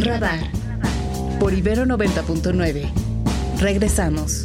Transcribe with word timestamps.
Radar. 0.00 0.40
Por 1.38 1.52
Ibero 1.52 1.84
90.9. 1.84 2.90
Regresamos. 3.60 4.44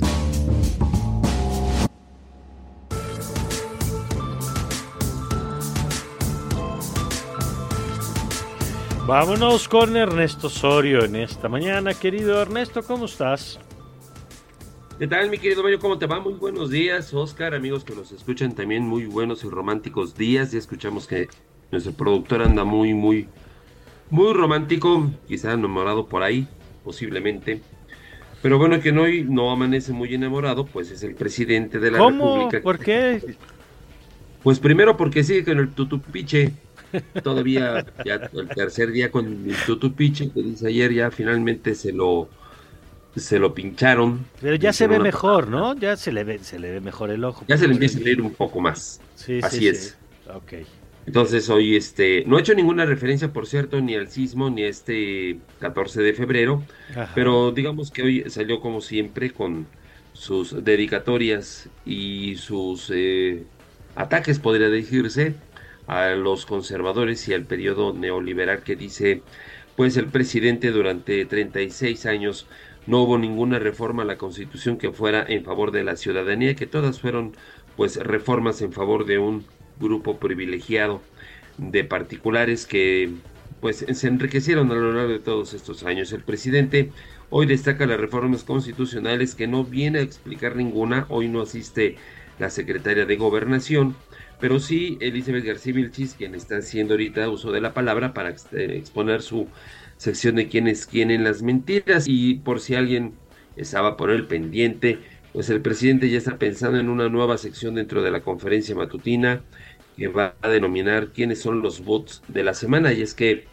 Vámonos 9.08 9.70
con 9.70 9.96
Ernesto 9.96 10.48
Osorio 10.48 11.06
en 11.06 11.16
esta 11.16 11.48
mañana. 11.48 11.94
Querido 11.94 12.42
Ernesto, 12.42 12.84
¿cómo 12.84 13.06
estás? 13.06 13.58
¿Qué 15.00 15.08
tal, 15.08 15.30
mi 15.30 15.38
querido 15.38 15.64
Mario? 15.64 15.80
¿Cómo 15.80 15.98
te 15.98 16.08
va? 16.08 16.20
Muy 16.20 16.34
buenos 16.34 16.72
días, 16.72 17.14
Oscar, 17.14 17.54
amigos 17.54 17.84
que 17.86 17.96
nos 17.96 18.12
escuchan 18.12 18.54
también, 18.54 18.84
muy 18.84 19.06
buenos 19.06 19.44
y 19.44 19.48
románticos 19.48 20.18
días. 20.18 20.52
Ya 20.52 20.58
escuchamos 20.58 21.08
que 21.08 21.30
nuestro 21.72 21.94
productor 21.94 22.42
anda 22.42 22.66
muy, 22.66 22.94
muy, 22.94 23.30
muy 24.10 24.34
romántico, 24.34 25.12
quizá 25.28 25.54
enamorado 25.54 26.08
por 26.08 26.24
ahí, 26.24 26.48
posiblemente. 26.84 27.62
Pero 28.42 28.58
bueno, 28.58 28.80
que 28.80 28.92
hoy 28.92 29.24
no 29.24 29.52
amanece 29.52 29.92
muy 29.94 30.14
enamorado, 30.14 30.66
pues 30.66 30.92
es 30.92 31.04
el 31.04 31.16
presidente 31.16 31.80
de 31.80 31.92
la 31.92 31.98
¿Cómo? 31.98 32.36
República. 32.36 32.62
¿Por 32.62 32.80
qué? 32.80 33.36
Pues 34.44 34.60
primero 34.60 34.96
porque 34.96 35.24
sigue 35.24 35.44
con 35.44 35.60
el 35.60 35.70
tutupiche. 35.70 36.54
Todavía 37.24 37.86
ya 38.06 38.30
el 38.32 38.48
tercer 38.48 38.92
día 38.92 39.12
con 39.12 39.26
el 39.26 39.56
tutupiche, 39.66 40.32
que 40.32 40.42
dice 40.42 40.68
ayer, 40.68 40.94
ya 40.94 41.12
finalmente 41.12 41.76
se 41.76 41.92
lo 41.92 42.30
se 43.16 43.40
lo 43.40 43.54
pincharon. 43.54 44.26
Pero 44.40 44.56
ya 44.56 44.72
se 44.72 44.88
ve 44.88 45.00
mejor, 45.00 45.48
¿no? 45.48 45.76
Ya 45.76 45.98
se 45.98 46.12
le 46.12 46.24
ve, 46.24 46.40
se 46.40 46.60
le 46.60 46.72
ve 46.72 46.82
mejor 46.82 47.10
el 47.10 47.24
ojo. 47.24 47.46
Ya 47.48 47.58
se 47.58 47.68
le 47.68 47.74
empieza 47.74 47.98
a 47.98 48.02
leer 48.02 48.22
un 48.22 48.32
poco 48.32 48.62
más. 48.62 49.02
Sí, 49.16 49.40
sí, 49.40 49.40
Así 49.44 49.60
sí. 49.60 49.68
es. 49.68 49.98
Ok. 50.34 50.54
Entonces 51.08 51.50
hoy 51.50 51.78
este 51.78 52.26
no 52.28 52.38
he 52.38 52.42
hecho 52.42 52.54
ninguna 52.54 52.86
referencia, 52.86 53.32
por 53.32 53.48
cierto, 53.48 53.80
ni 53.80 53.96
al 53.96 54.10
sismo 54.10 54.50
ni 54.50 54.64
a 54.64 54.68
este 54.68 55.38
14 55.60 56.02
de 56.02 56.14
febrero, 56.14 56.64
Ajá. 56.92 57.12
pero 57.16 57.52
digamos 57.54 57.92
que 57.92 58.04
hoy 58.04 58.24
salió 58.28 58.60
como 58.60 58.82
siempre 58.82 59.32
con 59.32 59.68
sus 60.12 60.66
dedicatorias 60.66 61.70
y 61.86 62.36
sus 62.36 62.92
eh, 62.94 63.46
ataques, 63.96 64.40
podría 64.40 64.68
decirse, 64.70 65.36
a 65.88 66.10
los 66.10 66.46
conservadores 66.46 67.26
y 67.30 67.34
al 67.34 67.46
periodo 67.46 67.94
neoliberal 67.94 68.64
que 68.64 68.76
dice, 68.76 69.22
pues 69.78 69.96
el 69.96 70.08
presidente 70.08 70.72
durante 70.72 71.24
36 71.24 72.06
años 72.06 72.48
no 72.86 73.04
hubo 73.04 73.18
ninguna 73.18 73.60
reforma 73.60 74.04
a 74.04 74.06
la 74.06 74.18
constitución 74.18 74.78
que 74.78 74.92
fuera 74.92 75.26
en 75.26 75.46
favor 75.46 75.72
de 75.72 75.86
la 75.86 75.96
ciudadanía, 75.96 76.56
que 76.56 76.68
todas 76.68 77.00
fueron 77.00 77.34
pues 77.78 77.96
reformas 77.96 78.62
en 78.62 78.74
favor 78.74 79.06
de 79.06 79.20
un 79.20 79.46
grupo 79.80 80.18
privilegiado 80.18 81.02
de 81.58 81.84
particulares 81.84 82.66
que 82.66 83.12
pues 83.62 83.86
se 83.92 84.08
enriquecieron 84.08 84.72
a 84.72 84.76
lo 84.76 84.94
largo 84.94 85.12
de 85.12 85.20
todos 85.20 85.54
estos 85.54 85.84
años. 85.84 86.12
El 86.12 86.22
presidente 86.22 86.92
hoy 87.30 87.48
destaca 87.48 87.86
las 87.88 88.00
reformas 88.00 88.44
constitucionales 88.44 89.36
que 89.36 89.48
no 89.48 89.64
viene 89.64 90.00
a 90.00 90.04
explicar 90.04 90.56
ninguna, 90.56 91.06
hoy 91.10 91.28
no 91.28 91.42
asiste 91.42 91.96
la 92.40 92.50
secretaria 92.50 93.06
de 93.06 93.16
gobernación, 93.16 93.96
pero 94.40 94.60
sí 94.60 94.98
Elizabeth 95.02 95.46
García 95.46 95.74
Vilchis, 95.74 96.14
quien 96.14 96.36
está 96.36 96.58
haciendo 96.58 96.94
ahorita 96.94 97.30
uso 97.30 97.52
de 97.52 97.62
la 97.62 97.74
palabra 97.74 98.14
para 98.14 98.30
eh, 98.30 98.36
exponer 98.78 99.24
su 99.24 99.48
sección 99.98 100.36
de 100.36 100.48
quienes 100.48 100.86
quieren 100.86 101.24
las 101.24 101.42
mentiras. 101.42 102.06
Y 102.08 102.36
por 102.36 102.60
si 102.60 102.76
alguien 102.76 103.14
estaba 103.56 103.98
por 103.98 104.12
el 104.12 104.28
pendiente, 104.28 105.00
pues 105.34 105.50
el 105.50 105.62
presidente 105.62 106.10
ya 106.10 106.20
está 106.20 106.38
pensando 106.38 106.80
en 106.80 106.90
una 106.90 107.10
nueva 107.10 107.40
sección 107.40 107.76
dentro 107.76 108.04
de 108.04 108.12
la 108.12 108.22
conferencia 108.22 108.76
matutina 108.76 109.42
que 109.98 110.08
va 110.08 110.36
a 110.42 110.50
denominar 110.50 111.10
quiénes 111.12 111.42
son 111.42 111.62
los 111.62 111.84
bots 111.84 112.22
de 112.28 112.44
la 112.44 112.54
semana. 112.54 112.94
Y 112.94 113.02
es 113.02 113.14
que 113.14 113.46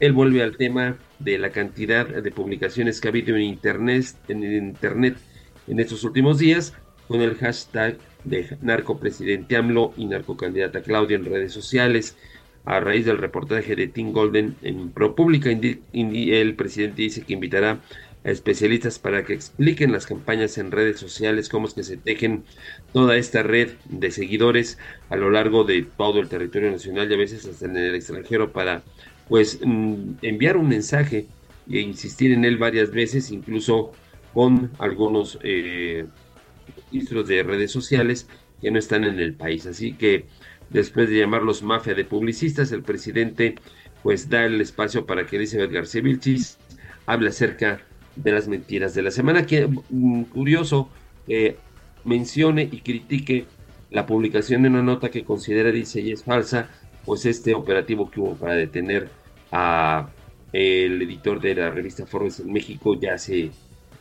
él 0.00 0.12
vuelve 0.12 0.42
al 0.42 0.56
tema 0.56 0.96
de 1.18 1.38
la 1.38 1.50
cantidad 1.50 2.06
de 2.06 2.30
publicaciones 2.30 3.00
que 3.00 3.08
ha 3.08 3.10
habido 3.10 3.36
en 3.36 3.42
internet 3.42 4.14
en 4.28 4.42
internet 4.42 5.16
en 5.68 5.78
estos 5.78 6.02
últimos 6.04 6.38
días 6.38 6.72
con 7.06 7.20
el 7.20 7.36
hashtag 7.36 7.98
de 8.24 8.56
narcopresidente 8.62 9.56
AMLO 9.56 9.92
y 9.96 10.06
narcocandidata 10.06 10.82
Claudia 10.82 11.16
en 11.16 11.26
redes 11.26 11.52
sociales 11.52 12.16
a 12.64 12.80
raíz 12.80 13.06
del 13.06 13.18
reportaje 13.18 13.74
de 13.74 13.88
Tim 13.88 14.12
Golden 14.12 14.54
en 14.62 14.90
ProPublica, 14.90 15.50
el 15.50 16.54
presidente 16.54 17.02
dice 17.02 17.22
que 17.22 17.32
invitará 17.32 17.80
a 18.24 18.30
especialistas 18.30 18.98
para 18.98 19.24
que 19.24 19.32
expliquen 19.32 19.92
las 19.92 20.06
campañas 20.06 20.58
en 20.58 20.70
redes 20.70 21.00
sociales, 21.00 21.48
cómo 21.48 21.66
es 21.66 21.74
que 21.74 21.82
se 21.82 21.96
tejen 21.96 22.44
toda 22.92 23.16
esta 23.16 23.42
red 23.42 23.70
de 23.88 24.10
seguidores 24.10 24.78
a 25.08 25.16
lo 25.16 25.30
largo 25.30 25.64
de 25.64 25.86
todo 25.96 26.20
el 26.20 26.28
territorio 26.28 26.70
nacional 26.70 27.10
y 27.10 27.14
a 27.14 27.18
veces 27.18 27.46
hasta 27.46 27.66
en 27.66 27.76
el 27.76 27.94
extranjero 27.94 28.52
para 28.52 28.82
pues 29.28 29.60
mm, 29.64 30.16
enviar 30.22 30.56
un 30.56 30.68
mensaje 30.68 31.26
e 31.70 31.80
insistir 31.80 32.32
en 32.32 32.44
él 32.44 32.58
varias 32.58 32.90
veces, 32.90 33.30
incluso 33.30 33.92
con 34.34 34.70
algunos 34.78 35.38
eh, 35.42 36.06
registros 36.76 37.28
de 37.28 37.42
redes 37.42 37.70
sociales 37.70 38.28
que 38.60 38.70
no 38.70 38.78
están 38.78 39.04
en 39.04 39.18
el 39.18 39.34
país. 39.34 39.66
Así 39.66 39.92
que 39.94 40.26
después 40.68 41.08
de 41.08 41.18
llamarlos 41.18 41.62
mafia 41.62 41.94
de 41.94 42.04
publicistas, 42.04 42.72
el 42.72 42.82
presidente 42.82 43.54
pues 44.02 44.28
da 44.28 44.44
el 44.44 44.60
espacio 44.60 45.06
para 45.06 45.26
que 45.26 45.36
Elizabeth 45.36 45.70
García 45.70 46.02
Vilchis 46.02 46.58
hable 47.06 47.28
acerca 47.28 47.82
de 48.16 48.32
las 48.32 48.48
mentiras 48.48 48.94
de 48.94 49.02
la 49.02 49.10
semana. 49.10 49.46
Que 49.46 49.66
mm, 49.66 50.22
curioso 50.24 50.88
que 51.26 51.56
mencione 52.04 52.68
y 52.70 52.80
critique 52.80 53.46
la 53.90 54.06
publicación 54.06 54.62
de 54.62 54.68
una 54.68 54.82
nota 54.82 55.10
que 55.10 55.24
considera, 55.24 55.70
dice, 55.70 56.00
y 56.00 56.12
es 56.12 56.24
falsa, 56.24 56.70
pues 57.04 57.26
este 57.26 57.54
operativo 57.54 58.10
que 58.10 58.20
hubo 58.20 58.34
para 58.34 58.54
detener 58.54 59.10
a 59.52 60.08
el 60.52 61.00
editor 61.02 61.40
de 61.40 61.54
la 61.54 61.70
revista 61.70 62.06
Forbes 62.06 62.40
en 62.40 62.52
México 62.52 62.98
ya 63.00 63.14
hace 63.14 63.50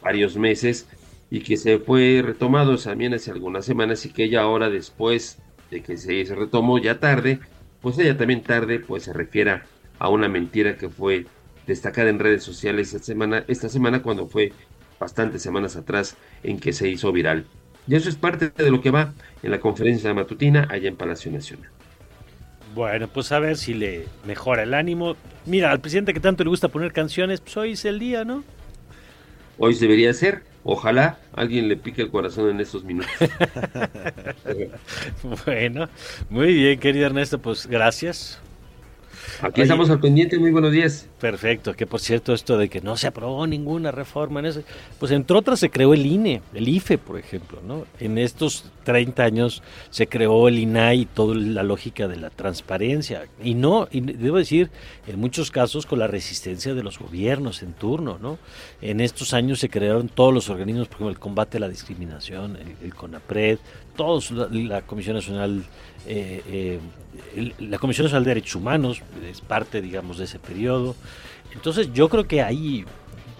varios 0.01 0.35
meses 0.35 0.87
y 1.29 1.41
que 1.41 1.57
se 1.57 1.77
fue 1.77 2.21
retomado 2.25 2.75
también 2.77 3.13
hace 3.13 3.31
algunas 3.31 3.65
semanas 3.65 4.05
y 4.05 4.09
que 4.09 4.23
ella 4.23 4.41
ahora 4.41 4.69
después 4.69 5.37
de 5.69 5.81
que 5.81 5.97
se, 5.97 6.23
retomó 6.33 6.79
ya 6.79 6.99
tarde, 6.99 7.39
pues 7.81 7.99
ella 7.99 8.17
también 8.17 8.41
tarde 8.41 8.79
pues 8.79 9.03
se 9.03 9.13
refiera 9.13 9.65
a 9.99 10.09
una 10.09 10.27
mentira 10.27 10.77
que 10.77 10.89
fue 10.89 11.27
destacada 11.69 12.09
en 12.09 12.19
redes 12.19 12.44
sociales 12.44 12.94
esta 12.94 13.06
semana, 13.06 13.46
esta 13.47 13.69
semana 13.69 14.02
cuando 14.02 14.28
fue 14.28 14.52
bastantes 15.00 15.41
semanas 15.41 15.75
atrás 15.75 16.18
en 16.44 16.59
que 16.59 16.74
se 16.74 16.90
hizo 16.90 17.12
viral. 17.12 17.46
Y 17.88 17.96
eso 17.96 18.09
es 18.09 18.16
parte 18.16 18.50
de 18.50 18.72
lo 18.72 18.81
que 18.81 18.91
va 18.91 19.13
en 19.41 19.52
la 19.52 19.59
conferencia 19.59 20.13
matutina 20.13 20.68
allá 20.69 20.90
en 20.90 20.96
Palacio 20.96 21.31
Nacional. 21.31 21.69
Bueno, 22.75 23.07
pues 23.07 23.31
a 23.31 23.40
ver 23.40 23.57
si 23.57 23.74
le 23.74 24.06
mejora 24.25 24.63
el 24.63 24.74
ánimo. 24.74 25.16
Mira, 25.46 25.72
al 25.72 25.80
presidente 25.80 26.13
que 26.13 26.19
tanto 26.19 26.44
le 26.44 26.50
gusta 26.50 26.68
poner 26.68 26.91
canciones, 26.91 27.40
pues 27.40 27.56
hoy 27.57 27.72
es 27.72 27.86
el 27.86 28.00
día, 28.00 28.25
¿no? 28.25 28.44
Hoy 29.57 29.74
debería 29.75 30.13
ser, 30.13 30.44
ojalá 30.63 31.19
alguien 31.34 31.68
le 31.68 31.78
pique 31.78 32.01
el 32.01 32.09
corazón 32.09 32.50
en 32.50 32.59
estos 32.59 32.84
minutos. 32.84 33.12
Bueno, 35.46 35.90
muy 36.30 36.53
bien, 36.53 36.80
querido 36.80 37.06
Ernesto, 37.06 37.40
pues 37.40 37.68
gracias. 37.68 38.40
Aquí 39.41 39.62
estamos 39.62 39.90
al 39.90 40.00
pendiente, 40.00 40.38
muy 40.38 40.51
buenos 40.51 40.72
días. 40.72 41.07
Perfecto, 41.19 41.73
que 41.73 41.85
por 41.85 42.00
cierto 42.00 42.34
esto 42.34 42.57
de 42.57 42.69
que 42.69 42.81
no 42.81 42.97
se 42.97 43.07
aprobó 43.07 43.45
ninguna 43.47 43.91
reforma 43.91 44.40
en 44.40 44.47
eso, 44.47 44.63
pues 45.00 45.12
entre 45.12 45.38
otras 45.38 45.59
se 45.59 45.69
creó 45.69 45.94
el 45.94 46.06
INE, 46.06 46.41
el 46.53 46.67
IFE, 46.67 46.97
por 46.97 47.17
ejemplo, 47.17 47.62
¿no? 47.66 47.85
En 48.00 48.18
estos 48.18 48.66
30 48.84 49.23
años 49.23 49.63
se 49.89 50.07
creó 50.07 50.47
el 50.47 50.59
INAI 50.59 51.01
y 51.01 51.06
toda 51.06 51.35
la 51.35 51.63
lógica 51.63 52.07
de 52.07 52.18
la 52.18 52.29
transparencia. 52.29 53.25
Y 53.44 53.53
no, 53.53 53.88
y 53.91 54.01
debo 54.01 54.38
decir, 54.38 54.69
en 55.07 55.19
muchos 55.19 55.51
casos 55.51 55.85
con 55.85 56.00
la 56.00 56.07
resistencia 56.07 56.73
de 56.73 56.84
los 56.84 57.00
gobiernos 57.00 57.63
en 57.63 57.73
turno, 57.73 58.18
¿no? 58.22 58.38
En 58.81 59.00
estos 59.00 59.34
años 59.34 59.59
se 59.59 59.69
crearon 59.69 60.09
todos 60.09 60.34
los 60.34 60.50
organismos, 60.50 60.88
por 60.88 60.95
ejemplo, 60.95 61.12
el 61.12 61.19
combate 61.19 61.57
a 61.57 61.62
la 61.62 61.69
discriminación, 61.69 62.56
el, 62.57 62.75
el 62.85 62.95
CONAPRED, 62.95 63.59
todos, 63.95 64.31
la, 64.31 64.47
la 64.50 64.81
Comisión 64.81 65.16
Nacional, 65.16 65.63
eh, 66.07 66.79
eh, 67.35 67.53
la 67.59 67.77
Comisión 67.77 68.05
Nacional 68.05 68.23
de 68.23 68.29
Derechos 68.31 68.55
Humanos 68.55 69.01
es 69.29 69.41
parte, 69.41 69.81
digamos, 69.81 70.17
de 70.17 70.25
ese 70.25 70.39
periodo. 70.39 70.95
Entonces 71.53 71.91
yo 71.94 72.09
creo 72.09 72.27
que 72.27 72.41
hay 72.41 72.85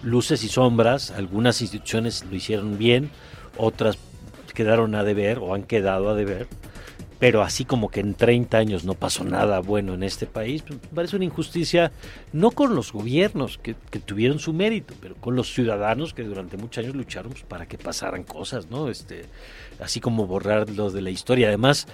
luces 0.02 0.42
y 0.44 0.48
sombras, 0.48 1.10
algunas 1.10 1.60
instituciones 1.60 2.24
lo 2.24 2.34
hicieron 2.34 2.78
bien, 2.78 3.10
otras 3.56 3.98
quedaron 4.54 4.94
a 4.94 5.04
deber 5.04 5.38
o 5.38 5.54
han 5.54 5.62
quedado 5.62 6.10
a 6.10 6.14
deber, 6.14 6.48
pero 7.18 7.42
así 7.42 7.64
como 7.64 7.90
que 7.90 8.00
en 8.00 8.14
30 8.14 8.58
años 8.58 8.84
no 8.84 8.94
pasó 8.94 9.24
nada 9.24 9.60
bueno 9.60 9.94
en 9.94 10.02
este 10.02 10.26
país, 10.26 10.62
pues, 10.62 10.80
parece 10.94 11.16
una 11.16 11.26
injusticia, 11.26 11.92
no 12.32 12.50
con 12.50 12.74
los 12.74 12.92
gobiernos 12.92 13.58
que, 13.58 13.76
que 13.90 14.00
tuvieron 14.00 14.38
su 14.38 14.52
mérito, 14.52 14.94
pero 15.00 15.14
con 15.16 15.36
los 15.36 15.52
ciudadanos 15.52 16.14
que 16.14 16.22
durante 16.22 16.56
muchos 16.56 16.82
años 16.82 16.96
lucharon 16.96 17.32
pues, 17.32 17.44
para 17.44 17.66
que 17.66 17.78
pasaran 17.78 18.24
cosas, 18.24 18.70
¿no? 18.70 18.88
Este, 18.88 19.26
así 19.80 20.00
como 20.00 20.26
borrarlos 20.26 20.92
de 20.92 21.02
la 21.02 21.10
historia. 21.10 21.48
Además, 21.48 21.86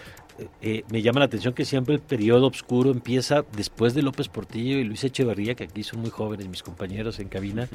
eh, 0.60 0.84
me 0.90 1.02
llama 1.02 1.20
la 1.20 1.26
atención 1.26 1.54
que 1.54 1.64
siempre 1.64 1.94
el 1.94 2.00
periodo 2.00 2.46
oscuro 2.46 2.90
empieza 2.90 3.44
después 3.56 3.94
de 3.94 4.02
López 4.02 4.28
Portillo 4.28 4.78
y 4.78 4.84
Luis 4.84 5.04
Echeverría, 5.04 5.54
que 5.54 5.64
aquí 5.64 5.82
son 5.82 6.00
muy 6.00 6.10
jóvenes 6.10 6.48
mis 6.48 6.62
compañeros 6.62 7.18
en 7.20 7.28
cabina, 7.28 7.68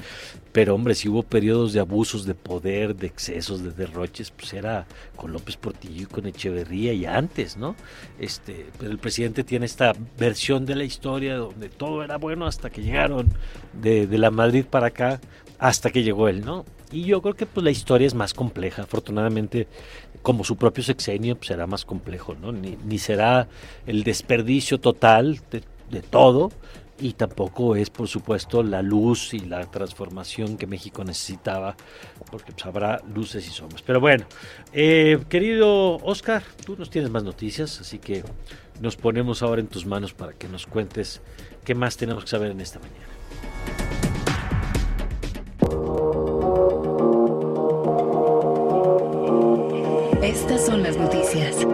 pero 0.52 0.76
hombre, 0.76 0.96
si 0.96 1.10
hubo 1.10 1.24
periodos 1.24 1.74
de 1.74 1.80
abusos 1.80 2.26
de 2.26 2.36
poder, 2.36 2.96
de 2.96 3.08
excesos, 3.08 3.64
de 3.64 3.72
derroches, 3.72 4.32
pues 4.32 4.54
era 4.54 4.86
con 5.16 5.32
López 5.32 5.58
Portillo 5.58 6.04
y 6.04 6.06
con 6.06 6.28
Echeverría 6.28 6.94
y 6.94 7.06
antes, 7.06 7.58
¿no? 7.58 7.76
Este, 8.20 8.68
pero 8.78 8.92
el 8.92 9.00
presidente 9.00 9.44
tiene 9.44 9.66
esta 9.66 9.94
versión 10.18 10.66
de 10.66 10.76
la 10.76 10.84
historia 10.84 11.36
donde 11.38 11.70
todo 11.70 12.04
era 12.04 12.18
bueno 12.18 12.46
hasta 12.46 12.70
que 12.70 12.82
llegaron 12.82 13.30
de, 13.74 14.08
de 14.08 14.18
la 14.18 14.32
Madrid 14.32 14.66
para 14.66 14.88
acá, 14.88 15.20
hasta 15.58 15.90
que 15.90 16.04
llegó 16.04 16.28
él, 16.28 16.46
¿no? 16.46 16.66
Y 16.92 17.04
yo 17.04 17.22
creo 17.22 17.36
que 17.36 17.46
pues 17.46 17.64
la 17.64 17.72
historia 17.72 18.08
es 18.08 18.14
más 18.14 18.34
compleja. 18.34 18.84
Afortunadamente, 18.84 19.68
como 20.22 20.44
su 20.44 20.58
propio 20.58 20.84
sexenio, 20.84 21.36
pues, 21.36 21.48
será 21.48 21.68
más 21.68 21.86
complejo, 21.86 22.36
¿no? 22.36 22.52
Ni, 22.52 22.98
será 23.00 23.48
el 23.86 24.04
desperdicio 24.04 24.80
total 24.80 25.40
de, 25.50 26.02
todo, 26.02 26.52
y 27.00 27.14
tampoco 27.14 27.76
es, 27.76 27.90
por 27.90 28.08
supuesto, 28.08 28.64
la 28.64 28.82
luz 28.82 29.34
y 29.34 29.40
la 29.40 29.70
transformación 29.70 30.58
que 30.58 30.68
México 30.68 31.04
necesitaba, 31.04 31.76
porque 32.30 32.52
pues, 32.52 32.66
habrá 32.66 33.02
luces 33.14 33.48
y 33.48 33.52
sombras. 33.52 33.82
Pero 33.82 34.00
bueno, 34.00 34.26
eh, 34.74 35.20
querido 35.30 35.96
Oscar, 35.98 36.44
tú 36.66 36.76
nos 36.78 36.90
tienes 36.90 37.10
más 37.10 37.24
noticias, 37.24 37.80
así 37.82 38.00
que 38.00 38.24
nos 38.80 38.96
ponemos 38.96 39.42
ahora 39.42 39.62
en 39.62 39.68
tus 39.68 39.86
manos 39.86 40.14
para 40.14 40.34
que 40.34 40.48
nos 40.48 40.68
cuentes 40.68 41.22
qué 41.64 41.76
más 41.76 41.98
tenemos 41.98 42.24
que 42.24 42.30
saber 42.30 42.52
en 42.52 42.62
esta 42.62 42.80
mañana. 42.80 43.08
Estas 50.52 50.66
son 50.66 50.84
las 50.84 50.98
noticias. 50.98 51.66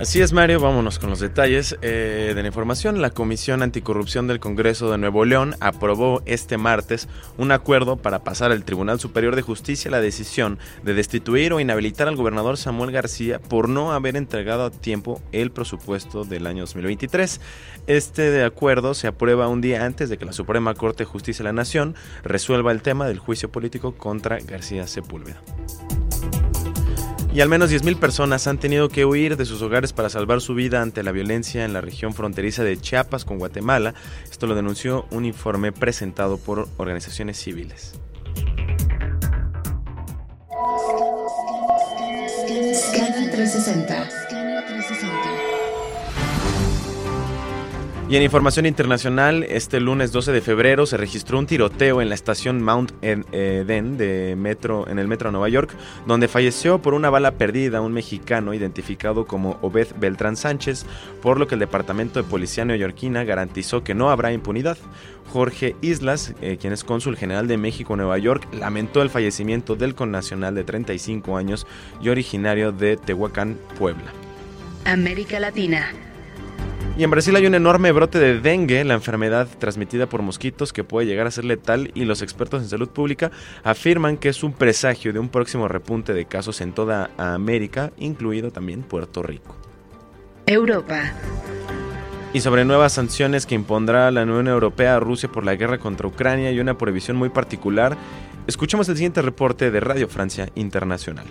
Así 0.00 0.22
es, 0.22 0.32
Mario, 0.32 0.60
vámonos 0.60 0.98
con 0.98 1.10
los 1.10 1.20
detalles 1.20 1.76
eh, 1.82 2.32
de 2.34 2.40
la 2.40 2.48
información. 2.48 3.02
La 3.02 3.10
Comisión 3.10 3.62
Anticorrupción 3.62 4.26
del 4.26 4.40
Congreso 4.40 4.90
de 4.90 4.96
Nuevo 4.96 5.26
León 5.26 5.56
aprobó 5.60 6.22
este 6.24 6.56
martes 6.56 7.06
un 7.36 7.52
acuerdo 7.52 7.98
para 7.98 8.24
pasar 8.24 8.50
al 8.50 8.64
Tribunal 8.64 8.98
Superior 8.98 9.36
de 9.36 9.42
Justicia 9.42 9.90
la 9.90 10.00
decisión 10.00 10.58
de 10.84 10.94
destituir 10.94 11.52
o 11.52 11.60
inhabilitar 11.60 12.08
al 12.08 12.16
gobernador 12.16 12.56
Samuel 12.56 12.92
García 12.92 13.40
por 13.40 13.68
no 13.68 13.92
haber 13.92 14.16
entregado 14.16 14.64
a 14.64 14.70
tiempo 14.70 15.20
el 15.32 15.50
presupuesto 15.50 16.24
del 16.24 16.46
año 16.46 16.62
2023. 16.62 17.38
Este 17.86 18.42
acuerdo 18.42 18.94
se 18.94 19.06
aprueba 19.06 19.48
un 19.48 19.60
día 19.60 19.84
antes 19.84 20.08
de 20.08 20.16
que 20.16 20.24
la 20.24 20.32
Suprema 20.32 20.72
Corte 20.72 21.04
de 21.04 21.10
Justicia 21.10 21.42
de 21.42 21.50
la 21.50 21.52
Nación 21.52 21.94
resuelva 22.22 22.72
el 22.72 22.80
tema 22.80 23.06
del 23.06 23.18
juicio 23.18 23.52
político 23.52 23.94
contra 23.94 24.38
García 24.38 24.86
Sepúlveda. 24.86 25.42
Y 27.32 27.40
al 27.40 27.48
menos 27.48 27.70
10.000 27.70 27.96
personas 27.96 28.48
han 28.48 28.58
tenido 28.58 28.88
que 28.88 29.04
huir 29.04 29.36
de 29.36 29.44
sus 29.44 29.62
hogares 29.62 29.92
para 29.92 30.10
salvar 30.10 30.40
su 30.40 30.54
vida 30.54 30.82
ante 30.82 31.04
la 31.04 31.12
violencia 31.12 31.64
en 31.64 31.72
la 31.72 31.80
región 31.80 32.12
fronteriza 32.12 32.64
de 32.64 32.76
Chiapas 32.76 33.24
con 33.24 33.38
Guatemala. 33.38 33.94
Esto 34.28 34.48
lo 34.48 34.56
denunció 34.56 35.06
un 35.12 35.24
informe 35.24 35.70
presentado 35.70 36.38
por 36.38 36.68
organizaciones 36.76 37.38
civiles. 37.38 37.94
Scanner 42.74 43.30
360. 43.30 44.19
Y 48.10 48.16
en 48.16 48.24
información 48.24 48.66
internacional, 48.66 49.44
este 49.44 49.78
lunes 49.78 50.10
12 50.10 50.32
de 50.32 50.40
febrero 50.40 50.84
se 50.84 50.96
registró 50.96 51.38
un 51.38 51.46
tiroteo 51.46 52.02
en 52.02 52.08
la 52.08 52.16
estación 52.16 52.60
Mount 52.60 52.90
Eden 53.02 53.96
de 53.96 54.34
metro, 54.36 54.88
en 54.88 54.98
el 54.98 55.06
metro 55.06 55.28
de 55.28 55.32
Nueva 55.34 55.48
York, 55.48 55.72
donde 56.08 56.26
falleció 56.26 56.82
por 56.82 56.94
una 56.94 57.08
bala 57.08 57.30
perdida 57.30 57.80
un 57.80 57.92
mexicano 57.92 58.52
identificado 58.52 59.28
como 59.28 59.60
Obed 59.62 59.86
Beltrán 60.00 60.36
Sánchez, 60.36 60.86
por 61.22 61.38
lo 61.38 61.46
que 61.46 61.54
el 61.54 61.60
Departamento 61.60 62.20
de 62.20 62.28
Policía 62.28 62.64
neoyorquina 62.64 63.22
garantizó 63.22 63.84
que 63.84 63.94
no 63.94 64.10
habrá 64.10 64.32
impunidad. 64.32 64.76
Jorge 65.32 65.76
Islas, 65.80 66.34
eh, 66.42 66.58
quien 66.60 66.72
es 66.72 66.82
cónsul 66.82 67.16
general 67.16 67.46
de 67.46 67.58
México 67.58 67.92
en 67.92 67.98
Nueva 67.98 68.18
York, 68.18 68.48
lamentó 68.52 69.02
el 69.02 69.10
fallecimiento 69.10 69.76
del 69.76 69.94
connacional 69.94 70.56
de 70.56 70.64
35 70.64 71.36
años 71.36 71.64
y 72.02 72.08
originario 72.08 72.72
de 72.72 72.96
Tehuacán, 72.96 73.56
Puebla. 73.78 74.12
América 74.84 75.38
Latina. 75.38 75.92
Y 76.96 77.04
en 77.04 77.10
Brasil 77.10 77.34
hay 77.34 77.46
un 77.46 77.54
enorme 77.54 77.92
brote 77.92 78.18
de 78.18 78.40
dengue, 78.40 78.84
la 78.84 78.94
enfermedad 78.94 79.48
transmitida 79.58 80.06
por 80.06 80.22
mosquitos 80.22 80.72
que 80.72 80.84
puede 80.84 81.06
llegar 81.06 81.26
a 81.26 81.30
ser 81.30 81.44
letal 81.44 81.90
y 81.94 82.04
los 82.04 82.20
expertos 82.20 82.62
en 82.62 82.68
salud 82.68 82.90
pública 82.90 83.30
afirman 83.64 84.18
que 84.18 84.28
es 84.28 84.42
un 84.42 84.52
presagio 84.52 85.12
de 85.12 85.18
un 85.18 85.30
próximo 85.30 85.66
repunte 85.66 86.12
de 86.12 86.26
casos 86.26 86.60
en 86.60 86.72
toda 86.72 87.10
América, 87.16 87.92
incluido 87.98 88.50
también 88.50 88.82
Puerto 88.82 89.22
Rico. 89.22 89.56
Europa. 90.46 91.12
Y 92.32 92.40
sobre 92.40 92.64
nuevas 92.64 92.92
sanciones 92.92 93.46
que 93.46 93.54
impondrá 93.54 94.10
la 94.10 94.22
Unión 94.22 94.48
Europea 94.48 94.96
a 94.96 95.00
Rusia 95.00 95.30
por 95.30 95.44
la 95.44 95.56
guerra 95.56 95.78
contra 95.78 96.06
Ucrania 96.06 96.52
y 96.52 96.60
una 96.60 96.76
prohibición 96.76 97.16
muy 97.16 97.28
particular, 97.28 97.96
escuchemos 98.46 98.88
el 98.88 98.96
siguiente 98.96 99.22
reporte 99.22 99.70
de 99.70 99.80
Radio 99.80 100.06
Francia 100.06 100.48
Internacional. 100.54 101.26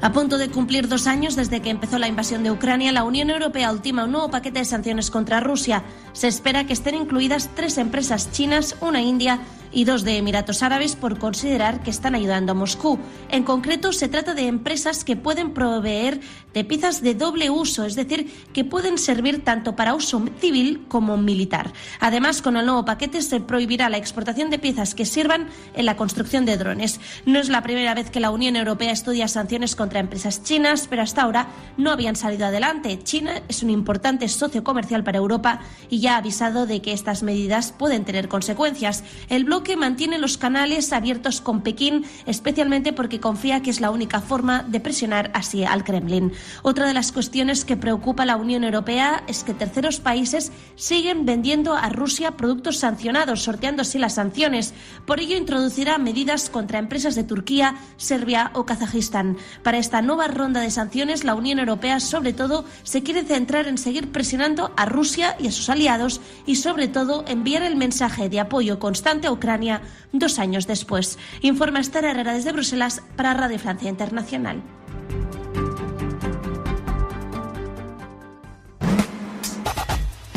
A 0.00 0.12
punto 0.12 0.38
de 0.38 0.48
cumplir 0.48 0.86
dos 0.86 1.08
años 1.08 1.34
desde 1.34 1.60
que 1.60 1.70
empezó 1.70 1.98
la 1.98 2.06
invasión 2.06 2.44
de 2.44 2.52
Ucrania, 2.52 2.92
la 2.92 3.02
Unión 3.02 3.30
Europea 3.30 3.72
ultima 3.72 4.04
un 4.04 4.12
nuevo 4.12 4.30
paquete 4.30 4.60
de 4.60 4.64
sanciones 4.64 5.10
contra 5.10 5.40
Rusia. 5.40 5.82
Se 6.12 6.28
espera 6.28 6.66
que 6.66 6.72
estén 6.72 6.94
incluidas 6.94 7.50
tres 7.56 7.78
empresas 7.78 8.30
chinas, 8.30 8.76
una 8.80 9.02
india 9.02 9.40
y 9.72 9.84
dos 9.84 10.04
de 10.04 10.16
Emiratos 10.16 10.62
Árabes 10.62 10.96
por 10.96 11.18
considerar 11.18 11.82
que 11.82 11.90
están 11.90 12.14
ayudando 12.14 12.52
a 12.52 12.54
Moscú. 12.54 12.98
En 13.28 13.44
concreto, 13.44 13.92
se 13.92 14.08
trata 14.08 14.34
de 14.34 14.46
empresas 14.46 15.04
que 15.04 15.16
pueden 15.16 15.52
proveer 15.52 16.20
de 16.54 16.64
piezas 16.64 17.02
de 17.02 17.14
doble 17.14 17.50
uso, 17.50 17.84
es 17.84 17.94
decir, 17.94 18.32
que 18.52 18.64
pueden 18.64 18.98
servir 18.98 19.44
tanto 19.44 19.76
para 19.76 19.94
uso 19.94 20.22
civil 20.40 20.86
como 20.88 21.16
militar. 21.16 21.72
Además, 22.00 22.42
con 22.42 22.56
el 22.56 22.66
nuevo 22.66 22.84
paquete 22.84 23.22
se 23.22 23.40
prohibirá 23.40 23.88
la 23.88 23.98
exportación 23.98 24.50
de 24.50 24.58
piezas 24.58 24.94
que 24.94 25.04
sirvan 25.04 25.48
en 25.74 25.86
la 25.86 25.96
construcción 25.96 26.44
de 26.46 26.56
drones. 26.56 27.00
No 27.26 27.38
es 27.38 27.48
la 27.48 27.62
primera 27.62 27.94
vez 27.94 28.10
que 28.10 28.20
la 28.20 28.30
Unión 28.30 28.56
Europea 28.56 28.92
estudia 28.92 29.28
sanciones 29.28 29.76
contra 29.76 30.00
empresas 30.00 30.42
chinas, 30.42 30.86
pero 30.88 31.02
hasta 31.02 31.22
ahora 31.22 31.48
no 31.76 31.90
habían 31.90 32.16
salido 32.16 32.46
adelante. 32.46 32.98
China 33.02 33.42
es 33.48 33.62
un 33.62 33.70
importante 33.70 34.28
socio 34.28 34.64
comercial 34.64 35.04
para 35.04 35.18
Europa 35.18 35.60
y 35.88 36.00
ya 36.00 36.14
ha 36.14 36.18
avisado 36.18 36.66
de 36.66 36.82
que 36.82 36.92
estas 36.92 37.22
medidas 37.22 37.72
pueden 37.72 38.04
tener 38.04 38.28
consecuencias. 38.28 39.04
El 39.28 39.44
que 39.62 39.76
mantiene 39.76 40.18
los 40.18 40.38
canales 40.38 40.92
abiertos 40.92 41.40
con 41.40 41.62
Pekín, 41.62 42.04
especialmente 42.26 42.92
porque 42.92 43.20
confía 43.20 43.62
que 43.62 43.70
es 43.70 43.80
la 43.80 43.90
única 43.90 44.20
forma 44.20 44.62
de 44.62 44.80
presionar 44.80 45.30
así 45.34 45.64
al 45.64 45.84
Kremlin. 45.84 46.32
Otra 46.62 46.86
de 46.86 46.94
las 46.94 47.12
cuestiones 47.12 47.64
que 47.64 47.76
preocupa 47.76 48.22
a 48.22 48.26
la 48.26 48.36
Unión 48.36 48.64
Europea 48.64 49.24
es 49.26 49.44
que 49.44 49.54
terceros 49.54 50.00
países 50.00 50.52
siguen 50.76 51.26
vendiendo 51.26 51.74
a 51.74 51.88
Rusia 51.88 52.36
productos 52.36 52.78
sancionados, 52.78 53.42
sorteando 53.42 53.82
así 53.82 53.98
las 53.98 54.14
sanciones. 54.14 54.74
Por 55.06 55.20
ello, 55.20 55.36
introducirá 55.36 55.98
medidas 55.98 56.50
contra 56.50 56.78
empresas 56.78 57.14
de 57.14 57.24
Turquía, 57.24 57.74
Serbia 57.96 58.50
o 58.54 58.64
Kazajistán. 58.64 59.36
Para 59.64 59.78
esta 59.78 60.02
nueva 60.02 60.28
ronda 60.28 60.60
de 60.60 60.70
sanciones, 60.70 61.24
la 61.24 61.34
Unión 61.34 61.58
Europea, 61.58 62.00
sobre 62.00 62.32
todo, 62.32 62.64
se 62.84 63.02
quiere 63.02 63.24
centrar 63.24 63.66
en 63.66 63.78
seguir 63.78 64.12
presionando 64.12 64.72
a 64.76 64.86
Rusia 64.86 65.36
y 65.40 65.48
a 65.48 65.52
sus 65.52 65.68
aliados 65.68 66.20
y, 66.46 66.56
sobre 66.56 66.88
todo, 66.88 67.24
enviar 67.26 67.62
el 67.62 67.76
mensaje 67.76 68.28
de 68.28 68.40
apoyo 68.40 68.78
constante 68.78 69.26
a 69.26 69.32
Ucrania 69.32 69.47
dos 70.12 70.38
años 70.38 70.66
después. 70.66 71.18
Informa 71.40 71.80
Esther 71.80 72.04
Herrera 72.04 72.34
desde 72.34 72.52
Bruselas 72.52 73.02
para 73.16 73.34
Radio 73.34 73.58
Francia 73.58 73.88
Internacional. 73.88 74.62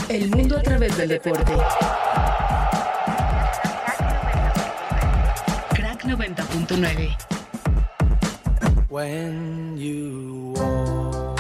El 0.10 0.30
mundo 0.30 0.58
a 0.58 0.62
través 0.62 0.98
del 0.98 1.10
deporte. 1.10 1.54
Crack 5.74 6.04
90.9. 6.04 7.16
When 8.90 9.78
you 9.78 10.54
walk 10.58 11.40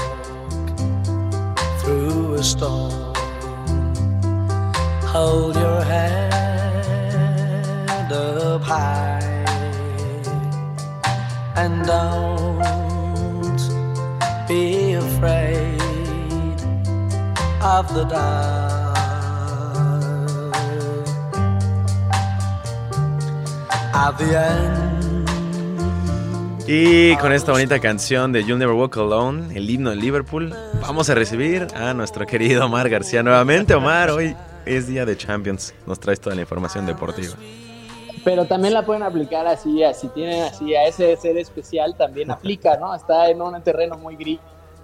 through 1.82 2.36
a 2.36 2.44
storm, 2.44 3.14
hold 5.04 5.61
of 17.72 17.88
the 17.94 18.04
dark. 18.06 18.98
At 23.94 24.18
the 24.18 24.36
end. 24.36 24.92
Y 26.68 27.16
con 27.18 27.34
esta 27.34 27.52
bonita 27.52 27.80
canción 27.80 28.32
de 28.32 28.44
You'll 28.44 28.60
Never 28.60 28.76
Walk 28.76 28.98
Alone, 28.98 29.56
el 29.58 29.70
himno 29.70 29.90
de 29.90 29.96
Liverpool, 29.96 30.54
vamos 30.82 31.10
a 31.10 31.16
recibir 31.16 31.68
a 31.76 31.94
nuestro 31.94 32.26
querido 32.26 32.66
Omar 32.66 32.90
García 32.90 33.24
nuevamente. 33.24 33.74
Omar, 33.74 34.12
hoy 34.12 34.36
es 34.66 34.88
día 34.88 35.06
de 35.06 35.18
Champions, 35.18 35.74
nos 35.86 36.00
traes 36.00 36.20
toda 36.20 36.36
la 36.36 36.42
información 36.42 36.86
deportiva. 36.86 37.34
pero 38.24 38.46
también 38.46 38.74
la 38.74 38.86
pueden 38.86 39.04
aplicar 39.04 39.48
así, 39.48 39.84
así 39.84 40.08
tienen 40.10 40.44
así 40.44 40.76
a 40.76 40.86
ese 40.86 41.16
ser 41.18 41.38
especial 41.38 41.96
también 41.98 42.32
aplica, 42.32 42.78
¿no? 42.78 42.94
Está 42.94 43.30
en 43.30 43.42
un 43.42 43.62
terreno 43.62 43.98
muy 43.98 44.16
gris 44.16 44.40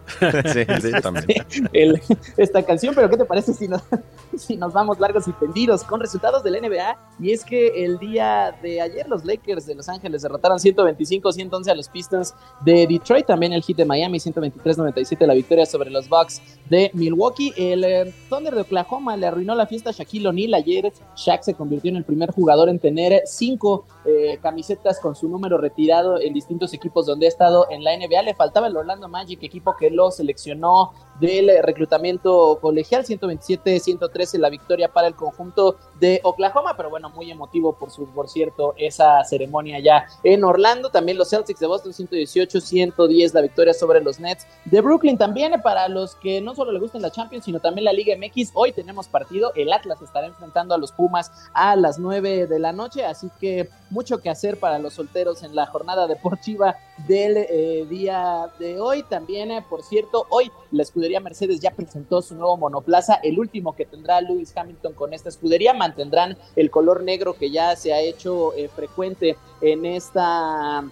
sí, 0.54 0.66
sí, 0.82 0.92
también. 1.02 1.46
esta 2.38 2.64
canción, 2.64 2.96
pero 2.96 3.10
¿qué 3.10 3.18
te 3.18 3.26
parece 3.26 3.54
si 3.54 3.68
nos, 3.68 3.82
vamos 4.74 5.00
largos 5.00 5.28
y 5.28 5.34
tendidos 5.34 5.84
con 5.84 6.00
resultados 6.00 6.44
del 6.44 6.62
NBA? 6.62 6.98
Y 7.20 7.32
es 7.32 7.44
que 7.44 7.86
el 7.86 8.00
día 8.00 8.56
de 8.62 8.82
ayer 8.82 9.08
los 9.08 9.26
Lakers 9.26 9.66
de 9.66 9.76
Los 9.76 9.90
Ángeles 9.90 10.22
derrotaron 10.22 10.58
125-111 10.58 11.70
a 11.70 11.76
los 11.76 11.90
Pistons 11.90 12.34
de 12.62 12.88
Detroit, 12.88 13.26
también 13.26 13.54
el 13.54 13.62
hit 13.62 13.78
de 13.78 13.86
Miami 13.86 14.20
123-97 14.20 15.26
la 15.26 15.34
victoria 15.34 15.66
sobre 15.66 15.90
los 15.90 16.08
Bucks 16.08 16.42
de 16.70 16.90
Milwaukee. 16.94 17.54
El 17.58 17.84
eh, 17.84 18.14
Thunder 18.30 18.56
de 18.56 18.62
Oklahoma 18.62 19.18
le 19.18 19.28
arruinó 19.28 19.56
la 19.56 19.68
fiesta 19.68 19.90
a 19.90 19.94
Shaquille 19.94 20.28
O'Neal 20.28 20.54
ayer. 20.54 20.92
Shaq 21.16 21.44
se 21.44 21.54
convirtió 21.54 21.90
en 21.90 21.98
el 21.98 22.04
primer 22.04 22.32
jugador 22.32 22.70
en 22.70 22.80
tener 22.80 23.22
cinco 23.26 23.86
eh, 24.06 24.40
camisetas 24.42 25.00
con 25.00 25.16
su 25.16 25.28
número 25.28 25.58
retirado 25.58 26.20
en 26.20 26.34
distintos 26.34 26.74
equipos 26.74 27.06
donde 27.06 27.26
ha 27.26 27.30
estado 27.30 27.68
en 27.70 27.84
la 27.84 27.96
NBA. 27.98 28.22
Le 28.24 28.36
faltaba 28.36 28.68
el 28.68 28.78
Orlando 28.78 29.08
Magic, 29.08 29.42
equipo 29.44 29.76
que 29.76 29.90
lo 29.98 30.12
seleccionó 30.12 30.94
del 31.20 31.50
reclutamiento 31.64 32.60
colegial, 32.62 33.04
127-113 33.04 34.38
la 34.38 34.50
victoria 34.50 34.88
para 34.88 35.08
el 35.08 35.16
conjunto 35.16 35.78
de 36.00 36.20
Oklahoma, 36.24 36.76
pero 36.78 36.90
bueno, 36.90 37.10
muy 37.10 37.32
emotivo 37.32 37.74
por, 37.74 37.90
su, 37.90 38.06
por 38.08 38.30
cierto 38.30 38.74
esa 38.78 39.24
ceremonia 39.24 39.80
ya 39.80 40.06
en 40.24 40.44
Orlando. 40.44 40.90
También 40.90 41.18
los 41.18 41.30
Celtics 41.30 41.60
de 41.60 41.68
Boston, 41.68 41.92
118-110 41.94 43.34
la 43.34 43.42
victoria 43.42 43.74
sobre 43.74 44.02
los 44.02 44.20
Nets 44.20 44.46
de 44.66 44.82
Brooklyn. 44.82 45.18
También 45.18 45.54
eh, 45.54 45.60
para 45.60 45.88
los 45.88 46.16
que 46.16 46.40
no 46.40 46.54
solo 46.54 46.72
le 46.72 46.80
gustan 46.80 47.02
la 47.02 47.12
Champions, 47.12 47.46
sino 47.46 47.60
también 47.60 47.86
la 47.86 47.94
Liga 47.94 48.16
MX, 48.16 48.52
hoy 48.54 48.72
tenemos 48.72 49.08
partido. 49.08 49.52
El 49.56 49.74
Atlas 49.74 50.02
estará 50.02 50.28
enfrentando 50.28 50.76
a 50.76 50.78
los 50.78 50.92
Pumas 50.92 51.32
a 51.54 51.76
las 51.76 52.00
9 52.00 52.48
de 52.48 52.60
la 52.60 52.74
noche, 52.74 53.06
así 53.06 53.30
que 53.40 53.70
mucho 53.90 54.20
que 54.20 54.30
hacer 54.30 54.60
para 54.60 54.80
los 54.80 54.94
solteros 54.94 55.44
en 55.44 55.56
la 55.56 55.66
jornada 55.66 56.08
deportiva 56.08 56.76
del 57.08 57.38
eh, 57.38 57.86
día 57.90 58.50
de 58.60 58.80
hoy. 58.80 59.04
También, 59.04 59.52
eh, 59.52 59.66
por 59.68 59.84
cierto, 59.88 60.26
hoy 60.30 60.52
la 60.72 60.84
escudería 60.84 61.20
Mercedes 61.20 61.60
ya 61.60 61.72
presentó 61.72 62.22
su 62.22 62.36
nuevo 62.36 62.58
monoplaza, 62.58 63.16
el 63.16 63.40
último 63.40 63.76
que 63.76 63.86
tendrá 63.86 64.22
Lewis 64.22 64.56
Hamilton 64.56 64.94
con 64.94 65.14
esta 65.14 65.30
escudería. 65.30 65.74
Mantendrán 65.74 66.38
el 66.56 66.70
color 66.70 67.04
negro 67.04 67.34
que 67.34 67.52
ya 67.52 67.76
se 67.76 67.94
ha 67.94 68.00
hecho 68.00 68.54
eh, 68.54 68.70
frecuente 68.70 69.38
en 69.62 69.86
esta 69.86 70.84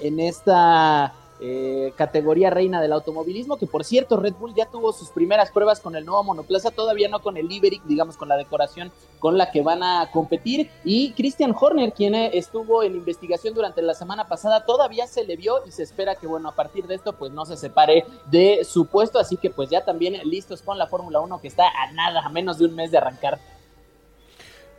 en 0.00 0.20
esta 0.20 1.14
eh, 1.38 1.92
categoría 1.96 2.48
reina 2.48 2.80
del 2.80 2.92
automovilismo, 2.92 3.58
que 3.58 3.66
por 3.66 3.84
cierto 3.84 4.16
Red 4.16 4.34
Bull 4.34 4.54
ya 4.54 4.66
tuvo 4.66 4.92
sus 4.92 5.10
primeras 5.10 5.50
pruebas 5.50 5.80
con 5.80 5.94
el 5.94 6.06
nuevo 6.06 6.24
monoplaza, 6.24 6.70
todavía 6.70 7.08
no 7.08 7.20
con 7.20 7.36
el 7.36 7.52
Iberic, 7.52 7.82
digamos 7.84 8.16
con 8.16 8.28
la 8.28 8.38
decoración 8.38 8.90
con 9.18 9.36
la 9.36 9.50
que 9.50 9.60
van 9.60 9.82
a 9.82 10.10
competir, 10.12 10.70
y 10.82 11.12
Christian 11.12 11.54
Horner, 11.58 11.92
quien 11.92 12.14
eh, 12.14 12.30
estuvo 12.34 12.82
en 12.82 12.96
investigación 12.96 13.52
durante 13.52 13.82
la 13.82 13.92
semana 13.92 14.28
pasada, 14.28 14.64
todavía 14.64 15.06
se 15.06 15.24
le 15.24 15.36
vio 15.36 15.60
y 15.66 15.72
se 15.72 15.82
espera 15.82 16.14
que 16.14 16.26
bueno, 16.26 16.48
a 16.48 16.54
partir 16.54 16.86
de 16.86 16.94
esto 16.94 17.12
pues 17.12 17.32
no 17.32 17.44
se 17.44 17.56
separe 17.56 18.04
de 18.30 18.64
su 18.64 18.86
puesto, 18.86 19.18
así 19.18 19.36
que 19.36 19.50
pues 19.50 19.68
ya 19.68 19.84
también 19.84 20.18
listos 20.24 20.62
con 20.62 20.78
la 20.78 20.86
Fórmula 20.86 21.20
1 21.20 21.40
que 21.40 21.48
está 21.48 21.64
a 21.64 21.92
nada, 21.92 22.24
a 22.24 22.28
menos 22.30 22.58
de 22.58 22.64
un 22.64 22.74
mes 22.74 22.90
de 22.90 22.98
arrancar. 22.98 23.38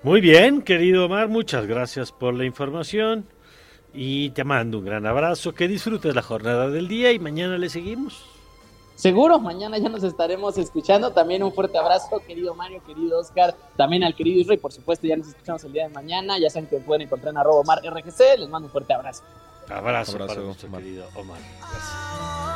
Muy 0.02 0.22
bien, 0.22 0.62
querido 0.62 1.06
Omar, 1.06 1.28
muchas 1.28 1.68
gracias 1.68 2.12
por 2.12 2.34
la 2.34 2.46
información 2.46 3.28
y 3.94 4.30
te 4.32 4.44
mando 4.44 4.80
un 4.80 4.86
gran 4.86 5.06
abrazo, 5.06 5.54
que 5.54 5.68
disfrutes 5.68 6.14
la 6.14 6.22
jornada 6.22 6.70
del 6.70 6.88
día 6.88 7.12
y 7.12 7.20
mañana 7.20 7.58
le 7.58 7.70
seguimos. 7.70 8.26
Seguro, 8.96 9.40
mañana 9.40 9.78
ya 9.78 9.90
nos 9.90 10.04
estaremos 10.04 10.58
escuchando. 10.58 11.12
También 11.12 11.44
un 11.44 11.54
fuerte 11.54 11.78
abrazo, 11.78 12.20
querido 12.26 12.56
Mario, 12.56 12.82
querido 12.84 13.20
Oscar, 13.20 13.56
también 13.76 14.04
al 14.04 14.16
querido 14.16 14.42
Israel. 14.42 14.60
Por 14.60 14.72
supuesto, 14.72 15.06
ya 15.06 15.16
nos 15.16 15.28
escuchamos 15.28 15.64
el 15.66 15.74
día 15.74 15.88
de 15.88 15.94
mañana. 15.94 16.40
Ya 16.40 16.50
saben 16.50 16.68
que 16.68 16.78
me 16.78 16.82
pueden 16.82 17.04
encontrar 17.04 17.32
en 17.32 17.38
arroba 17.38 17.60
Omar 17.60 17.80
RGC. 17.84 18.40
Les 18.40 18.50
mando 18.50 18.66
un 18.66 18.72
fuerte 18.72 18.94
abrazo. 18.96 19.22
Abrazo, 19.70 20.14
Abrazo, 20.14 20.28
para 20.28 20.42
nuestro 20.42 20.68
Omar. 20.70 20.82
querido 20.82 21.08
Omar. 21.14 21.40
Gracias. 21.60 22.47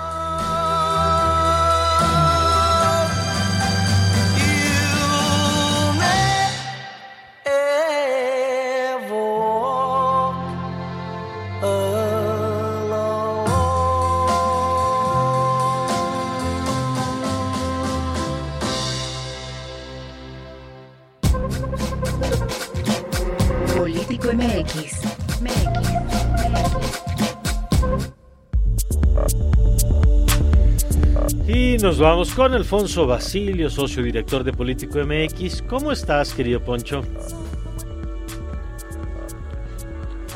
Nos 31.82 31.98
vamos 31.98 32.34
con 32.34 32.54
Alfonso 32.54 33.08
Basilio, 33.08 33.70
socio 33.70 34.04
director 34.04 34.44
de 34.44 34.54
Político 34.54 35.00
MX. 35.00 35.64
¿Cómo 35.64 35.92
estás, 35.92 36.34
querido 36.34 36.62
Poncho? 36.64 37.02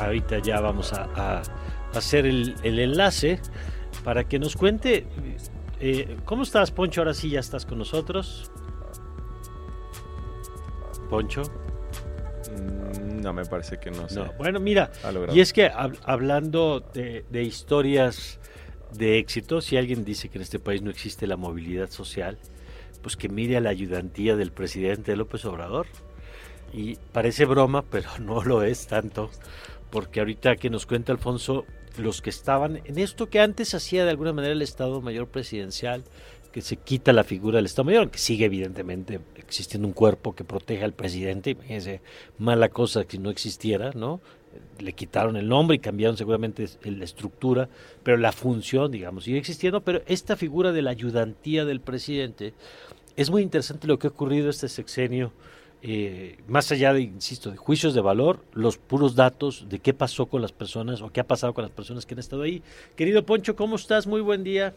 Ahorita 0.00 0.38
ya 0.40 0.60
vamos 0.60 0.92
a, 0.92 1.04
a 1.14 1.42
hacer 1.96 2.26
el, 2.26 2.54
el 2.62 2.78
enlace 2.80 3.40
para 4.04 4.24
que 4.24 4.38
nos 4.38 4.56
cuente. 4.56 5.06
eh, 5.80 6.16
¿Cómo 6.24 6.42
estás, 6.42 6.70
Poncho? 6.70 7.00
Ahora 7.02 7.14
sí 7.14 7.30
ya 7.30 7.40
estás 7.40 7.64
con 7.64 7.78
nosotros. 7.78 8.50
Poncho. 11.08 11.42
Mm, 12.50 13.20
No, 13.22 13.32
me 13.32 13.44
parece 13.44 13.78
que 13.78 13.90
no 13.90 14.08
sé. 14.08 14.16
No. 14.20 14.32
Bueno, 14.38 14.58
mira, 14.58 14.90
y 15.32 15.40
es 15.40 15.52
que 15.52 15.70
hab- 15.70 15.98
hablando 16.04 16.80
de, 16.92 17.24
de 17.30 17.42
historias 17.44 18.40
de 18.92 19.18
éxito, 19.18 19.60
si 19.60 19.76
alguien 19.76 20.04
dice 20.04 20.28
que 20.28 20.38
en 20.38 20.42
este 20.42 20.58
país 20.58 20.82
no 20.82 20.90
existe 20.90 21.26
la 21.26 21.36
movilidad 21.36 21.90
social, 21.90 22.38
pues 23.02 23.16
que 23.16 23.28
mire 23.28 23.56
a 23.56 23.60
la 23.60 23.70
ayudantía 23.70 24.36
del 24.36 24.52
presidente 24.52 25.16
López 25.16 25.44
Obrador. 25.44 25.86
Y 26.72 26.96
parece 27.12 27.44
broma, 27.44 27.82
pero 27.90 28.08
no 28.18 28.42
lo 28.42 28.62
es 28.62 28.86
tanto, 28.86 29.30
porque 29.90 30.20
ahorita 30.20 30.56
que 30.56 30.70
nos 30.70 30.86
cuenta 30.86 31.12
Alfonso, 31.12 31.64
los 31.98 32.20
que 32.20 32.30
estaban 32.30 32.82
en 32.84 32.98
esto 32.98 33.28
que 33.30 33.40
antes 33.40 33.74
hacía 33.74 34.04
de 34.04 34.10
alguna 34.10 34.32
manera 34.32 34.52
el 34.52 34.62
Estado 34.62 35.00
Mayor 35.00 35.28
Presidencial, 35.28 36.04
que 36.52 36.62
se 36.62 36.76
quita 36.76 37.12
la 37.12 37.22
figura 37.22 37.56
del 37.56 37.66
Estado 37.66 37.84
Mayor, 37.84 38.02
aunque 38.02 38.18
sigue 38.18 38.46
evidentemente 38.46 39.20
existiendo 39.36 39.86
un 39.86 39.94
cuerpo 39.94 40.34
que 40.34 40.42
proteja 40.42 40.84
al 40.84 40.94
presidente, 40.94 41.50
imagínense, 41.50 42.00
mala 42.38 42.70
cosa 42.70 43.04
que 43.04 43.18
no 43.18 43.30
existiera, 43.30 43.92
¿no? 43.92 44.20
Le 44.78 44.92
quitaron 44.92 45.36
el 45.36 45.48
nombre 45.48 45.76
y 45.76 45.78
cambiaron 45.78 46.16
seguramente 46.16 46.68
la 46.84 47.04
estructura, 47.04 47.68
pero 48.02 48.16
la 48.16 48.32
función, 48.32 48.90
digamos, 48.90 49.24
sigue 49.24 49.38
existiendo, 49.38 49.80
pero 49.80 50.02
esta 50.06 50.36
figura 50.36 50.72
de 50.72 50.82
la 50.82 50.90
ayudantía 50.90 51.64
del 51.64 51.80
presidente, 51.80 52.54
es 53.16 53.30
muy 53.30 53.42
interesante 53.42 53.86
lo 53.86 53.98
que 53.98 54.06
ha 54.06 54.10
ocurrido 54.10 54.50
este 54.50 54.68
sexenio, 54.68 55.32
eh, 55.82 56.38
más 56.48 56.70
allá 56.72 56.92
de, 56.92 57.02
insisto, 57.02 57.50
de 57.50 57.56
juicios 57.56 57.94
de 57.94 58.00
valor, 58.00 58.44
los 58.52 58.76
puros 58.76 59.14
datos 59.14 59.66
de 59.68 59.78
qué 59.78 59.94
pasó 59.94 60.26
con 60.26 60.42
las 60.42 60.52
personas 60.52 61.00
o 61.00 61.10
qué 61.10 61.20
ha 61.20 61.26
pasado 61.26 61.54
con 61.54 61.62
las 61.62 61.70
personas 61.70 62.06
que 62.06 62.14
han 62.14 62.20
estado 62.20 62.42
ahí. 62.42 62.62
Querido 62.96 63.24
Poncho, 63.24 63.56
¿cómo 63.56 63.76
estás? 63.76 64.06
Muy 64.06 64.20
buen 64.20 64.44
día. 64.44 64.74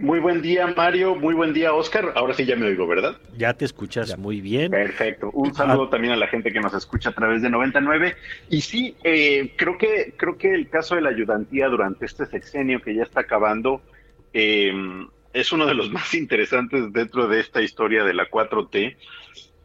Muy 0.00 0.18
buen 0.18 0.40
día, 0.40 0.66
Mario. 0.74 1.14
Muy 1.14 1.34
buen 1.34 1.52
día, 1.52 1.74
Oscar. 1.74 2.12
Ahora 2.14 2.32
sí 2.32 2.46
ya 2.46 2.56
me 2.56 2.64
oigo, 2.66 2.86
¿verdad? 2.86 3.18
Ya 3.36 3.52
te 3.52 3.66
escuchas 3.66 4.08
Ya. 4.08 4.16
muy 4.16 4.40
bien. 4.40 4.70
Perfecto. 4.70 5.30
Un 5.32 5.54
saludo 5.54 5.90
también 5.90 6.14
a 6.14 6.16
la 6.16 6.26
gente 6.26 6.50
que 6.50 6.58
nos 6.58 6.72
escucha 6.72 7.10
a 7.10 7.12
través 7.12 7.42
de 7.42 7.50
99. 7.50 8.16
Y 8.48 8.62
sí, 8.62 8.96
eh, 9.04 9.52
creo 9.56 9.76
que 9.76 10.14
creo 10.16 10.38
que 10.38 10.54
el 10.54 10.70
caso 10.70 10.94
de 10.94 11.02
la 11.02 11.10
ayudantía 11.10 11.68
durante 11.68 12.06
este 12.06 12.24
sexenio 12.24 12.80
que 12.80 12.94
ya 12.94 13.02
está 13.02 13.20
acabando 13.20 13.82
eh, 14.32 14.72
es 15.34 15.52
uno 15.52 15.66
de 15.66 15.74
los 15.74 15.90
más 15.92 16.14
interesantes 16.14 16.90
dentro 16.94 17.28
de 17.28 17.40
esta 17.40 17.60
historia 17.60 18.02
de 18.02 18.14
la 18.14 18.30
4T, 18.30 18.96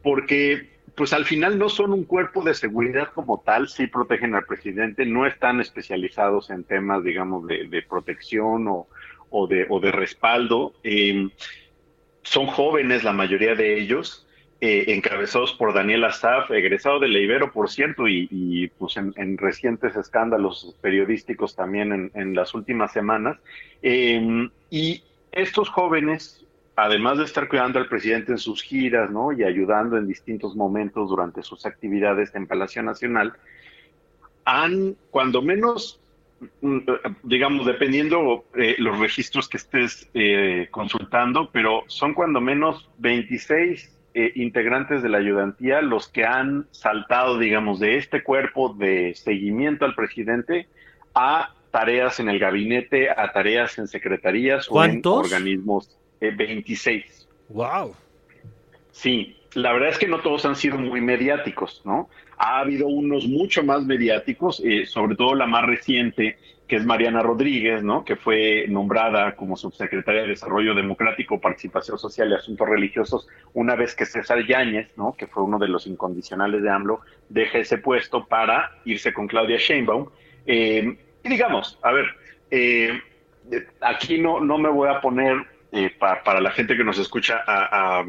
porque 0.04 0.70
pues 0.96 1.14
al 1.14 1.24
final 1.24 1.58
no 1.58 1.70
son 1.70 1.94
un 1.94 2.04
cuerpo 2.04 2.44
de 2.44 2.54
seguridad 2.56 3.10
como 3.14 3.42
tal, 3.46 3.70
sí 3.70 3.88
protegen 3.88 4.36
al 4.36 4.46
presidente, 4.46 5.06
no 5.06 5.26
están 5.26 5.62
especializados 5.62 6.50
en 6.50 6.66
temas, 6.66 7.04
digamos, 7.06 7.48
de, 7.48 7.68
de 7.68 7.82
protección 7.84 8.68
o, 8.68 8.88
o, 9.30 9.48
de, 9.48 9.66
o 9.70 9.80
de 9.80 9.92
respaldo. 9.92 10.74
Eh, 10.84 11.30
son 12.24 12.48
jóvenes 12.48 13.04
la 13.04 13.14
mayoría 13.14 13.56
de 13.56 13.80
ellos, 13.80 14.26
eh, 14.62 14.86
encabezados 14.88 15.54
por 15.54 15.74
Daniel 15.74 16.06
Azaf, 16.06 16.50
egresado 16.52 17.00
de 17.00 17.08
la 17.08 17.20
Ibero, 17.20 17.52
por 17.52 17.70
cierto, 17.70 18.08
y, 18.08 18.72
pues 18.80 18.98
en, 18.98 19.14
en, 19.16 19.38
recientes 19.38 19.96
escándalos 19.96 20.76
periodísticos 20.82 21.56
también 21.56 22.12
en, 22.14 22.36
las 22.36 22.54
últimas 22.54 22.92
semanas. 22.92 23.38
Eh, 23.82 24.50
y 24.70 25.04
estos 25.32 25.70
jóvenes, 25.70 26.46
además 26.76 27.18
de 27.18 27.26
estar 27.26 27.48
cuidando 27.48 27.80
al 27.80 27.88
presidente 27.88 28.32
en 28.32 28.38
sus 28.38 28.64
giras, 28.64 29.12
¿no? 29.12 29.32
Y 29.32 29.44
ayudando 29.44 29.98
en 29.98 30.08
distintos 30.08 30.56
momentos 30.56 31.10
durante 31.10 31.44
sus 31.44 31.66
actividades 31.66 32.34
en 32.34 32.48
Palacio 32.48 32.82
Nacional, 32.82 33.34
han, 34.46 34.96
cuando 35.12 35.42
menos, 35.42 36.00
digamos, 37.24 37.66
dependiendo 37.66 38.46
eh, 38.56 38.76
los 38.78 39.00
registros 39.00 39.48
que 39.50 39.58
estés 39.58 40.10
eh, 40.14 40.68
consultando, 40.72 41.50
pero 41.52 41.84
son 41.88 42.14
cuando 42.14 42.42
menos 42.42 42.90
26 43.00 43.96
eh, 44.18 44.32
integrantes 44.36 45.04
de 45.04 45.10
la 45.10 45.18
ayudantía 45.18 45.82
los 45.82 46.08
que 46.08 46.24
han 46.24 46.68
saltado, 46.72 47.38
digamos, 47.38 47.82
de 47.82 47.98
este 47.98 48.24
cuerpo 48.24 48.74
de 48.74 49.14
seguimiento 49.14 49.84
al 49.84 49.94
presidente 49.94 50.70
a 51.14 51.54
tareas 51.70 52.22
en 52.22 52.30
el 52.30 52.40
gabinete, 52.40 53.10
a 53.10 53.34
tareas 53.34 53.78
en 53.78 53.90
secretarías 53.90 54.68
o 54.70 54.82
en 54.82 55.02
organismos. 55.04 55.98
Eh, 56.22 56.32
26. 56.34 57.28
Wow. 57.50 57.94
Sí, 58.96 59.36
la 59.56 59.74
verdad 59.74 59.90
es 59.90 59.98
que 59.98 60.08
no 60.08 60.22
todos 60.22 60.46
han 60.46 60.56
sido 60.56 60.78
muy 60.78 61.02
mediáticos, 61.02 61.82
¿no? 61.84 62.10
Ha 62.38 62.60
habido 62.60 62.88
unos 62.88 63.28
mucho 63.28 63.62
más 63.62 63.84
mediáticos, 63.86 64.62
eh, 64.64 64.86
sobre 64.86 65.18
todo 65.18 65.36
la 65.36 65.46
más 65.48 65.66
reciente, 65.66 66.38
que 66.66 66.78
es 66.78 66.86
Mariana 66.86 67.22
Rodríguez, 67.22 67.84
¿no? 67.84 68.06
Que 68.06 68.16
fue 68.16 68.66
nombrada 68.70 69.36
como 69.36 69.58
subsecretaria 69.58 70.22
de 70.22 70.30
Desarrollo 70.30 70.74
Democrático, 70.74 71.42
Participación 71.42 71.98
Social 72.00 72.32
y 72.32 72.36
Asuntos 72.36 72.70
Religiosos 72.70 73.28
una 73.54 73.76
vez 73.76 73.94
que 73.96 74.06
César 74.06 74.46
Yáñez, 74.48 74.88
¿no? 74.96 75.14
Que 75.18 75.28
fue 75.28 75.44
uno 75.44 75.60
de 75.60 75.68
los 75.68 75.88
incondicionales 75.88 76.64
de 76.64 76.70
AMLO, 76.70 77.02
deja 77.28 77.58
ese 77.60 77.78
puesto 77.78 78.26
para 78.26 78.72
irse 78.86 79.14
con 79.14 79.28
Claudia 79.28 79.58
Sheinbaum. 79.58 80.08
Eh, 80.46 80.98
y 81.22 81.30
digamos, 81.30 81.78
a 81.84 81.92
ver, 81.92 82.06
eh, 82.50 82.98
aquí 83.82 84.20
no, 84.20 84.40
no 84.40 84.58
me 84.58 84.70
voy 84.70 84.88
a 84.88 85.02
poner 85.02 85.36
eh, 85.74 85.92
pa- 86.00 86.24
para 86.24 86.40
la 86.40 86.52
gente 86.52 86.78
que 86.78 86.84
nos 86.86 86.98
escucha 86.98 87.44
a- 87.46 88.06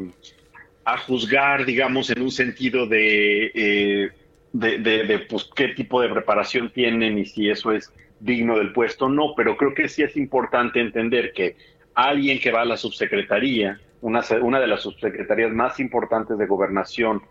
a 0.87 0.97
juzgar, 0.99 1.65
digamos, 1.65 2.09
en 2.09 2.21
un 2.21 2.31
sentido 2.31 2.87
de, 2.87 3.51
eh, 3.53 4.11
de, 4.51 4.77
de- 4.79 5.03
de, 5.05 5.19
pues, 5.19 5.49
qué 5.55 5.69
tipo 5.69 6.01
de 6.01 6.09
preparación 6.09 6.71
tienen 6.71 7.17
y 7.19 7.25
si 7.25 7.49
eso 7.49 7.71
es 7.73 7.91
digno 8.19 8.57
del 8.57 8.71
puesto, 8.73 9.09
no, 9.09 9.33
pero 9.35 9.57
creo 9.57 9.73
que 9.73 9.89
sí 9.89 10.01
es 10.03 10.15
importante 10.17 10.79
entender 10.79 11.33
que 11.33 11.57
alguien 11.93 12.39
que 12.39 12.51
va 12.51 12.61
a 12.61 12.65
la 12.65 12.77
subsecretaría, 12.77 13.81
una, 14.01 14.21
una 14.41 14.59
de 14.59 14.67
las 14.67 14.81
subsecretarías 14.83 15.51
más 15.51 15.79
importantes 15.79 16.37
de 16.37 16.45
gobernación, 16.47 17.21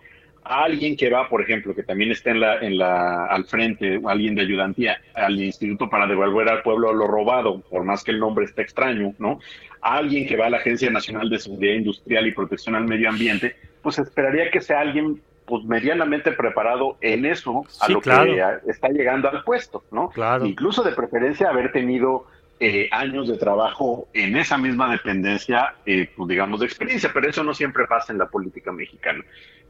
alguien 0.46 0.96
que 0.96 1.10
va, 1.10 1.28
por 1.28 1.42
ejemplo, 1.42 1.74
que 1.74 1.82
también 1.82 2.10
está 2.10 2.30
en 2.30 2.40
la, 2.40 2.58
en 2.60 2.78
la, 2.78 3.26
al 3.26 3.44
frente, 3.44 4.00
alguien 4.06 4.34
de 4.34 4.42
ayudantía, 4.42 5.00
al 5.14 5.40
Instituto 5.40 5.88
para 5.90 6.06
devolver 6.06 6.48
al 6.48 6.62
pueblo 6.62 6.92
lo 6.92 7.06
robado, 7.06 7.60
por 7.62 7.84
más 7.84 8.02
que 8.04 8.10
el 8.12 8.18
nombre 8.20 8.44
esté 8.44 8.62
extraño, 8.62 9.14
¿no? 9.18 9.40
Alguien 9.80 10.26
que 10.26 10.36
va 10.36 10.46
a 10.46 10.50
la 10.50 10.56
Agencia 10.58 10.90
Nacional 10.90 11.28
de 11.30 11.38
Seguridad 11.38 11.74
Industrial 11.74 12.26
y 12.26 12.32
Protección 12.32 12.74
al 12.74 12.86
Medio 12.86 13.08
Ambiente, 13.08 13.56
pues 13.82 13.98
esperaría 13.98 14.50
que 14.50 14.60
sea 14.60 14.80
alguien 14.80 15.20
pues 15.46 15.64
medianamente 15.64 16.32
preparado 16.32 16.96
en 17.00 17.24
eso 17.24 17.64
a 17.80 17.86
Sí, 17.86 17.92
lo 17.92 18.00
claro. 18.00 18.34
que 18.34 18.42
a- 18.42 18.60
está 18.68 18.88
llegando 18.88 19.28
al 19.30 19.44
puesto, 19.44 19.84
¿no? 19.92 20.08
Claro. 20.10 20.44
Incluso 20.44 20.82
de 20.82 20.90
preferencia 20.92 21.50
haber 21.50 21.70
tenido 21.70 22.26
eh, 22.58 22.88
años 22.90 23.28
de 23.28 23.36
trabajo 23.36 24.08
en 24.14 24.34
esa 24.36 24.56
misma 24.58 24.90
dependencia, 24.90 25.74
eh, 25.84 26.08
pues 26.16 26.26
digamos, 26.28 26.58
de 26.60 26.66
experiencia, 26.66 27.10
pero 27.12 27.28
eso 27.28 27.44
no 27.44 27.52
siempre 27.54 27.86
pasa 27.86 28.12
en 28.12 28.18
la 28.18 28.26
política 28.28 28.72
mexicana. 28.72 29.22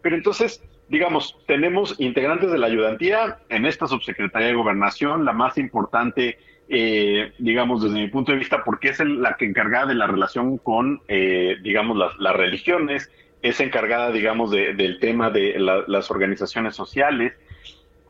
Pero 0.03 0.17
entonces, 0.17 0.63
digamos, 0.89 1.37
tenemos 1.47 1.95
integrantes 1.99 2.51
de 2.51 2.59
la 2.59 2.67
ayudantía 2.67 3.39
en 3.49 3.67
esta 3.67 3.87
subsecretaría 3.87 4.49
de 4.49 4.55
gobernación, 4.55 5.25
la 5.25 5.33
más 5.33 5.59
importante, 5.59 6.39
eh, 6.69 7.33
digamos, 7.39 7.83
desde 7.83 7.97
mi 7.99 8.09
punto 8.09 8.33
de 8.33 8.39
vista, 8.39 8.63
porque 8.65 8.89
es 8.91 9.01
la 9.01 9.37
que 9.37 9.45
encargada 9.47 9.87
de 9.87 9.95
la 9.95 10.07
relación 10.07 10.59
con, 10.59 11.01
eh, 11.09 11.57
digamos, 11.63 11.97
las, 12.19 12.37
religiones, 12.37 13.11
es 13.43 13.61
encargada, 13.61 14.11
digamos, 14.13 14.51
de- 14.51 14.75
del 14.75 14.99
tema 14.99 15.31
de 15.31 15.59
la- 15.59 15.85
las 15.87 16.11
organizaciones 16.11 16.75
sociales. 16.75 17.33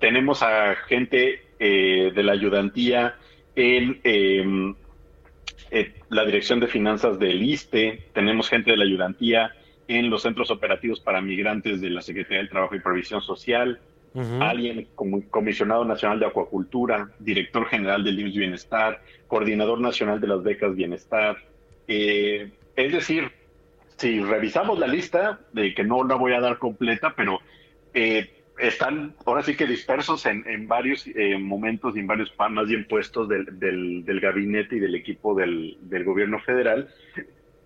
Tenemos 0.00 0.42
a 0.42 0.74
gente 0.86 1.42
eh, 1.58 2.12
de 2.14 2.22
la 2.22 2.32
ayudantía 2.32 3.16
en 3.54 3.98
eh, 4.04 4.74
eh, 5.70 5.94
la 6.10 6.24
Dirección 6.26 6.60
de 6.60 6.66
Finanzas 6.66 7.18
del 7.18 7.42
ISTE, 7.42 8.10
tenemos 8.12 8.48
gente 8.50 8.70
de 8.72 8.76
la 8.76 8.84
ayudantía 8.84 9.52
en 9.88 10.10
los 10.10 10.22
centros 10.22 10.50
operativos 10.50 11.00
para 11.00 11.20
migrantes 11.20 11.80
de 11.80 11.90
la 11.90 12.02
Secretaría 12.02 12.38
del 12.38 12.48
Trabajo 12.48 12.74
y 12.74 12.80
Previsión 12.80 13.20
Social, 13.20 13.80
alguien 14.40 14.88
como 14.94 15.22
comisionado 15.28 15.84
nacional 15.84 16.18
de 16.18 16.26
acuacultura, 16.26 17.10
director 17.18 17.66
general 17.66 18.02
del 18.02 18.18
IMSS 18.18 18.36
Bienestar, 18.36 19.02
coordinador 19.26 19.78
nacional 19.80 20.20
de 20.20 20.26
las 20.26 20.42
becas 20.42 20.74
Bienestar. 20.74 21.36
Eh, 21.86 22.50
es 22.76 22.92
decir, 22.92 23.30
si 23.96 24.20
revisamos 24.20 24.78
la 24.78 24.86
lista, 24.86 25.40
de 25.52 25.74
que 25.74 25.84
no 25.84 26.02
la 26.02 26.14
voy 26.14 26.32
a 26.32 26.40
dar 26.40 26.58
completa, 26.58 27.12
pero 27.14 27.40
eh, 27.92 28.30
están 28.58 29.14
ahora 29.26 29.42
sí 29.42 29.54
que 29.54 29.66
dispersos 29.66 30.24
en, 30.24 30.44
en 30.48 30.66
varios 30.66 31.06
eh, 31.08 31.36
momentos 31.38 31.94
y 31.96 32.00
en 32.00 32.06
varios 32.06 32.32
más 32.50 32.68
bien 32.68 32.86
puestos 32.86 33.28
del, 33.28 33.58
del, 33.58 34.04
del 34.04 34.20
gabinete 34.20 34.76
y 34.76 34.80
del 34.80 34.94
equipo 34.94 35.34
del, 35.34 35.76
del 35.82 36.04
gobierno 36.04 36.40
federal. 36.40 36.88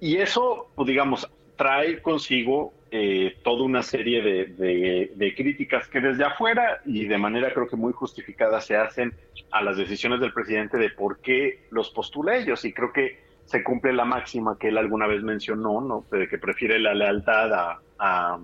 Y 0.01 0.17
eso, 0.17 0.71
pues, 0.75 0.89
digamos, 0.89 1.31
trae 1.61 2.01
consigo 2.01 2.73
eh, 2.91 3.35
toda 3.45 3.65
una 3.65 3.83
serie 3.83 4.23
de, 4.23 4.47
de- 4.47 5.13
de 5.15 5.35
críticas 5.35 5.89
que 5.91 6.01
desde 6.01 6.25
afuera 6.25 6.81
y 6.87 7.05
de 7.07 7.19
manera 7.19 7.53
creo 7.53 7.69
que 7.69 7.77
muy 7.77 7.93
justificada 7.93 8.63
se 8.63 8.77
hacen 8.79 9.15
a 9.51 9.61
las 9.63 9.77
decisiones 9.77 10.21
del 10.21 10.33
presidente 10.33 10.79
de 10.79 10.89
por 10.89 11.21
qué 11.21 11.67
los 11.71 11.91
postula 11.91 12.35
ellos. 12.39 12.65
Y 12.65 12.73
creo 12.73 12.95
que 12.95 13.19
se 13.45 13.63
cumple 13.63 13.93
la 13.93 14.07
máxima 14.07 14.57
que 14.59 14.69
él 14.69 14.79
alguna 14.79 15.07
vez 15.07 15.23
mencionó, 15.23 15.83
¿no? 15.83 16.07
De 16.11 16.29
que 16.29 16.39
prefiere 16.39 16.79
la 16.79 16.95
lealtad 16.95 17.53
a, 17.53 17.83
a- 17.99 18.39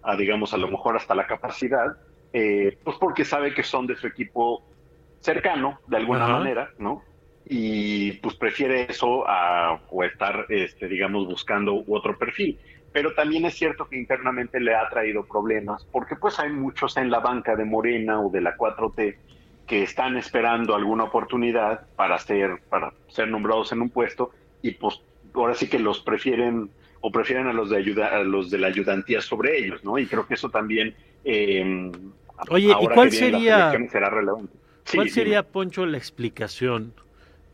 a, 0.00 0.16
digamos, 0.16 0.54
a 0.54 0.56
lo 0.56 0.68
mejor 0.68 0.96
hasta 0.96 1.14
la 1.14 1.26
capacidad, 1.26 1.98
eh, 2.32 2.78
pues 2.82 2.96
porque 2.98 3.26
sabe 3.26 3.52
que 3.52 3.62
son 3.62 3.86
de 3.86 3.96
su 3.96 4.06
equipo 4.06 4.64
cercano, 5.20 5.80
de 5.86 5.98
alguna 5.98 6.24
Ajá. 6.24 6.38
manera, 6.38 6.70
¿no? 6.78 7.04
Y 7.50 8.12
pues 8.12 8.34
prefiere 8.36 8.86
eso 8.90 9.24
a 9.26 9.80
o 9.90 10.04
estar, 10.04 10.44
este, 10.50 10.86
digamos, 10.86 11.26
buscando 11.26 11.82
otro 11.88 12.18
perfil. 12.18 12.58
Pero 12.92 13.14
también 13.14 13.44
es 13.46 13.54
cierto 13.54 13.86
que 13.88 13.96
internamente 13.98 14.60
le 14.60 14.74
ha 14.74 14.88
traído 14.90 15.24
problemas, 15.26 15.84
porque 15.90 16.16
pues 16.16 16.38
hay 16.38 16.50
muchos 16.52 16.96
en 16.96 17.10
la 17.10 17.20
banca 17.20 17.56
de 17.56 17.64
Morena 17.64 18.20
o 18.20 18.30
de 18.30 18.40
la 18.40 18.56
4T 18.56 19.16
que 19.66 19.82
están 19.82 20.16
esperando 20.16 20.74
alguna 20.74 21.04
oportunidad 21.04 21.86
para 21.96 22.18
ser, 22.18 22.58
para 22.70 22.92
ser 23.08 23.28
nombrados 23.28 23.70
en 23.72 23.82
un 23.82 23.90
puesto 23.90 24.30
y 24.62 24.70
pues 24.72 25.00
ahora 25.34 25.54
sí 25.54 25.68
que 25.68 25.78
los 25.78 26.00
prefieren 26.00 26.70
o 27.00 27.12
prefieren 27.12 27.46
a 27.46 27.52
los 27.52 27.68
de 27.70 27.76
ayuda, 27.76 28.08
a 28.08 28.24
los 28.24 28.50
de 28.50 28.58
la 28.58 28.68
ayudantía 28.68 29.20
sobre 29.20 29.58
ellos, 29.58 29.84
¿no? 29.84 29.98
Y 29.98 30.06
creo 30.06 30.26
que 30.26 30.34
eso 30.34 30.48
también 30.50 30.94
eh, 31.24 31.90
Oye, 32.50 32.68
¿y 32.68 32.72
ahora 32.72 32.94
cuál 32.94 33.10
que 33.10 33.16
sería- 33.16 33.70
será 33.90 34.08
relevante. 34.10 34.52
Sí, 34.84 34.96
¿Cuál 34.96 35.06
dime. 35.06 35.14
sería, 35.14 35.42
Poncho, 35.42 35.84
la 35.84 35.98
explicación? 35.98 36.94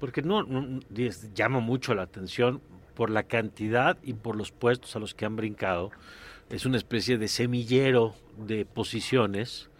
Porque 0.05 0.21
no, 0.21 0.47
llama 1.35 1.61
mucho 1.61 1.95
la 1.95 2.03
atención 2.03 2.61
por 2.95 3.09
la 3.09 3.23
cantidad 3.23 3.97
y 4.03 4.12
por 4.12 4.37
los 4.37 4.53
puestos 4.53 4.95
a 4.95 4.99
los 4.99 5.14
que 5.14 5.25
han 5.25 5.35
brincado. 5.35 5.93
Es 6.51 6.67
una 6.67 6.77
especie 6.77 7.17
de 7.17 7.27
semillero 7.27 8.14
de 8.37 8.67
posiciones. 8.67 9.71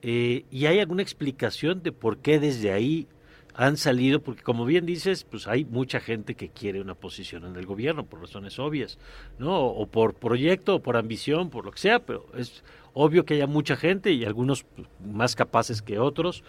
eh, 0.00 0.44
¿Y 0.52 0.66
hay 0.66 0.78
alguna 0.78 1.02
explicación 1.02 1.82
de 1.82 1.90
por 1.90 2.18
qué 2.18 2.38
desde 2.38 2.70
ahí 2.70 3.08
han 3.54 3.76
salido? 3.76 4.22
Porque 4.22 4.44
como 4.44 4.66
bien 4.66 4.86
dices, 4.86 5.24
pues 5.24 5.48
hay 5.48 5.64
mucha 5.64 5.98
gente 5.98 6.36
que 6.36 6.48
quiere 6.48 6.80
una 6.80 6.94
posición 6.94 7.44
en 7.44 7.56
el 7.56 7.66
gobierno 7.66 8.06
por 8.06 8.20
razones 8.20 8.60
obvias, 8.60 9.00
¿no? 9.40 9.66
O 9.66 9.86
por 9.86 10.14
proyecto, 10.14 10.76
o 10.76 10.80
por 10.80 10.96
ambición, 10.96 11.50
por 11.50 11.64
lo 11.64 11.72
que 11.72 11.80
sea, 11.80 11.98
pero 11.98 12.24
es 12.36 12.62
obvio 12.94 13.24
que 13.24 13.34
haya 13.34 13.48
mucha 13.48 13.74
gente 13.74 14.12
y 14.12 14.24
algunos 14.24 14.62
pues, 14.62 14.86
más 15.04 15.34
capaces 15.34 15.82
que 15.82 15.98
otros. 15.98 16.44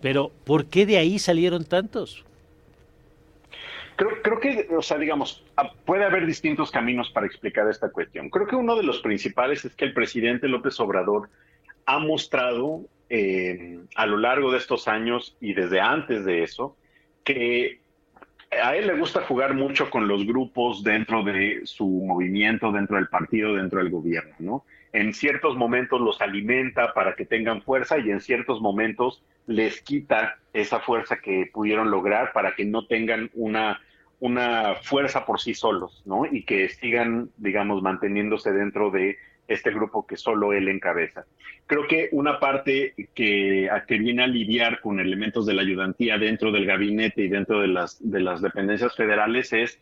Pero 0.00 0.32
¿por 0.46 0.64
qué 0.64 0.86
de 0.86 0.96
ahí 0.96 1.18
salieron 1.18 1.66
tantos? 1.66 2.24
Creo, 3.98 4.22
creo 4.22 4.38
que, 4.38 4.68
o 4.76 4.80
sea, 4.80 4.96
digamos, 4.96 5.44
a- 5.56 5.72
puede 5.72 6.04
haber 6.04 6.24
distintos 6.24 6.70
caminos 6.70 7.10
para 7.10 7.26
explicar 7.26 7.68
esta 7.68 7.90
cuestión. 7.90 8.30
Creo 8.30 8.46
que 8.46 8.54
uno 8.54 8.76
de 8.76 8.84
los 8.84 9.00
principales 9.00 9.64
es 9.64 9.74
que 9.74 9.84
el 9.86 9.92
presidente 9.92 10.46
López 10.46 10.78
Obrador 10.78 11.28
ha 11.84 11.98
mostrado 11.98 12.82
eh, 13.10 13.80
a 13.96 14.06
lo 14.06 14.18
largo 14.18 14.52
de 14.52 14.58
estos 14.58 14.86
años 14.86 15.36
y 15.40 15.52
desde 15.52 15.80
antes 15.80 16.24
de 16.24 16.44
eso 16.44 16.76
que 17.24 17.80
a 18.62 18.76
él 18.76 18.86
le 18.86 18.94
gusta 18.98 19.22
jugar 19.22 19.54
mucho 19.54 19.90
con 19.90 20.06
los 20.06 20.24
grupos 20.24 20.84
dentro 20.84 21.24
de 21.24 21.62
su 21.64 21.86
movimiento, 21.86 22.70
dentro 22.70 22.96
del 22.96 23.08
partido, 23.08 23.54
dentro 23.54 23.80
del 23.80 23.90
gobierno, 23.90 24.34
¿no? 24.38 24.64
En 24.92 25.12
ciertos 25.12 25.56
momentos 25.56 26.00
los 26.00 26.20
alimenta 26.20 26.94
para 26.94 27.16
que 27.16 27.26
tengan 27.26 27.62
fuerza 27.62 27.98
y 27.98 28.10
en 28.10 28.20
ciertos 28.20 28.60
momentos 28.60 29.24
les 29.46 29.80
quita 29.82 30.36
esa 30.52 30.80
fuerza 30.80 31.16
que 31.16 31.50
pudieron 31.52 31.90
lograr 31.90 32.32
para 32.32 32.54
que 32.54 32.64
no 32.64 32.86
tengan 32.86 33.30
una, 33.34 33.80
una 34.20 34.74
fuerza 34.82 35.24
por 35.24 35.40
sí 35.40 35.54
solos, 35.54 36.02
¿no? 36.04 36.26
Y 36.26 36.44
que 36.44 36.68
sigan, 36.68 37.30
digamos, 37.36 37.82
manteniéndose 37.82 38.52
dentro 38.52 38.90
de 38.90 39.16
este 39.46 39.70
grupo 39.70 40.06
que 40.06 40.16
solo 40.16 40.52
él 40.52 40.68
encabeza. 40.68 41.24
Creo 41.66 41.86
que 41.86 42.08
una 42.12 42.38
parte 42.38 42.94
que, 43.14 43.70
a 43.70 43.86
que 43.86 43.98
viene 43.98 44.22
a 44.22 44.26
lidiar 44.26 44.80
con 44.80 45.00
elementos 45.00 45.46
de 45.46 45.54
la 45.54 45.62
ayudantía 45.62 46.18
dentro 46.18 46.52
del 46.52 46.66
gabinete 46.66 47.22
y 47.22 47.28
dentro 47.28 47.60
de 47.60 47.68
las, 47.68 47.98
de 48.00 48.20
las 48.20 48.42
dependencias 48.42 48.94
federales 48.94 49.52
es 49.52 49.80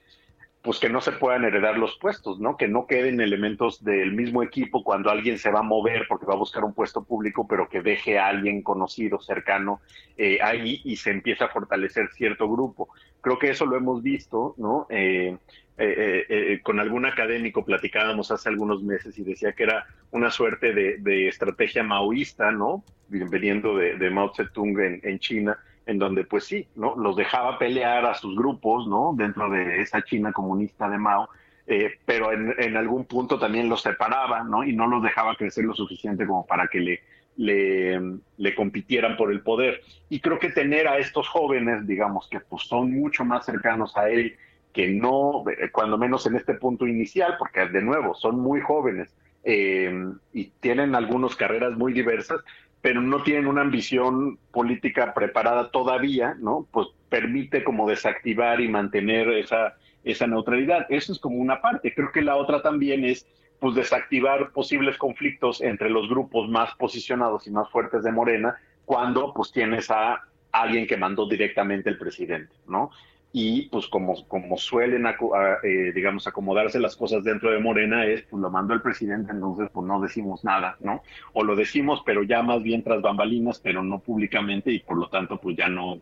pues 0.67 0.81
que 0.81 0.89
no 0.89 1.01
se 1.01 1.13
puedan 1.13 1.45
heredar 1.45 1.79
los 1.79 1.97
puestos, 1.97 2.41
¿no? 2.41 2.57
Que 2.57 2.67
no 2.67 2.89
queden 2.89 3.21
elementos 3.21 3.85
del 3.85 4.13
mismo 4.13 4.43
equipo 4.43 4.83
cuando 4.83 5.11
alguien 5.11 5.39
se 5.39 5.53
va 5.53 5.61
a 5.61 5.63
mover 5.63 6.07
porque 6.09 6.27
va 6.27 6.35
a 6.35 6.39
buscar 6.39 6.65
un 6.65 6.75
puesto 6.75 7.05
público, 7.05 7.47
pero 7.47 7.69
que 7.69 7.83
deje 7.83 8.19
a 8.19 8.27
alguien 8.27 8.63
conocido, 8.63 9.21
cercano, 9.21 9.81
eh, 10.17 10.39
ahí 10.43 10.81
y 10.85 10.97
se 10.97 11.13
empieza 11.13 11.45
a 11.45 11.51
fortalecer 11.51 12.09
cierto 12.13 12.51
grupo. 12.51 12.89
Creo 13.21 13.39
que 13.39 13.51
eso 13.51 13.65
lo 13.65 13.77
hemos 13.77 14.03
visto, 14.03 14.57
¿no? 14.59 14.89
Eh, 14.91 15.37
eh, 15.79 16.27
eh, 16.29 16.61
con 16.65 16.81
algún 16.81 17.07
académico 17.07 17.65
platicábamos 17.65 18.33
hace 18.33 18.49
algunos 18.49 18.83
meses 18.83 19.17
y 19.19 19.23
decía 19.23 19.53
que 19.53 19.63
era 19.63 19.87
una 20.11 20.33
suerte 20.33 20.73
de, 20.73 21.29
estrategia 21.29 21.85
maoísta, 21.85 22.51
¿no? 22.51 22.83
Veniendo 23.09 23.77
de, 23.77 23.97
de 23.97 24.11
Mao 24.11 24.33
Zedong 24.35 25.01
en 25.05 25.19
China, 25.21 25.57
en 25.87 25.99
donde 25.99 26.25
pues 26.25 26.45
sí, 26.45 26.67
¿no? 26.75 26.97
Los 26.97 27.17
dejaba 27.17 27.59
pelear 27.59 28.05
a 28.05 28.15
sus 28.15 28.37
grupos, 28.37 28.87
¿no? 28.89 29.15
Dentro 29.17 29.49
de 29.49 29.81
esa 29.81 30.03
China 30.03 30.33
comunista 30.33 30.89
de 30.89 30.99
Mao, 30.99 31.29
eh, 31.67 31.93
pero 32.05 32.33
en, 32.33 32.55
en, 32.59 32.77
algún 32.77 33.05
punto 33.05 33.39
también 33.39 33.69
los 33.69 33.83
separaba, 33.83 34.43
¿no? 34.45 34.65
Y 34.65 34.75
no 34.75 34.87
los 34.87 35.03
dejaba 35.03 35.37
crecer 35.37 35.65
lo 35.65 35.75
suficiente 35.75 36.27
como 36.27 36.45
para 36.47 36.67
que 36.69 36.81
le, 36.81 37.01
le, 37.37 38.01
le, 38.37 38.55
compitieran 38.55 39.17
por 39.17 39.31
el 39.31 39.43
poder. 39.43 39.81
Y 40.09 40.21
creo 40.21 40.39
que 40.39 40.51
tener 40.51 40.89
a 40.89 40.99
estos 40.99 41.29
jóvenes, 41.29 41.87
digamos, 41.87 42.29
que 42.29 42.41
pues 42.41 42.65
son 42.65 42.93
mucho 42.93 43.25
más 43.25 43.47
cercanos 43.47 43.97
a 43.97 44.09
él, 44.09 44.37
que 44.73 44.89
no, 44.89 45.45
eh, 45.49 45.71
cuando 45.71 45.99
menos 45.99 46.27
en 46.27 46.37
este 46.37 46.55
punto 46.55 46.87
inicial, 46.87 47.37
porque 47.39 47.67
de 47.67 47.83
nuevo 47.83 48.15
son 48.15 48.41
muy 48.41 48.61
jóvenes 48.61 49.15
eh, 49.49 49.93
y 50.33 50.47
tienen 50.61 50.95
algunas 50.95 51.37
carreras 51.37 51.77
muy 51.77 51.93
diversas, 51.93 52.41
pero 52.87 53.03
no 53.03 53.21
tienen 53.25 53.49
una 53.49 53.63
ambición 53.63 54.39
política 54.53 55.13
preparada 55.13 55.73
todavía, 55.73 56.37
¿no? 56.39 56.69
Pues 56.71 56.87
permite 57.09 57.65
como 57.65 57.89
desactivar 57.89 58.61
y 58.61 58.69
mantener 58.69 59.29
esa, 59.31 59.75
esa 60.05 60.29
neutralidad. 60.29 60.87
Eso 60.89 61.11
es 61.11 61.19
como 61.19 61.39
una 61.39 61.61
parte. 61.61 61.93
Creo 61.93 62.13
que 62.13 62.23
la 62.23 62.37
otra 62.37 62.63
también 62.63 63.05
es 63.05 63.27
pues 63.59 63.75
desactivar 63.75 64.53
posibles 64.53 64.99
conflictos 64.99 65.61
entre 65.63 65.91
los 65.91 66.09
grupos 66.09 66.49
más 66.49 66.77
posicionados 66.77 67.49
y 67.49 67.51
más 67.51 67.69
fuertes 67.71 68.05
de 68.05 68.13
Morena 68.13 68.55
cuando 68.85 69.35
pues 69.35 69.51
tienes 69.51 69.91
a 69.91 70.23
alguien 70.53 70.87
que 70.87 70.97
mandó 70.97 71.29
directamente 71.29 71.91
el 71.91 71.99
presidente, 71.99 72.55
¿no? 72.69 72.93
Y 73.39 73.69
pues 73.69 73.87
como, 73.89 74.27
como 74.29 74.57
suelen, 74.57 75.05
eh, 75.07 75.93
digamos, 75.95 76.27
acomodarse 76.27 76.81
las 76.81 76.97
cosas 76.97 77.23
dentro 77.23 77.51
de 77.51 77.59
Morena 77.59 78.07
es, 78.07 78.23
pues 78.23 78.41
lo 78.41 78.49
mandó 78.49 78.73
el 78.73 78.81
presidente, 78.81 79.31
entonces 79.31 79.69
pues 79.75 79.87
no 79.87 80.01
decimos 80.01 80.43
nada, 80.43 80.79
¿no? 80.81 81.03
O 81.35 81.45
lo 81.45 81.55
decimos, 81.55 82.03
pero 82.07 82.23
ya 82.23 82.43
más 82.43 82.63
bien 82.63 82.83
tras 82.83 83.03
bambalinas, 83.03 83.61
pero 83.61 83.83
no 83.83 83.99
públicamente 83.99 84.73
y 84.73 84.79
por 84.79 84.97
lo 84.97 85.11
tanto 85.11 85.39
pues 85.39 85.55
ya 85.55 85.69
no, 85.69 86.01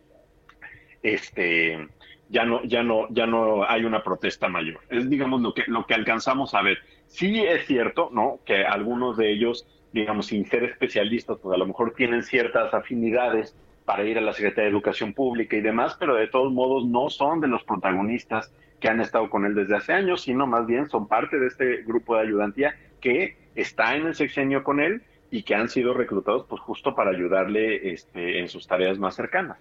este, 1.03 1.89
ya 2.29 2.45
no, 2.45 2.63
ya 2.63 2.85
no, 2.85 3.09
ya 3.11 3.27
no 3.27 3.69
hay 3.69 3.85
una 3.85 4.05
protesta 4.05 4.47
mayor. 4.47 4.83
Es 4.89 5.11
digamos 5.11 5.41
lo 5.41 5.55
que, 5.55 5.65
lo 5.67 5.87
que 5.87 5.95
alcanzamos 5.95 6.55
a 6.55 6.63
ver. 6.63 6.79
Sí 7.09 7.41
es 7.41 7.67
cierto, 7.67 8.11
¿no? 8.13 8.39
Que 8.45 8.65
algunos 8.65 9.17
de 9.17 9.33
ellos, 9.33 9.67
digamos, 9.93 10.27
sin 10.27 10.47
ser 10.47 10.63
especialistas, 10.63 11.39
pues 11.43 11.53
a 11.53 11.59
lo 11.59 11.67
mejor 11.67 11.95
tienen 11.95 12.23
ciertas 12.23 12.73
afinidades 12.73 13.57
para 13.85 14.05
ir 14.05 14.19
a 14.19 14.21
la 14.21 14.33
Secretaría 14.33 14.65
de 14.65 14.71
Educación 14.71 15.13
Pública 15.13 15.57
y 15.57 15.61
demás, 15.61 15.97
pero 15.99 16.15
de 16.15 16.27
todos 16.27 16.53
modos 16.53 16.87
no 16.87 17.11
son 17.11 17.41
de 17.41 17.49
los 17.49 17.63
protagonistas 17.65 18.53
que 18.81 18.89
han 18.89 19.01
estado 19.01 19.31
con 19.31 19.45
él 19.45 19.55
desde 19.55 19.77
hace 19.77 19.93
años, 19.93 20.23
sino 20.23 20.47
más 20.47 20.67
bien 20.67 20.89
son 20.89 21.09
parte 21.09 21.39
de 21.39 21.47
este 21.47 21.83
grupo 21.83 22.17
de 22.17 22.23
ayudantía 22.23 22.77
que 23.01 23.37
está 23.55 23.97
en 23.97 24.07
el 24.07 24.15
sexenio 24.15 24.63
con 24.65 24.81
él 24.81 25.03
y 25.31 25.43
que 25.43 25.55
han 25.55 25.69
sido 25.69 25.95
reclutados 25.95 26.47
pues 26.49 26.61
justo 26.63 26.95
para 26.95 27.11
ayudarle 27.11 27.93
este, 27.93 28.41
en 28.41 28.49
sus 28.49 28.67
tareas 28.67 28.99
más 28.99 29.15
cercanas. 29.15 29.59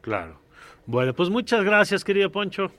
Claro. 0.00 0.38
Bueno, 0.86 1.14
pues 1.14 1.30
muchas 1.30 1.64
gracias, 1.64 2.04
querido 2.04 2.30
Poncho. 2.30 2.70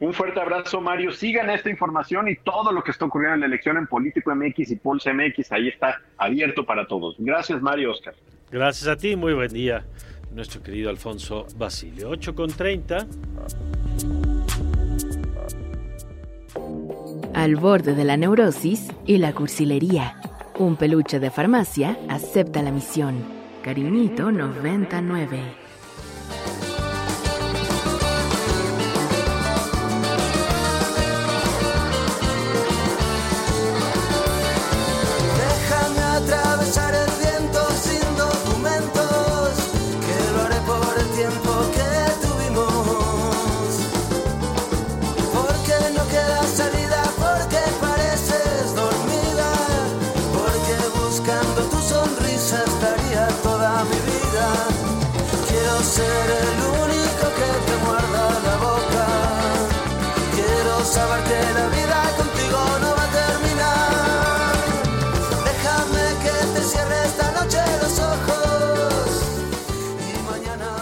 Un 0.00 0.14
fuerte 0.14 0.40
abrazo, 0.40 0.80
Mario. 0.80 1.12
Sigan 1.12 1.50
esta 1.50 1.70
información 1.70 2.28
y 2.28 2.36
todo 2.36 2.72
lo 2.72 2.82
que 2.82 2.90
está 2.90 3.04
ocurriendo 3.04 3.34
en 3.34 3.40
la 3.40 3.46
elección 3.46 3.76
en 3.76 3.86
Político 3.86 4.34
MX 4.34 4.70
y 4.70 4.76
Pulse 4.76 5.12
MX. 5.12 5.52
Ahí 5.52 5.68
está 5.68 6.00
abierto 6.16 6.64
para 6.64 6.86
todos. 6.86 7.16
Gracias, 7.18 7.60
Mario 7.60 7.92
Oscar. 7.92 8.14
Gracias 8.52 8.86
a 8.86 8.98
ti, 8.98 9.16
muy 9.16 9.32
buen 9.32 9.50
día, 9.50 9.86
nuestro 10.30 10.62
querido 10.62 10.90
Alfonso 10.90 11.46
Basilio. 11.56 12.10
8 12.10 12.34
con 12.34 12.50
30. 12.50 13.06
Al 17.32 17.56
borde 17.56 17.94
de 17.94 18.04
la 18.04 18.18
neurosis 18.18 18.88
y 19.06 19.16
la 19.16 19.32
cursilería. 19.32 20.20
Un 20.58 20.76
peluche 20.76 21.18
de 21.18 21.30
farmacia 21.30 21.96
acepta 22.10 22.60
la 22.60 22.72
misión. 22.72 23.24
Cariñito 23.64 24.30
99. 24.30 25.61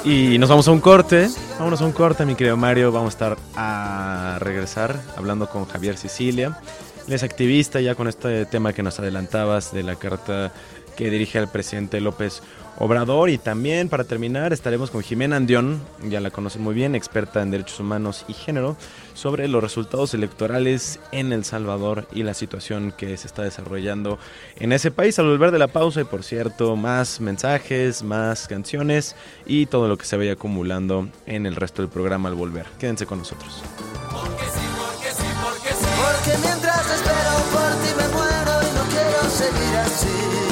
Y 0.05 0.39
nos 0.39 0.49
vamos 0.49 0.67
a 0.67 0.71
un 0.71 0.81
corte. 0.81 1.29
Vámonos 1.59 1.83
a 1.83 1.85
un 1.85 1.93
corte, 1.93 2.25
mi 2.25 2.35
querido 2.35 2.57
Mario. 2.57 2.91
Vamos 2.91 3.09
a 3.09 3.17
estar 3.17 3.39
a 3.55 4.39
regresar 4.41 4.99
hablando 5.17 5.49
con 5.51 5.67
Javier 5.67 5.99
Sicilia. 5.99 6.59
Él 7.07 7.13
es 7.13 7.23
activista 7.23 7.81
ya 7.81 7.95
con 7.95 8.09
este 8.09 8.47
tema 8.47 8.73
que 8.73 8.83
nos 8.83 8.99
adelantabas 8.99 9.73
de 9.73 9.83
la 9.83 9.97
carta 9.97 10.53
que 10.97 11.11
dirige 11.11 11.39
al 11.39 11.49
presidente 11.49 12.01
López 12.01 12.43
Obrador. 12.81 13.29
Y 13.29 13.37
también, 13.39 13.89
para 13.91 14.05
terminar, 14.05 14.53
estaremos 14.53 14.91
con 14.91 15.03
Jimena 15.03 15.37
Andión, 15.37 15.81
ya 16.09 16.19
la 16.21 16.31
conocen 16.31 16.63
muy 16.63 16.75
bien, 16.75 16.95
experta 16.95 17.43
en 17.43 17.51
derechos 17.51 17.79
humanos 17.79 18.25
y 18.27 18.33
género, 18.33 18.77
sobre 19.15 19.49
los 19.49 19.63
resultados 19.63 20.15
electorales 20.15 20.99
en 21.13 21.33
El 21.33 21.45
Salvador 21.45 22.09
y 22.11 22.23
la 22.23 22.33
situación 22.33 22.93
que 22.97 23.17
se 23.19 23.27
está 23.27 23.43
desarrollando 23.43 24.19
en 24.57 24.73
ese 24.73 24.91
país. 24.91 25.19
Al 25.19 25.27
volver 25.27 25.51
de 25.51 25.59
la 25.59 25.69
pausa, 25.69 26.01
y 26.01 26.05
por 26.05 26.25
cierto, 26.25 26.75
más 26.75 27.21
mensajes, 27.21 28.03
más 28.03 28.49
canciones 28.49 29.15
y 29.45 29.67
todo 29.67 29.87
lo 29.87 29.99
que 29.99 30.07
se 30.07 30.17
vaya 30.17 30.33
acumulando 30.33 31.07
en 31.27 31.45
el 31.45 31.57
resto 31.57 31.83
del 31.83 31.91
programa 31.91 32.31
al 32.31 32.35
volver. 32.35 32.65
Quédense 32.79 33.05
con 33.05 33.19
nosotros. 33.19 33.63
Porque 34.11 34.45
sí, 34.45 34.61
porque 34.79 35.11
sí, 35.13 35.29
porque 35.45 35.69
sí. 35.69 35.87
Porque 36.01 36.49
mientras 36.49 36.91
espero 36.91 37.33
por 37.53 37.71
ti 37.83 37.91
me 37.95 38.09
muero 38.09 38.63
y 38.63 38.75
no 38.75 38.85
quiero 38.89 39.31
seguir 39.31 39.77
así. 39.77 40.50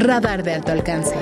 Radar 0.00 0.42
de 0.42 0.54
alto 0.54 0.72
alcance. 0.72 1.14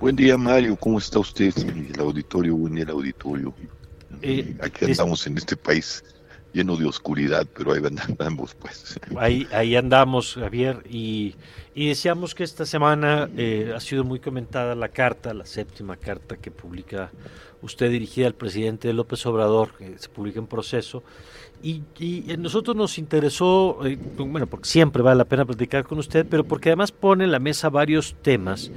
Buen 0.03 0.17
día, 0.17 0.37
Mario. 0.37 0.75
¿Cómo 0.75 0.97
está 0.97 1.19
usted? 1.19 1.53
El 1.57 1.97
auditorio, 1.97 2.57
buen 2.57 2.75
día, 2.75 2.83
el 2.83 2.89
auditorio. 2.89 3.53
Eh, 4.21 4.53
Aquí 4.59 4.83
andamos 4.83 5.25
en 5.27 5.37
este 5.37 5.55
país 5.55 6.03
lleno 6.51 6.75
de 6.75 6.85
oscuridad, 6.85 7.47
pero 7.55 7.71
ahí 7.71 7.81
andamos, 7.85 8.53
pues. 8.59 8.99
Ahí, 9.17 9.47
ahí 9.53 9.77
andamos, 9.77 10.33
Javier, 10.33 10.83
y, 10.89 11.35
y 11.73 11.87
decíamos 11.87 12.35
que 12.35 12.43
esta 12.43 12.65
semana 12.65 13.29
eh, 13.37 13.71
ha 13.73 13.79
sido 13.79 14.03
muy 14.03 14.19
comentada 14.19 14.75
la 14.75 14.89
carta, 14.89 15.33
la 15.33 15.45
séptima 15.45 15.95
carta 15.95 16.35
que 16.35 16.51
publica 16.51 17.09
usted 17.61 17.89
dirigida 17.89 18.27
al 18.27 18.35
presidente 18.35 18.91
López 18.91 19.25
Obrador, 19.25 19.71
que 19.77 19.97
se 19.97 20.09
publica 20.09 20.37
en 20.37 20.47
proceso, 20.47 21.01
y, 21.63 21.81
y 21.97 22.29
a 22.29 22.35
nosotros 22.35 22.75
nos 22.75 22.97
interesó, 22.97 23.79
eh, 23.85 23.97
bueno, 24.17 24.47
porque 24.47 24.67
siempre 24.67 25.01
vale 25.01 25.19
la 25.19 25.25
pena 25.25 25.45
platicar 25.45 25.85
con 25.85 25.97
usted, 25.97 26.25
pero 26.29 26.43
porque 26.43 26.67
además 26.67 26.91
pone 26.91 27.23
en 27.23 27.31
la 27.31 27.39
mesa 27.39 27.69
varios 27.69 28.15
temas 28.21 28.69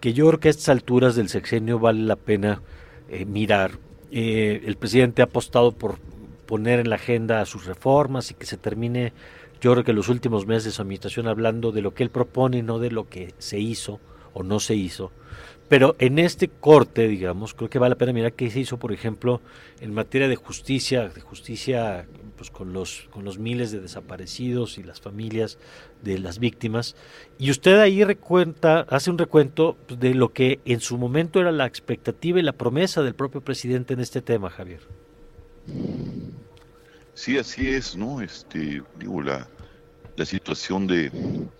que 0.00 0.12
yo 0.12 0.26
creo 0.28 0.40
que 0.40 0.48
a 0.48 0.50
estas 0.50 0.68
alturas 0.68 1.16
del 1.16 1.28
sexenio 1.28 1.78
vale 1.78 2.02
la 2.02 2.16
pena 2.16 2.62
eh, 3.08 3.24
mirar. 3.24 3.72
Eh, 4.10 4.62
el 4.64 4.76
presidente 4.76 5.22
ha 5.22 5.26
apostado 5.26 5.72
por 5.72 5.98
poner 6.46 6.80
en 6.80 6.90
la 6.90 6.96
agenda 6.96 7.44
sus 7.44 7.66
reformas 7.66 8.30
y 8.30 8.34
que 8.34 8.46
se 8.46 8.56
termine, 8.56 9.12
yo 9.60 9.72
creo 9.72 9.84
que 9.84 9.92
los 9.92 10.08
últimos 10.08 10.46
meses 10.46 10.64
de 10.64 10.70
su 10.70 10.82
administración 10.82 11.28
hablando 11.28 11.72
de 11.72 11.82
lo 11.82 11.92
que 11.92 12.02
él 12.02 12.10
propone, 12.10 12.62
no 12.62 12.78
de 12.78 12.90
lo 12.90 13.08
que 13.08 13.34
se 13.38 13.58
hizo 13.58 14.00
o 14.32 14.42
no 14.42 14.60
se 14.60 14.74
hizo. 14.74 15.10
Pero 15.68 15.94
en 15.98 16.18
este 16.18 16.48
corte, 16.48 17.06
digamos, 17.06 17.52
creo 17.52 17.68
que 17.68 17.78
vale 17.78 17.90
la 17.90 17.98
pena 17.98 18.14
mirar 18.14 18.32
qué 18.32 18.50
se 18.50 18.60
hizo, 18.60 18.78
por 18.78 18.92
ejemplo, 18.92 19.42
en 19.80 19.92
materia 19.92 20.26
de 20.26 20.36
justicia, 20.36 21.08
de 21.08 21.20
justicia 21.20 22.06
pues 22.38 22.50
con 22.50 22.72
los 22.72 23.08
con 23.10 23.24
los 23.24 23.38
miles 23.38 23.72
de 23.72 23.80
desaparecidos 23.80 24.78
y 24.78 24.82
las 24.82 25.00
familias 25.00 25.58
de 26.02 26.18
las 26.18 26.38
víctimas. 26.38 26.96
Y 27.38 27.50
usted 27.50 27.78
ahí 27.78 28.04
recuenta, 28.04 28.86
hace 28.88 29.10
un 29.10 29.18
recuento 29.18 29.76
pues, 29.86 30.00
de 30.00 30.14
lo 30.14 30.32
que 30.32 30.60
en 30.64 30.80
su 30.80 30.96
momento 30.96 31.40
era 31.40 31.52
la 31.52 31.66
expectativa 31.66 32.38
y 32.38 32.42
la 32.42 32.52
promesa 32.52 33.02
del 33.02 33.14
propio 33.14 33.42
presidente 33.42 33.92
en 33.92 34.00
este 34.00 34.22
tema, 34.22 34.48
Javier. 34.48 34.80
Sí, 37.14 37.36
así 37.36 37.68
es, 37.68 37.96
¿no? 37.96 38.22
Este, 38.22 38.80
digo, 38.98 39.20
la, 39.20 39.48
la 40.18 40.24
situación 40.24 40.86
de, 40.86 41.10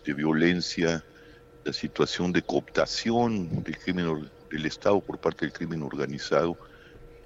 violencia, 0.04 1.04
la 1.64 1.72
situación 1.72 2.32
de 2.32 2.42
cooptación 2.42 3.62
del 3.62 3.78
crimen 3.78 4.28
del 4.50 4.66
Estado 4.66 5.00
por 5.00 5.18
parte 5.18 5.44
del 5.44 5.52
crimen 5.52 5.82
organizado, 5.82 6.56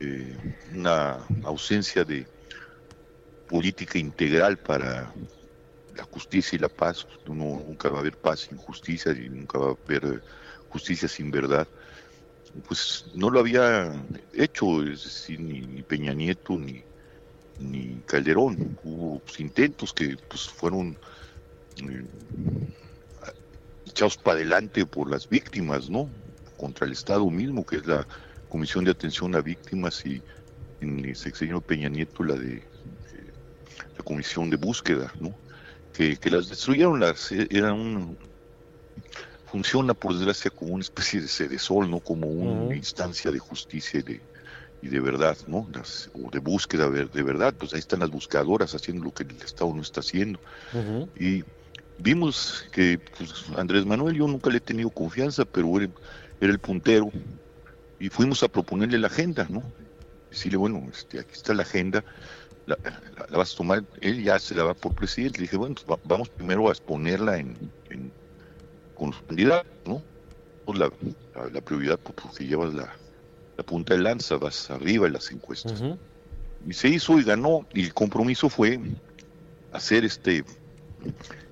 eh, 0.00 0.36
una 0.74 1.18
ausencia 1.44 2.04
de 2.04 2.26
política 3.52 3.98
integral 3.98 4.56
para 4.56 5.12
la 5.94 6.04
justicia 6.04 6.56
y 6.56 6.58
la 6.58 6.70
paz. 6.70 7.06
nunca 7.26 7.90
va 7.90 7.98
a 7.98 8.00
haber 8.00 8.16
paz 8.16 8.48
sin 8.48 8.56
justicia 8.56 9.12
y 9.12 9.28
nunca 9.28 9.58
va 9.58 9.72
a 9.72 9.76
haber 9.84 10.22
justicia 10.70 11.06
sin 11.06 11.30
verdad. 11.30 11.68
Pues 12.66 13.04
no 13.14 13.28
lo 13.28 13.40
había 13.40 13.92
hecho, 14.32 14.82
es 14.82 15.04
decir, 15.04 15.38
ni, 15.38 15.82
Peña 15.82 16.14
Nieto 16.14 16.58
ni, 16.58 16.82
Calderón. 18.06 18.78
Hubo 18.84 19.18
pues, 19.20 19.38
intentos 19.38 19.92
que 19.92 20.16
pues 20.28 20.48
fueron 20.48 20.96
eh, 21.76 22.06
echados 23.86 24.16
para 24.16 24.36
adelante 24.36 24.86
por 24.86 25.10
las 25.10 25.28
víctimas, 25.28 25.90
¿no? 25.90 26.08
Contra 26.56 26.86
el 26.86 26.92
Estado 26.92 27.28
mismo, 27.28 27.66
que 27.66 27.76
es 27.76 27.86
la 27.86 28.06
Comisión 28.48 28.84
de 28.84 28.92
Atención 28.92 29.34
a 29.34 29.42
Víctimas 29.42 30.06
y 30.06 30.22
en 30.80 31.04
el 31.04 31.16
sexenio 31.16 31.60
Peña 31.60 31.90
Nieto 31.90 32.24
la 32.24 32.34
de 32.34 32.71
la 33.96 34.04
Comisión 34.04 34.50
de 34.50 34.56
Búsqueda, 34.56 35.12
¿no? 35.20 35.34
Que, 35.92 36.18
las 36.30 36.48
destruyeron, 36.48 37.00
las 37.00 37.30
eran 37.32 37.74
un, 37.74 38.16
funciona 39.46 39.92
por 39.92 40.14
desgracia 40.14 40.50
como 40.50 40.72
una 40.72 40.82
especie 40.82 41.20
de 41.20 41.28
sede 41.28 41.58
sol, 41.58 41.90
¿no? 41.90 42.00
Como 42.00 42.26
una 42.26 42.74
instancia 42.74 43.30
de 43.30 43.38
justicia 43.38 44.00
y 44.00 44.02
de, 44.02 44.20
y 44.82 44.88
de 44.88 45.00
verdad, 45.00 45.36
¿no? 45.46 45.68
o 46.14 46.30
de 46.30 46.38
búsqueda 46.40 46.90
de 46.90 47.22
verdad, 47.22 47.54
pues 47.56 47.72
ahí 47.72 47.78
están 47.78 48.00
las 48.00 48.10
buscadoras 48.10 48.74
haciendo 48.74 49.04
lo 49.04 49.14
que 49.14 49.22
el 49.22 49.36
Estado 49.42 49.72
no 49.72 49.80
está 49.80 50.00
haciendo. 50.00 50.40
Y 51.18 51.44
vimos 51.98 52.66
que 52.72 52.98
pues, 53.16 53.44
Andrés 53.56 53.86
Manuel, 53.86 54.16
yo 54.16 54.26
nunca 54.26 54.50
le 54.50 54.56
he 54.56 54.60
tenido 54.60 54.90
confianza, 54.90 55.44
pero 55.44 55.80
era, 55.80 55.88
el 56.40 56.58
puntero, 56.58 57.10
y 58.00 58.08
fuimos 58.08 58.42
a 58.42 58.48
proponerle 58.48 58.98
la 58.98 59.06
agenda, 59.06 59.46
¿no? 59.48 59.62
Decirle, 60.30 60.56
bueno, 60.56 60.88
este, 60.90 61.20
aquí 61.20 61.32
está 61.32 61.54
la 61.54 61.62
agenda, 61.62 62.04
la, 63.30 63.36
vas 63.38 63.54
a 63.54 63.56
tomar, 63.56 63.84
él 64.00 64.22
ya 64.22 64.38
se 64.38 64.54
la 64.54 64.64
va 64.64 64.74
por 64.74 64.94
presidente. 64.94 65.38
Le 65.38 65.42
dije, 65.42 65.56
bueno, 65.56 65.74
pues, 65.84 66.00
vamos 66.04 66.28
primero 66.28 66.68
a 66.68 66.72
exponerla 66.72 67.38
en, 67.38 67.56
con 68.94 69.10
los 69.10 69.22
candidatos, 69.22 69.72
¿no? 69.86 70.02
Pues 70.64 70.78
la, 70.78 70.90
la, 71.52 71.60
prioridad, 71.60 71.98
pues, 71.98 72.14
porque 72.14 72.46
llevas 72.46 72.74
la, 72.74 72.94
punta 73.64 73.94
de 73.94 74.00
lanza, 74.00 74.36
vas 74.38 74.70
arriba 74.70 75.06
en 75.06 75.12
las 75.12 75.30
encuestas. 75.30 75.82
Y 76.66 76.72
se 76.72 76.88
hizo 76.88 77.18
y 77.18 77.22
ganó, 77.22 77.64
y 77.72 77.84
el 77.84 77.94
compromiso 77.94 78.48
fue 78.48 78.80
hacer 79.72 80.04
este 80.04 80.44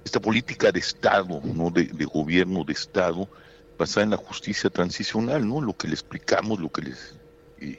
esta 0.04 0.20
política 0.20 0.72
de 0.72 0.80
Estado, 0.80 1.40
no 1.44 1.70
de, 1.70 2.04
gobierno 2.04 2.64
de 2.64 2.72
Estado, 2.72 3.28
basada 3.78 4.04
en 4.04 4.10
la 4.10 4.16
justicia 4.16 4.70
transicional, 4.70 5.46
¿no? 5.46 5.60
Lo 5.60 5.76
que 5.76 5.88
le 5.88 5.94
explicamos, 5.94 6.58
lo 6.58 6.70
que 6.70 6.82
les 6.82 7.14
y, 7.60 7.78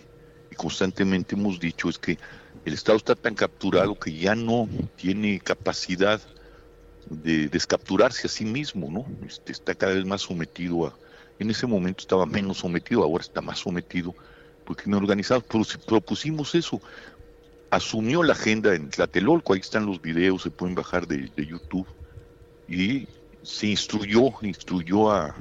constantemente 0.56 1.36
hemos 1.36 1.60
dicho 1.60 1.90
es 1.90 1.98
que 1.98 2.18
el 2.66 2.74
Estado 2.74 2.98
está 2.98 3.16
tan 3.16 3.36
capturado 3.36 3.98
que 3.98 4.14
ya 4.14 4.36
no 4.36 4.68
tiene 4.96 5.40
capacidad 5.40 6.22
de 7.10 7.48
descapturarse 7.48 8.28
a 8.28 8.30
sí 8.30 8.46
mismo, 8.46 8.90
¿no? 8.92 9.06
Este, 9.28 9.52
está 9.52 9.76
cada 9.76 9.94
vez 9.94 10.06
más 10.06 10.22
sometido 10.22 10.88
a, 10.88 10.94
en 11.40 11.50
ese 11.50 11.66
momento 11.66 12.02
estaba 12.02 12.26
menos 12.26 12.60
sometido, 12.60 13.04
ahora 13.04 13.24
está 13.24 13.42
más 13.42 13.60
sometido 13.60 14.14
por 14.66 14.76
crimen 14.76 15.02
organizado, 15.02 15.42
pero 15.42 15.64
si 15.64 15.78
propusimos 15.78 16.54
eso, 16.54 16.80
asumió 17.72 18.22
la 18.22 18.34
agenda 18.34 18.76
en 18.76 18.90
Tlatelolco, 18.90 19.54
ahí 19.54 19.60
están 19.60 19.86
los 19.86 20.02
videos, 20.02 20.44
se 20.44 20.52
pueden 20.52 20.76
bajar 20.76 21.08
de 21.08 21.32
YouTube, 21.46 21.88
y 22.68 23.08
se 23.44 23.68
instruyó, 23.68 24.30
instruyó 24.44 25.12
a, 25.12 25.36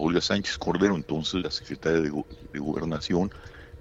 Olga 0.00 0.20
Sánchez 0.20 0.58
Cordero, 0.58 0.94
entonces 0.94 1.42
la 1.42 1.50
secretaria 1.50 2.00
de, 2.00 2.10
Gobernación, 2.58 3.30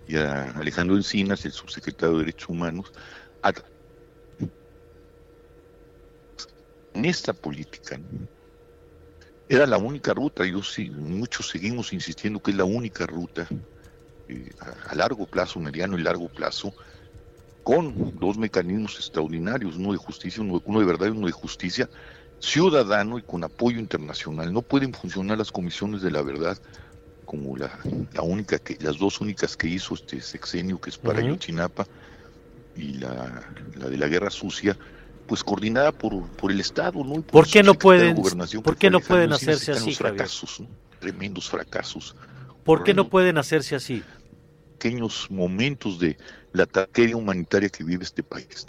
y 0.08 0.16
a 0.16 0.52
Alejandro 0.52 0.96
Encinas, 0.96 1.44
el 1.46 1.52
subsecretario 1.52 2.16
de 2.16 2.26
Derechos 2.26 2.50
Humanos, 2.50 2.92
en 6.94 7.06
esta 7.06 7.34
política. 7.34 8.00
Era 9.50 9.66
la 9.66 9.78
única 9.78 10.14
ruta, 10.14 10.46
yo 10.46 10.64
sí, 10.64 10.90
muchos 10.90 11.50
seguimos 11.50 11.94
insistiendo 11.94 12.40
que 12.42 12.52
es 12.52 12.58
la 12.58 12.66
única 12.66 13.06
ruta 13.06 13.48
eh, 14.28 14.50
a, 14.60 14.96
largo 14.96 15.26
plazo, 15.26 15.60
mediano 15.60 15.98
y 15.98 16.04
largo 16.04 16.28
plazo, 16.30 16.74
con 17.64 18.18
dos 18.18 18.38
mecanismos 18.38 18.96
extraordinarios, 18.96 19.76
uno 19.76 19.92
de 19.92 19.98
justicia, 19.98 20.42
uno 20.42 20.80
de 20.80 20.86
verdad 20.86 21.08
y 21.08 21.12
uno 21.12 21.28
de 21.28 21.34
justicia, 21.34 21.90
ciudadano 22.40 23.20
y 23.20 23.24
con 23.24 23.44
apoyo 23.44 23.80
internacional. 23.80 24.52
No 24.54 24.62
pueden 24.62 24.94
funcionar 24.94 25.38
las 25.38 25.52
comisiones 25.52 26.02
de 26.02 26.12
la 26.12 26.22
verdad 26.22 26.58
como 27.28 27.58
la, 27.58 27.78
la 28.14 28.22
única 28.24 28.58
que, 28.58 28.78
las 28.80 28.98
dos 28.98 29.22
únicas 29.22 29.56
que 29.56 29.68
hizo 29.68 29.94
este 29.94 30.22
sexenio, 30.22 30.80
que 30.80 30.90
es 30.90 30.98
para 30.98 31.22
Yochinapa 31.22 31.86
y 32.76 32.94
la, 32.94 33.52
la, 33.76 33.90
de 33.90 33.98
la 33.98 34.08
guerra 34.08 34.30
sucia, 34.30 34.78
pues 35.28 35.44
coordinada 35.44 35.92
por, 35.92 36.26
por 36.30 36.52
el 36.52 36.62
Estado, 36.62 37.04
¿no? 37.04 37.22
por, 37.22 37.46
qué 37.46 37.62
no 37.62 37.74
pueden, 37.76 38.16
¿por 38.64 38.78
qué 38.78 38.90
no 38.90 39.02
pueden 39.02 39.34
hacerse 39.34 39.74
así, 39.74 39.94
fracasos, 39.94 40.64
tremendos 41.00 41.50
fracasos. 41.50 42.16
¿Por 42.64 42.84
qué 42.84 42.94
no 42.94 43.10
pueden 43.10 43.38
hacerse 43.38 43.76
así? 43.76 44.04
Pequeños 44.80 45.28
momentos 45.30 46.00
de 46.00 46.18
la 46.54 46.66
tragedia 46.66 47.18
humanitaria 47.18 47.70
que 47.70 47.84
vive 47.84 48.04
este 48.04 48.24
país. 48.24 48.66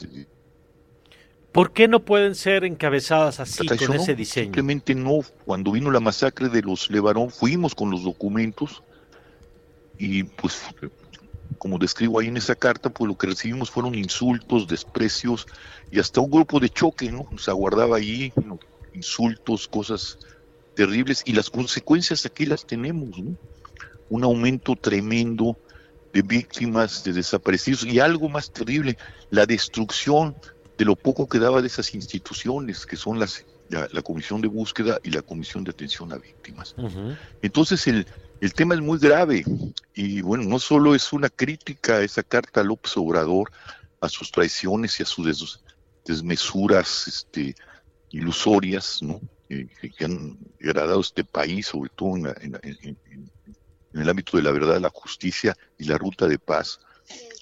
¿Por 1.53 1.73
qué 1.73 1.89
no 1.89 2.01
pueden 2.01 2.35
ser 2.35 2.65
encabezadas 2.65 3.41
así, 3.41 3.67
con 3.67 3.95
ese 3.95 4.15
diseño? 4.15 4.45
Simplemente 4.45 4.95
no. 4.95 5.21
Cuando 5.45 5.73
vino 5.73 5.91
la 5.91 6.01
masacre 6.01 6.49
de 6.49 6.63
los 6.63 6.91
Levarón, 6.91 7.31
fuimos 7.31 7.75
con 7.75 7.91
los 7.91 8.05
documentos 8.05 8.83
y 9.99 10.25
pues, 10.25 10.63
como 11.57 11.79
describo 11.79 12.21
ahí 12.21 12.29
en 12.29 12.37
esa 12.37 12.55
carta, 12.55 12.91
pues 12.91 13.09
lo 13.09 13.17
que 13.17 13.29
recibimos 13.29 13.71
fueron 13.71 13.95
insultos, 13.95 14.69
desprecios 14.69 15.47
y 15.91 15.99
hasta 15.99 16.21
un 16.21 16.31
grupo 16.31 16.61
de 16.61 16.69
choque, 16.69 17.11
¿no? 17.11 17.27
Nos 17.31 17.49
aguardaba 17.49 17.97
ahí 17.97 18.33
insultos, 18.95 19.67
cosas 19.69 20.19
terribles 20.75 21.23
y 21.25 21.33
las 21.33 21.51
consecuencias 21.51 22.27
aquí 22.27 22.47
las 22.47 22.67
tenemos, 22.67 23.19
¿no? 23.19 23.37
Un 24.11 24.25
aumento 24.25 24.77
tremendo 24.77 25.57
de 26.13 26.23
víctimas, 26.23 27.05
de 27.05 27.13
desaparecidos 27.13 27.85
y 27.85 28.01
algo 28.01 28.29
más 28.29 28.51
terrible, 28.51 28.97
la 29.31 29.47
destrucción 29.47 30.37
de 30.79 30.85
lo 30.85 30.95
poco 30.95 31.29
que 31.29 31.41
daba 31.41 31.61
de 31.61 31.67
esas 31.67 31.93
instituciones 31.95 32.87
que 32.87 32.97
son 32.97 33.19
las, 33.19 33.45
la, 33.69 34.01
Comisión 34.03 34.41
de 34.41 34.47
Búsqueda 34.47 35.01
y 35.03 35.11
la 35.11 35.23
Comisión 35.23 35.65
de 35.65 35.73
Atención 35.73 36.13
a 36.13 36.19
Víctimas. 36.19 36.77
Entonces 37.43 37.85
el, 37.89 38.07
el 38.41 38.55
tema 38.55 38.75
es 38.75 38.81
muy 38.81 38.99
grave 38.99 39.45
y 39.93 40.21
bueno, 40.21 40.45
no 40.45 40.61
solo 40.61 40.95
es 40.95 41.13
una 41.13 41.29
crítica 41.29 41.97
a 41.97 42.03
esa 42.03 42.23
carta 42.23 42.61
a 42.61 42.65
López 42.65 42.97
Obrador, 42.97 43.51
a 44.01 44.09
sus 44.09 44.31
traiciones 44.31 45.01
y 45.01 45.03
a 45.03 45.07
sus 45.07 45.61
desmesuras 46.05 47.09
este, 47.09 47.57
ilusorias 48.11 49.03
¿no? 49.03 49.21
Eh, 49.49 49.67
que 49.97 50.05
han 50.05 50.39
degradado 50.61 51.01
este 51.01 51.25
país, 51.25 51.67
sobre 51.67 51.91
todo 51.91 52.17
en, 52.17 52.27
en, 52.63 52.99
el 53.95 54.09
ámbito 54.09 54.37
de 54.37 54.45
la 54.45 54.53
verdad, 54.53 54.81
la 54.81 54.91
justicia 54.91 55.57
y 55.77 55.85
la 55.85 55.99
ruta 55.99 56.29
de 56.29 56.39
paz, 56.39 56.79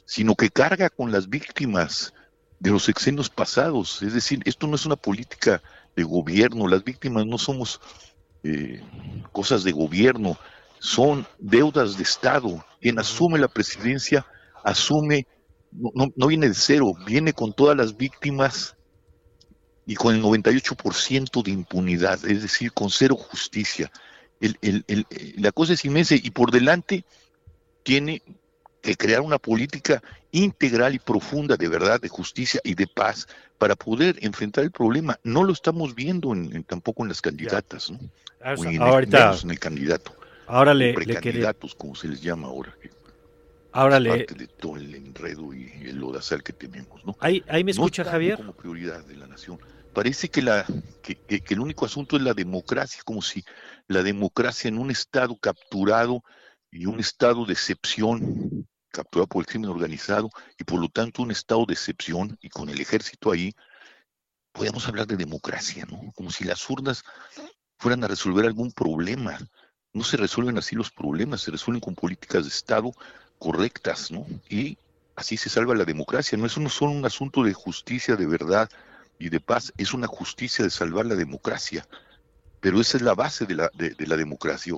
sino 0.06 0.34
que 0.34 0.48
carga 0.48 0.88
con 0.88 1.12
las 1.12 1.28
víctimas 1.28 2.14
de 2.58 2.70
los 2.70 2.84
sexenios 2.84 3.30
pasados. 3.30 4.02
Es 4.02 4.14
decir, 4.14 4.40
esto 4.44 4.66
no 4.66 4.76
es 4.76 4.86
una 4.86 4.96
política 4.96 5.62
de 5.94 6.02
gobierno, 6.04 6.68
las 6.68 6.84
víctimas 6.84 7.26
no 7.26 7.38
somos 7.38 7.80
eh, 8.42 8.82
cosas 9.32 9.64
de 9.64 9.72
gobierno, 9.72 10.38
son 10.78 11.26
deudas 11.38 11.96
de 11.96 12.02
Estado. 12.02 12.64
Quien 12.80 12.98
asume 12.98 13.38
la 13.38 13.48
presidencia 13.48 14.26
asume, 14.64 15.26
no, 15.70 15.90
no- 15.94 16.12
no 16.16 16.26
viene 16.28 16.48
de 16.48 16.54
cero, 16.54 16.92
viene 17.06 17.32
con 17.32 17.52
todas 17.52 17.76
las 17.76 17.96
víctimas 17.96 18.76
y 19.84 19.94
con 19.94 20.14
el 20.14 20.20
98% 20.22 21.42
de 21.42 21.52
impunidad, 21.52 22.24
es 22.26 22.42
decir, 22.42 22.72
con 22.72 22.90
cero 22.90 23.16
justicia. 23.16 23.90
El- 24.40 24.58
la 25.38 25.52
cosa 25.52 25.72
es 25.74 25.84
inmensa 25.84 26.14
y 26.14 26.30
por 26.30 26.50
delante 26.50 27.04
tiene 27.82 28.22
que 28.80 28.96
crear 28.96 29.20
una 29.20 29.38
política 29.38 30.02
integral 30.30 30.94
y 30.94 30.98
profunda 30.98 31.56
de 31.56 31.68
verdad, 31.68 32.00
de 32.00 32.08
justicia 32.08 32.60
y 32.64 32.74
de 32.74 32.86
paz 32.86 33.26
para 33.58 33.74
poder 33.74 34.16
enfrentar 34.20 34.64
el 34.64 34.70
problema. 34.70 35.18
No 35.24 35.42
lo 35.44 35.52
estamos 35.52 35.94
viendo 35.94 36.32
en, 36.32 36.54
en- 36.54 36.64
tampoco 36.64 37.02
en 37.02 37.08
las 37.08 37.20
candidatas, 37.20 37.90
¿no? 37.90 37.98
Ah, 38.40 38.54
o 38.56 38.64
en 38.64 38.74
el- 38.74 38.82
ahorita, 38.82 39.18
menos 39.18 39.44
en 39.44 39.50
el 39.50 39.58
candidato. 39.58 40.14
ahora 40.46 40.72
le, 40.74 40.88
le 40.88 40.94
precandidatos, 40.94 41.74
como 41.74 41.94
se 41.94 42.08
les 42.08 42.20
llama 42.20 42.48
ahora. 42.48 42.76
que 42.80 42.90
ahora 43.72 43.98
le, 44.00 44.10
parte 44.10 44.34
de 44.34 44.46
todo 44.48 44.76
el 44.76 44.94
enredo 44.94 45.52
y 45.52 45.70
el 45.88 45.96
lodazal 45.96 46.42
que 46.42 46.52
tenemos, 46.52 47.04
¿no? 47.04 47.16
ahí, 47.20 47.42
ahí 47.48 47.64
me 47.64 47.70
No 47.72 47.72
escucha 47.72 48.02
está 48.02 48.12
Javier. 48.12 48.36
como 48.36 48.52
prioridad 48.54 49.04
de 49.04 49.16
la 49.16 49.26
nación. 49.26 49.58
Parece 49.92 50.28
que, 50.28 50.42
la, 50.42 50.64
que, 51.02 51.16
que- 51.26 51.40
que 51.40 51.54
el 51.54 51.60
único 51.60 51.86
asunto 51.86 52.16
es 52.16 52.22
la 52.22 52.34
democracia, 52.34 53.02
como 53.04 53.22
si 53.22 53.42
la 53.88 54.02
democracia 54.02 54.68
en 54.68 54.78
un 54.78 54.90
Estado 54.90 55.36
capturado 55.36 56.22
y 56.76 56.86
un 56.86 57.00
Estado 57.00 57.44
de 57.46 57.54
excepción, 57.54 58.68
capturado 58.90 59.26
por 59.26 59.42
el 59.42 59.46
crimen 59.46 59.70
organizado, 59.70 60.30
y 60.58 60.64
por 60.64 60.80
lo 60.80 60.88
tanto 60.88 61.22
un 61.22 61.30
Estado 61.30 61.64
de 61.66 61.74
excepción, 61.74 62.38
y 62.42 62.50
con 62.50 62.68
el 62.68 62.80
ejército 62.80 63.32
ahí, 63.32 63.54
podemos 64.52 64.86
hablar 64.86 65.06
de 65.06 65.16
democracia, 65.16 65.86
¿no? 65.90 66.12
Como 66.14 66.30
si 66.30 66.44
las 66.44 66.68
urnas 66.68 67.02
fueran 67.78 68.04
a 68.04 68.08
resolver 68.08 68.44
algún 68.44 68.72
problema. 68.72 69.38
No 69.92 70.04
se 70.04 70.16
resuelven 70.16 70.58
así 70.58 70.76
los 70.76 70.90
problemas, 70.90 71.42
se 71.42 71.50
resuelven 71.50 71.80
con 71.80 71.94
políticas 71.94 72.44
de 72.44 72.50
Estado 72.50 72.92
correctas, 73.38 74.10
¿no? 74.10 74.26
Y 74.48 74.78
así 75.14 75.36
se 75.36 75.48
salva 75.48 75.74
la 75.74 75.84
democracia. 75.84 76.36
No 76.36 76.46
es 76.46 76.56
no 76.58 76.68
solo 76.68 76.92
un 76.92 77.04
asunto 77.04 77.42
de 77.42 77.54
justicia, 77.54 78.16
de 78.16 78.26
verdad 78.26 78.68
y 79.18 79.30
de 79.30 79.40
paz, 79.40 79.72
es 79.78 79.94
una 79.94 80.06
justicia 80.06 80.64
de 80.64 80.70
salvar 80.70 81.06
la 81.06 81.14
democracia. 81.14 81.86
Pero 82.60 82.80
esa 82.80 82.98
es 82.98 83.02
la 83.02 83.14
base 83.14 83.46
de 83.46 83.54
la, 83.54 83.70
de 83.74 84.06
la 84.06 84.16
democracia. 84.16 84.74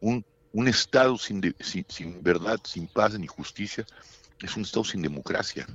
Un, 0.00 0.24
un 0.52 0.68
Estado 0.68 1.16
sin, 1.18 1.40
de- 1.40 1.54
sin, 1.60 1.84
sin 1.88 2.22
verdad, 2.22 2.58
sin 2.64 2.86
paz 2.88 3.18
ni 3.18 3.26
justicia, 3.26 3.84
es 4.40 4.56
un 4.56 4.62
Estado 4.62 4.84
sin 4.84 5.02
democracia. 5.02 5.66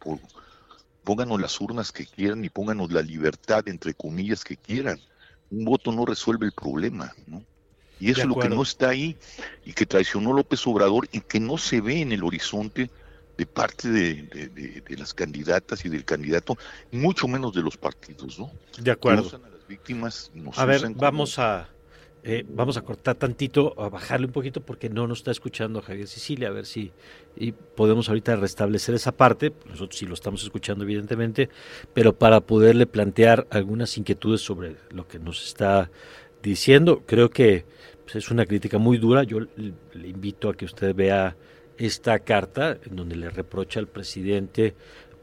Por- 0.00 0.20
pónganos 1.04 1.40
las 1.40 1.60
urnas 1.60 1.92
que 1.92 2.06
quieran 2.06 2.44
y 2.44 2.48
pónganos 2.50 2.92
la 2.92 3.02
libertad, 3.02 3.66
entre 3.68 3.94
comillas, 3.94 4.44
que 4.44 4.56
quieran. 4.56 5.00
Un 5.50 5.64
voto 5.64 5.92
no 5.92 6.04
resuelve 6.04 6.46
el 6.46 6.52
problema, 6.52 7.12
¿no? 7.26 7.42
Y 8.00 8.10
eso 8.10 8.20
es 8.20 8.26
lo 8.28 8.34
que 8.34 8.48
no 8.56 8.62
está 8.62 8.90
ahí 8.90 9.16
y 9.64 9.72
que 9.72 9.84
traicionó 9.86 10.32
López 10.32 10.64
Obrador 10.66 11.08
y 11.10 11.20
que 11.20 11.40
no 11.40 11.58
se 11.58 11.80
ve 11.80 12.00
en 12.00 12.12
el 12.12 12.22
horizonte 12.22 12.90
de 13.36 13.46
parte 13.46 13.88
de, 13.88 14.22
de- 14.24 14.48
de- 14.48 14.80
de 14.82 14.96
las 14.96 15.14
candidatas 15.14 15.84
y 15.84 15.88
del 15.88 16.04
candidato, 16.04 16.56
mucho 16.90 17.26
menos 17.28 17.52
de 17.54 17.62
los 17.62 17.76
partidos, 17.76 18.38
¿no? 18.38 18.50
De 18.78 18.90
acuerdo. 18.90 19.22
Usan 19.26 19.44
a 19.44 19.48
las 19.48 19.66
víctimas, 19.66 20.30
nos 20.34 20.58
A 20.58 20.64
ver, 20.64 20.80
como- 20.82 20.94
vamos 21.00 21.38
a 21.38 21.68
eh, 22.24 22.44
vamos 22.48 22.76
a 22.76 22.82
cortar 22.82 23.14
tantito, 23.14 23.74
a 23.80 23.88
bajarle 23.88 24.26
un 24.26 24.32
poquito 24.32 24.60
porque 24.60 24.88
no 24.88 25.06
nos 25.06 25.18
está 25.18 25.30
escuchando 25.30 25.80
Javier 25.80 26.08
Sicilia, 26.08 26.48
a 26.48 26.52
ver 26.52 26.66
si 26.66 26.92
y 27.36 27.52
podemos 27.52 28.08
ahorita 28.08 28.36
restablecer 28.36 28.94
esa 28.94 29.12
parte, 29.12 29.52
nosotros 29.66 29.98
sí 29.98 30.06
lo 30.06 30.14
estamos 30.14 30.42
escuchando 30.42 30.84
evidentemente, 30.84 31.48
pero 31.94 32.14
para 32.14 32.40
poderle 32.40 32.86
plantear 32.86 33.46
algunas 33.50 33.96
inquietudes 33.96 34.40
sobre 34.40 34.76
lo 34.90 35.06
que 35.06 35.18
nos 35.18 35.46
está 35.46 35.90
diciendo, 36.42 37.02
creo 37.06 37.30
que 37.30 37.64
pues, 38.04 38.16
es 38.16 38.30
una 38.30 38.46
crítica 38.46 38.78
muy 38.78 38.98
dura, 38.98 39.22
yo 39.22 39.40
le, 39.40 39.72
le 39.92 40.08
invito 40.08 40.48
a 40.48 40.54
que 40.54 40.64
usted 40.64 40.94
vea 40.94 41.36
esta 41.76 42.18
carta 42.18 42.78
en 42.84 42.96
donde 42.96 43.14
le 43.14 43.30
reprocha 43.30 43.78
al 43.78 43.86
presidente 43.86 44.74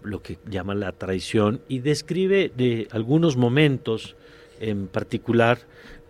lo 0.01 0.21
que 0.21 0.38
llama 0.47 0.75
la 0.75 0.91
traición 0.93 1.62
y 1.67 1.79
describe 1.79 2.51
de 2.55 2.88
algunos 2.91 3.36
momentos 3.36 4.15
en 4.60 4.88
particular 4.88 5.60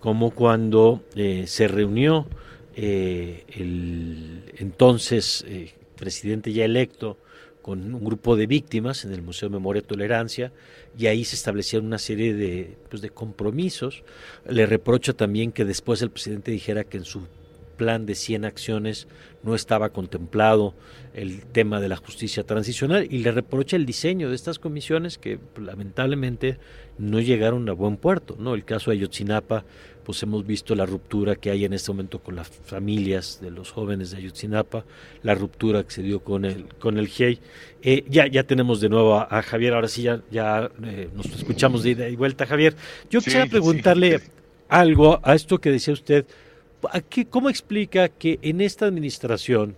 como 0.06 0.30
cuando 0.30 1.04
eh, 1.16 1.46
se 1.48 1.68
reunió 1.68 2.28
eh, 2.76 3.44
el 3.48 4.54
entonces 4.58 5.44
eh, 5.48 5.74
presidente 5.96 6.54
ya 6.54 6.64
electo 6.64 7.18
con 7.64 7.92
un 7.92 8.06
grupo 8.06 8.36
de 8.36 8.46
víctimas 8.46 9.04
en 9.04 9.14
el 9.14 9.24
Museo 9.24 9.50
de 9.50 9.54
Memoria 9.54 9.80
y 9.80 9.88
Tolerancia 9.88 10.52
y 10.96 11.08
ahí 11.08 11.26
se 11.26 11.36
establecieron 11.36 11.88
una 11.88 11.98
serie 11.98 12.36
de, 12.36 12.78
pues, 12.88 13.02
de 13.02 13.10
compromisos. 13.10 14.04
Le 14.48 14.68
reprocha 14.68 15.14
también 15.14 15.52
que 15.52 15.66
después 15.66 16.04
el 16.04 16.12
presidente 16.12 16.52
dijera 16.52 16.84
que 16.84 16.98
en 16.98 17.06
su 17.06 17.24
plan 17.76 18.06
de 18.06 18.14
100 18.16 18.46
acciones 18.46 19.08
no 19.44 19.56
estaba 19.56 19.90
contemplado 19.90 20.74
el 21.14 21.46
tema 21.46 21.80
de 21.80 21.90
la 21.90 21.98
justicia 21.98 22.44
transicional 22.44 23.08
y 23.10 23.20
le 23.20 23.32
reprocha 23.32 23.76
el 23.76 23.86
diseño 23.86 24.30
de 24.30 24.36
estas 24.36 24.60
comisiones 24.60 25.18
que 25.18 25.40
lamentablemente 25.60 26.58
no 26.98 27.20
llegaron 27.20 27.68
a 27.70 27.74
buen 27.74 27.98
puerto, 27.98 28.36
¿no? 28.40 28.56
El 28.56 28.66
caso 28.66 28.92
de 28.92 28.98
Ayotzinapa, 28.98 29.66
pues 30.06 30.22
hemos 30.24 30.46
visto 30.46 30.76
la 30.76 30.86
ruptura 30.86 31.36
que 31.36 31.50
hay 31.50 31.66
en 31.66 31.74
este 31.74 31.92
momento 31.92 32.20
con 32.20 32.36
las 32.36 32.48
familias 32.48 33.40
de 33.42 33.52
los 33.52 33.72
jóvenes 33.72 34.12
de 34.12 34.18
Ayotzinapa, 34.18 34.86
la 35.24 35.36
ruptura 35.36 35.84
que 35.84 35.92
se 35.92 36.04
dio 36.04 36.20
con 36.24 36.46
el 36.46 36.66
con 36.80 36.98
el 36.98 37.08
GIEI. 37.08 37.40
Eh, 37.82 38.06
ya 38.08 38.28
ya 38.28 38.44
tenemos 38.44 38.80
de 38.82 38.90
nuevo 38.90 39.16
a, 39.16 39.28
a 39.30 39.42
Javier, 39.42 39.74
ahora 39.74 39.88
sí 39.88 40.04
ya 40.04 40.22
ya 40.32 40.70
eh, 40.84 41.10
nos 41.16 41.26
escuchamos 41.26 41.84
de 41.84 41.90
ida 41.92 42.08
y 42.08 42.16
vuelta, 42.16 42.46
Javier. 42.46 42.76
Yo 43.10 43.20
Sí, 43.20 43.26
quisiera 43.26 43.48
preguntarle 43.48 44.20
sí. 44.20 44.26
algo 44.70 45.20
a 45.24 45.34
esto 45.36 45.60
que 45.60 45.72
decía 45.72 45.94
usted. 45.94 46.26
¿A 46.92 47.02
qué- 47.02 47.26
¿Cómo 47.26 47.50
explica 47.50 48.10
que 48.10 48.38
en 48.44 48.62
esta 48.62 48.86
administración, 48.86 49.76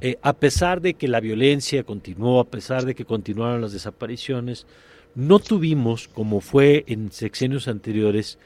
eh, 0.00 0.16
a 0.22 0.32
pesar 0.32 0.80
de 0.80 0.94
que 0.94 1.06
la 1.06 1.20
violencia 1.20 1.84
continuó, 1.84 2.40
a 2.40 2.44
pesar 2.48 2.84
de 2.86 2.94
que 2.94 3.04
continuaron 3.04 3.60
las 3.60 3.72
desapariciones, 3.72 4.66
no 5.14 5.38
tuvimos, 5.38 6.08
como 6.08 6.40
fue 6.40 6.84
en 6.88 7.10
sexenios 7.12 7.68
anteriores, 7.68 8.38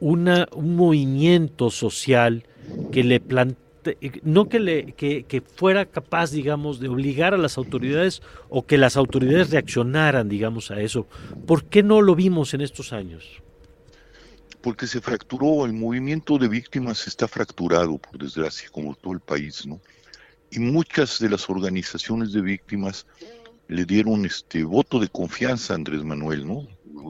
una, 0.00 0.48
un 0.52 0.76
movimiento 0.76 1.70
social 1.70 2.44
que 2.90 3.04
le 3.04 3.20
plante, 3.20 3.56
no 4.22 4.48
que, 4.48 4.60
le, 4.60 4.92
que 4.92 5.42
fuera 5.54 5.86
capaz, 5.86 6.32
digamos, 6.32 6.80
de 6.80 6.88
obligar 6.88 7.34
a 7.34 7.38
las 7.38 7.56
autoridades 7.56 8.22
o 8.48 8.66
que 8.66 8.78
las 8.78 8.96
autoridades 8.96 9.50
reaccionaran, 9.50 10.28
digamos, 10.28 10.70
a 10.70 10.80
eso. 10.80 11.06
¿Por 11.46 11.64
qué 11.64 11.82
no 11.82 12.02
lo 12.02 12.14
vimos 12.14 12.54
en 12.54 12.60
estos 12.60 12.92
años? 12.92 13.42
porque 14.60 14.86
se 14.86 15.00
fracturó, 15.00 15.64
el 15.64 15.72
movimiento 15.72 16.38
de 16.38 16.48
víctimas 16.48 17.06
está 17.06 17.26
fracturado, 17.26 17.98
por 17.98 18.18
desgracia, 18.18 18.68
como 18.70 18.94
todo 18.94 19.14
el 19.14 19.20
país, 19.20 19.66
¿no? 19.66 19.80
Y 20.50 20.58
muchas 20.58 21.18
de 21.18 21.30
las 21.30 21.48
organizaciones 21.48 22.32
de 22.32 22.40
víctimas 22.40 23.06
le 23.68 23.84
dieron 23.84 24.26
este 24.26 24.64
voto 24.64 24.98
de 24.98 25.08
confianza 25.08 25.72
a 25.72 25.76
Andrés 25.76 26.02
Manuel, 26.02 26.46
¿no? 26.46 26.66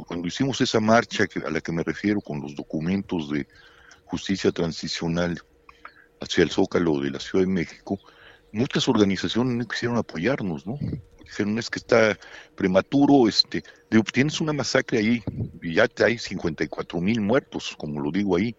Cuando 0.07 0.29
hicimos 0.29 0.61
esa 0.61 0.81
marcha 0.81 1.25
a 1.45 1.51
la 1.51 1.61
que 1.61 1.73
me 1.73 1.83
refiero 1.83 2.21
con 2.21 2.41
los 2.41 2.55
documentos 2.55 3.31
de 3.31 3.47
justicia 4.05 4.53
transicional 4.53 5.41
hacia 6.21 6.43
el 6.43 6.51
Zócalo 6.51 7.01
de 7.01 7.11
la 7.11 7.21
Ciudad 7.21 7.45
de 7.45 7.53
México, 7.53 7.99
muchas 8.53 8.89
organizaciones 8.89 9.55
no 9.55 9.67
quisieron 9.67 9.97
apoyarnos, 9.97 10.67
¿no? 10.67 10.79
Dijeron, 11.25 11.59
es 11.59 11.71
que 11.71 11.79
está 11.79 12.19
prematuro, 12.57 13.29
este, 13.29 13.63
digo, 13.91 14.03
tienes 14.05 14.41
una 14.41 14.53
masacre 14.53 14.99
ahí, 14.99 15.23
y 15.63 15.75
ya 15.75 15.87
hay 16.05 16.19
54 16.19 17.01
mil 17.01 17.21
muertos, 17.21 17.77
como 17.79 18.01
lo 18.01 18.11
digo 18.11 18.37
ahí, 18.37 18.57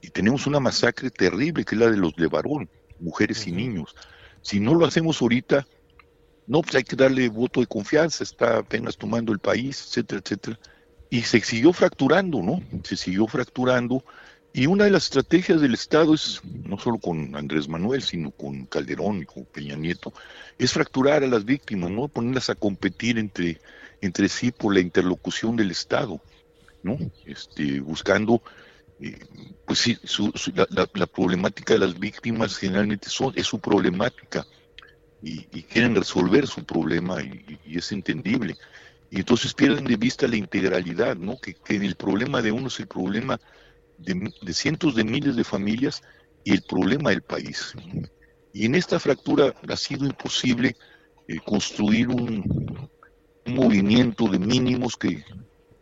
y 0.00 0.08
tenemos 0.08 0.46
una 0.46 0.60
masacre 0.60 1.10
terrible, 1.10 1.64
que 1.64 1.74
es 1.74 1.80
la 1.80 1.90
de 1.90 1.96
los 1.96 2.14
de 2.14 2.28
varón, 2.28 2.68
mujeres 3.00 3.46
y 3.46 3.52
niños. 3.52 3.94
Si 4.40 4.60
no 4.60 4.74
lo 4.74 4.86
hacemos 4.86 5.20
ahorita, 5.20 5.66
no, 6.46 6.60
pues 6.60 6.74
hay 6.74 6.84
que 6.84 6.96
darle 6.96 7.28
voto 7.28 7.60
de 7.60 7.66
confianza, 7.66 8.24
está 8.24 8.58
apenas 8.58 8.96
tomando 8.96 9.32
el 9.32 9.38
país, 9.38 9.80
etcétera, 9.86 10.20
etcétera. 10.24 10.58
Y 11.12 11.20
se 11.24 11.40
siguió 11.40 11.74
fracturando, 11.74 12.40
¿no? 12.42 12.62
Se 12.84 12.96
siguió 12.96 13.26
fracturando. 13.26 14.02
Y 14.50 14.64
una 14.66 14.84
de 14.86 14.90
las 14.90 15.04
estrategias 15.04 15.60
del 15.60 15.74
Estado 15.74 16.14
es, 16.14 16.40
no 16.64 16.78
solo 16.78 16.96
con 16.98 17.36
Andrés 17.36 17.68
Manuel, 17.68 18.00
sino 18.02 18.30
con 18.30 18.64
Calderón 18.64 19.18
y 19.20 19.26
con 19.26 19.44
Peña 19.44 19.76
Nieto, 19.76 20.14
es 20.56 20.72
fracturar 20.72 21.22
a 21.22 21.26
las 21.26 21.44
víctimas, 21.44 21.90
¿no? 21.90 22.08
Ponerlas 22.08 22.48
a 22.48 22.54
competir 22.54 23.18
entre, 23.18 23.60
entre 24.00 24.26
sí 24.30 24.52
por 24.52 24.72
la 24.72 24.80
interlocución 24.80 25.54
del 25.54 25.70
Estado, 25.70 26.18
¿no? 26.82 26.96
Este, 27.26 27.80
buscando, 27.80 28.42
eh, 28.98 29.18
pues 29.66 29.80
sí, 29.80 29.98
su- 30.04 30.32
la, 30.54 30.66
la- 30.94 31.06
problemática 31.06 31.74
de 31.74 31.80
las 31.80 31.98
víctimas 31.98 32.56
generalmente 32.56 33.10
son, 33.10 33.34
es 33.36 33.46
su 33.46 33.60
problemática 33.60 34.46
y, 35.22 35.44
quieren 35.64 35.94
resolver 35.94 36.46
su 36.46 36.64
problema 36.64 37.22
y 37.22 37.78
es 37.78 37.92
entendible. 37.92 38.56
Y 39.12 39.18
entonces 39.18 39.52
pierden 39.52 39.84
de 39.84 39.96
vista 39.96 40.26
la 40.26 40.36
integralidad, 40.36 41.16
¿no? 41.16 41.36
Que, 41.36 41.52
que 41.52 41.76
el 41.76 41.96
problema 41.96 42.40
de 42.40 42.50
uno 42.50 42.68
es 42.68 42.80
el 42.80 42.86
problema 42.86 43.38
de, 43.98 44.54
cientos 44.54 44.94
de 44.94 45.04
miles 45.04 45.36
de 45.36 45.44
familias 45.44 46.00
y 46.44 46.54
el 46.54 46.62
problema 46.62 47.10
del 47.10 47.20
país. 47.20 47.74
Y 48.54 48.64
en 48.64 48.74
esta 48.74 48.98
fractura 48.98 49.52
ha 49.68 49.76
sido 49.76 50.06
imposible 50.06 50.76
eh, 51.28 51.36
construir 51.44 52.08
un, 52.08 52.88
un 53.44 53.54
movimiento 53.54 54.28
de 54.28 54.38
mínimos 54.38 54.96
que 54.96 55.22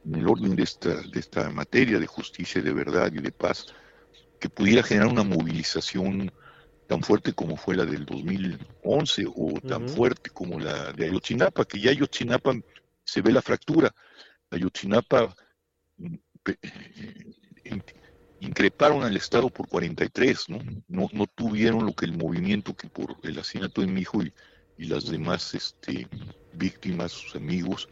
en 0.05 0.15
el 0.17 0.27
orden 0.27 0.57
de 0.57 0.65
esta, 0.65 1.01
de 1.01 1.21
esta 1.21 1.51
materia 1.51 2.01
de 2.01 2.09
justicia, 2.09 2.61
de 2.61 2.73
verdad 2.73 3.13
y 3.15 3.21
de 3.21 3.31
paz, 3.31 3.67
que 4.41 4.49
pudiera 4.49 4.83
generar 4.83 5.07
una 5.07 5.23
movilización 5.23 6.33
tan 6.89 7.01
fuerte 7.05 7.33
como 7.33 7.57
fue 7.57 7.77
la 7.77 7.85
del 7.85 8.07
2011 8.07 9.27
o 9.37 9.61
tan 9.61 9.89
fuerte 9.89 10.31
como 10.31 10.59
la 10.59 10.93
de 10.95 11.05
Ayotzinapa, 11.05 11.65
que 11.65 11.79
ya 11.79 11.93
Ayotzinapa 11.93 12.55
se 13.11 13.23
ve 13.23 13.33
la 13.33 13.43
fractura. 13.43 13.93
Ayotzinapa 14.51 15.35
mm, 15.97 16.15
eh, 16.47 17.83
increparon 18.41 19.03
al 19.03 19.17
Estado 19.17 19.51
por 19.51 19.69
43, 19.69 20.49
¿no? 20.49 20.59
¿no? 20.89 21.09
No 21.13 21.27
tuvieron 21.27 21.87
lo 21.87 21.93
que 21.93 22.07
el 22.07 22.17
movimiento 22.17 22.75
que 22.75 22.89
por 22.89 23.17
el 23.23 23.39
asesinato 23.39 23.81
de 23.81 23.89
mi 23.89 24.03
hijo 24.03 24.23
y, 24.23 24.33
y 24.79 24.85
las 24.85 25.07
demás 25.07 25.55
este, 25.55 26.09
víctimas, 26.55 27.13
sus 27.13 27.35
amigos, 27.35 27.89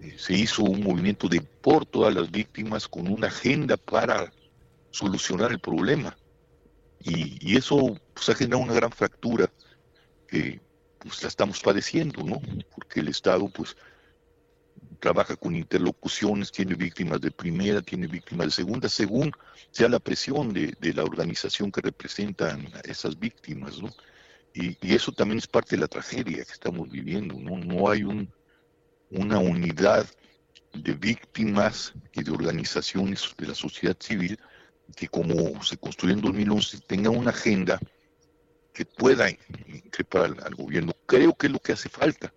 eh, 0.00 0.14
se 0.18 0.34
hizo 0.34 0.62
un 0.64 0.82
movimiento 0.82 1.28
de 1.28 1.40
por 1.40 1.86
todas 1.86 2.14
las 2.14 2.30
víctimas 2.30 2.86
con 2.86 3.08
una 3.08 3.28
agenda 3.28 3.76
para 3.76 4.32
solucionar 4.90 5.50
el 5.50 5.60
problema. 5.60 6.16
Y, 7.00 7.56
eso 7.56 7.98
pues, 8.14 8.28
ha 8.28 8.34
generado 8.34 8.62
una 8.62 8.74
gran 8.74 8.92
fractura 8.92 9.50
que 10.28 10.60
pues 10.98 11.20
la 11.22 11.28
estamos 11.28 11.60
padeciendo, 11.60 12.22
¿no? 12.22 12.40
Porque 12.72 13.00
el 13.00 13.08
Estado 13.08 13.48
pues 13.48 13.76
trabaja 15.00 15.36
con 15.36 15.56
interlocuciones, 15.56 16.52
tiene 16.52 16.74
víctimas 16.74 17.20
de 17.20 17.30
primera, 17.30 17.82
tiene 17.82 18.06
víctimas 18.06 18.46
de 18.46 18.52
segunda, 18.52 18.88
según 18.88 19.32
sea 19.70 19.88
la 19.88 19.98
presión 19.98 20.52
de, 20.52 20.76
la 20.94 21.02
organización 21.02 21.72
que 21.72 21.80
representan 21.80 22.68
esas 22.84 23.18
víctimas, 23.18 23.82
¿no? 23.82 23.90
Y, 24.54 24.76
eso 24.94 25.12
también 25.12 25.38
es 25.38 25.46
parte 25.46 25.76
de 25.76 25.82
la 25.82 25.88
tragedia 25.88 26.44
que 26.44 26.52
estamos 26.52 26.90
viviendo, 26.90 27.34
¿no? 27.34 27.58
No 27.58 27.90
hay 27.90 28.04
un, 28.04 28.32
una 29.10 29.38
unidad 29.38 30.06
de 30.72 30.94
víctimas 30.94 31.92
y 32.12 32.22
de 32.22 32.30
organizaciones 32.30 33.34
de 33.36 33.46
la 33.48 33.54
sociedad 33.54 33.96
civil 33.98 34.38
que 34.96 35.08
como 35.08 35.62
se 35.62 35.76
construyó 35.76 36.14
en 36.14 36.20
2011 36.20 36.80
tenga 36.86 37.10
una 37.10 37.30
agenda 37.30 37.78
que 38.72 38.84
pueda 38.84 39.28
increpar 39.30 40.24
al, 40.24 40.40
al, 40.44 40.54
gobierno. 40.54 40.92
Creo 41.06 41.34
que 41.34 41.46
es 41.46 41.52
lo 41.52 41.58
que 41.58 41.72
hace 41.72 41.88
falta. 41.88 42.32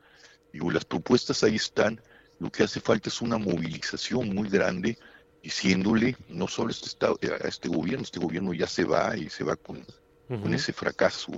Digo, 0.52 0.72
las 0.72 0.86
propuestas 0.86 1.44
ahí 1.44 1.56
están. 1.56 2.02
Lo 2.46 2.52
que 2.52 2.62
hace 2.62 2.80
falta 2.80 3.10
es 3.10 3.22
una 3.22 3.40
movilización 3.40 4.36
muy 4.36 4.48
grande 4.50 5.00
diciéndole 5.42 6.16
no 6.30 6.48
solo 6.48 6.68
a 6.68 6.72
este, 6.74 6.86
estado, 6.90 7.18
a 7.44 7.48
este 7.48 7.68
gobierno, 7.68 8.04
este 8.04 8.20
gobierno 8.20 8.54
ya 8.54 8.68
se 8.68 8.84
va 8.84 9.18
y 9.18 9.32
se 9.32 9.44
va 9.44 9.56
con, 9.56 9.78
uh 9.78 9.82
-huh. 10.30 10.42
con 10.44 10.54
ese 10.54 10.72
fracaso, 10.72 11.32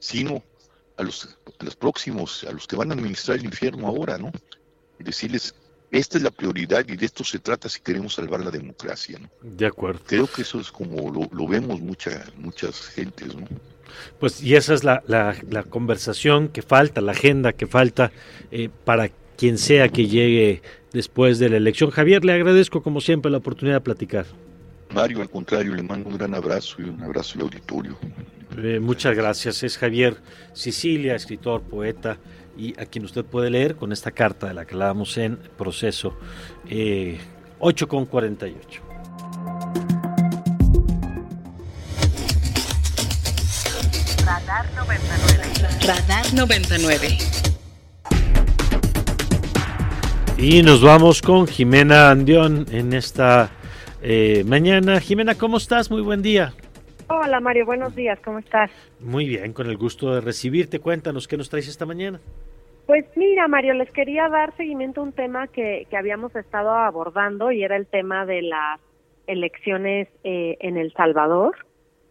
sino 0.00 0.42
a 0.96 1.04
los, 1.04 1.38
a 1.60 1.64
los 1.64 1.76
próximos, 1.76 2.42
a 2.42 2.50
los 2.50 2.66
que 2.66 2.74
van 2.74 2.90
a 2.90 2.94
administrar 2.94 3.38
el 3.38 3.44
infierno 3.44 3.86
ahora, 3.86 4.18
¿no? 4.18 4.32
Y 4.98 5.04
decirles, 5.04 5.54
esta 5.92 6.18
es 6.18 6.24
la 6.24 6.32
prioridad 6.32 6.84
y 6.88 6.96
de 6.96 7.06
esto 7.06 7.22
se 7.22 7.38
trata 7.38 7.68
si 7.68 7.80
queremos 7.80 8.14
salvar 8.14 8.40
la 8.40 8.50
democracia, 8.50 9.20
¿no? 9.20 9.30
De 9.42 9.66
acuerdo. 9.66 10.00
Creo 10.06 10.26
que 10.26 10.42
eso 10.42 10.58
es 10.58 10.72
como 10.72 11.08
lo, 11.12 11.28
lo 11.30 11.46
vemos 11.46 11.80
mucha, 11.80 12.24
muchas 12.36 12.80
gentes, 12.88 13.32
¿no? 13.36 13.46
Pues 14.18 14.42
y 14.42 14.56
esa 14.56 14.74
es 14.74 14.82
la, 14.82 15.04
la, 15.06 15.36
la 15.48 15.62
conversación 15.62 16.48
que 16.48 16.62
falta, 16.62 17.00
la 17.00 17.12
agenda 17.12 17.52
que 17.52 17.68
falta 17.68 18.10
eh, 18.50 18.70
para 18.84 19.08
quien 19.36 19.58
sea 19.58 19.88
que 19.88 20.06
llegue 20.06 20.62
después 20.92 21.38
de 21.38 21.48
la 21.48 21.56
elección. 21.56 21.90
Javier, 21.90 22.24
le 22.24 22.32
agradezco 22.32 22.82
como 22.82 23.00
siempre 23.00 23.30
la 23.30 23.38
oportunidad 23.38 23.76
de 23.76 23.80
platicar. 23.82 24.26
Mario, 24.94 25.20
al 25.20 25.28
contrario, 25.28 25.74
le 25.74 25.82
mando 25.82 26.08
un 26.08 26.16
gran 26.16 26.34
abrazo 26.34 26.76
y 26.78 26.84
un 26.84 27.02
abrazo 27.02 27.38
al 27.38 27.42
auditorio. 27.42 27.98
Eh, 28.56 28.80
muchas 28.80 29.14
gracias. 29.14 29.62
Es 29.62 29.76
Javier 29.76 30.16
Sicilia, 30.54 31.14
escritor, 31.14 31.62
poeta, 31.62 32.18
y 32.56 32.78
a 32.80 32.86
quien 32.86 33.04
usted 33.04 33.24
puede 33.24 33.50
leer 33.50 33.76
con 33.76 33.92
esta 33.92 34.10
carta 34.10 34.48
de 34.48 34.54
la 34.54 34.64
que 34.64 34.74
hablábamos 34.74 35.16
en 35.18 35.36
proceso 35.36 36.16
eh, 36.70 37.18
8 37.58 37.88
con 37.88 38.06
48. 38.06 38.82
Radar 44.24 44.66
99. 44.74 45.86
Radar 45.86 46.34
99. 46.34 47.55
Y 50.38 50.62
nos 50.62 50.82
vamos 50.84 51.22
con 51.22 51.46
Jimena 51.46 52.10
Andión 52.10 52.66
en 52.70 52.92
esta 52.92 53.50
eh, 54.02 54.44
mañana. 54.46 55.00
Jimena, 55.00 55.34
¿cómo 55.34 55.56
estás? 55.56 55.90
Muy 55.90 56.02
buen 56.02 56.20
día. 56.20 56.52
Hola 57.08 57.40
Mario, 57.40 57.64
buenos 57.64 57.96
días, 57.96 58.18
¿cómo 58.22 58.40
estás? 58.40 58.70
Muy 59.00 59.26
bien, 59.26 59.54
con 59.54 59.66
el 59.70 59.78
gusto 59.78 60.14
de 60.14 60.20
recibirte. 60.20 60.78
Cuéntanos, 60.78 61.26
¿qué 61.26 61.38
nos 61.38 61.48
traes 61.48 61.68
esta 61.68 61.86
mañana? 61.86 62.20
Pues 62.86 63.06
mira, 63.16 63.48
Mario, 63.48 63.72
les 63.74 63.90
quería 63.92 64.28
dar 64.28 64.54
seguimiento 64.58 65.00
a 65.00 65.04
un 65.04 65.12
tema 65.12 65.46
que, 65.46 65.86
que 65.88 65.96
habíamos 65.96 66.36
estado 66.36 66.70
abordando 66.70 67.50
y 67.50 67.64
era 67.64 67.76
el 67.76 67.86
tema 67.86 68.26
de 68.26 68.42
las 68.42 68.78
elecciones 69.26 70.08
eh, 70.22 70.58
en 70.60 70.76
El 70.76 70.92
Salvador, 70.92 71.56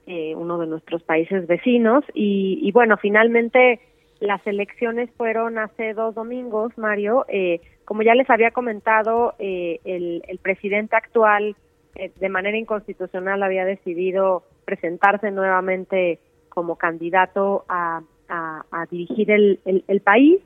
eh, 0.08 0.34
uno 0.36 0.58
de 0.58 0.66
nuestros 0.66 1.04
países 1.04 1.46
vecinos. 1.46 2.04
Y, 2.16 2.60
y, 2.64 2.72
bueno, 2.72 2.98
finalmente 2.98 3.82
las 4.20 4.46
elecciones 4.48 5.12
fueron 5.16 5.60
hace 5.60 5.94
dos 5.94 6.16
domingos, 6.16 6.76
Mario. 6.78 7.26
Eh, 7.28 7.62
como 7.86 8.02
ya 8.02 8.16
les 8.16 8.30
había 8.30 8.52
comentado, 8.52 9.36
el, 9.40 10.24
el 10.28 10.38
presidente 10.40 10.96
actual 10.96 11.56
de 11.96 12.30
manera 12.30 12.58
inconstitucional 12.58 13.42
había 13.42 13.64
decidido 13.64 14.44
presentarse 14.66 15.32
nuevamente 15.32 16.20
como 16.50 16.76
candidato 16.78 17.64
a, 17.70 18.02
a, 18.28 18.66
a 18.72 18.86
dirigir 18.88 19.32
el, 19.32 19.60
el, 19.66 19.84
el 19.88 20.02
país. 20.02 20.42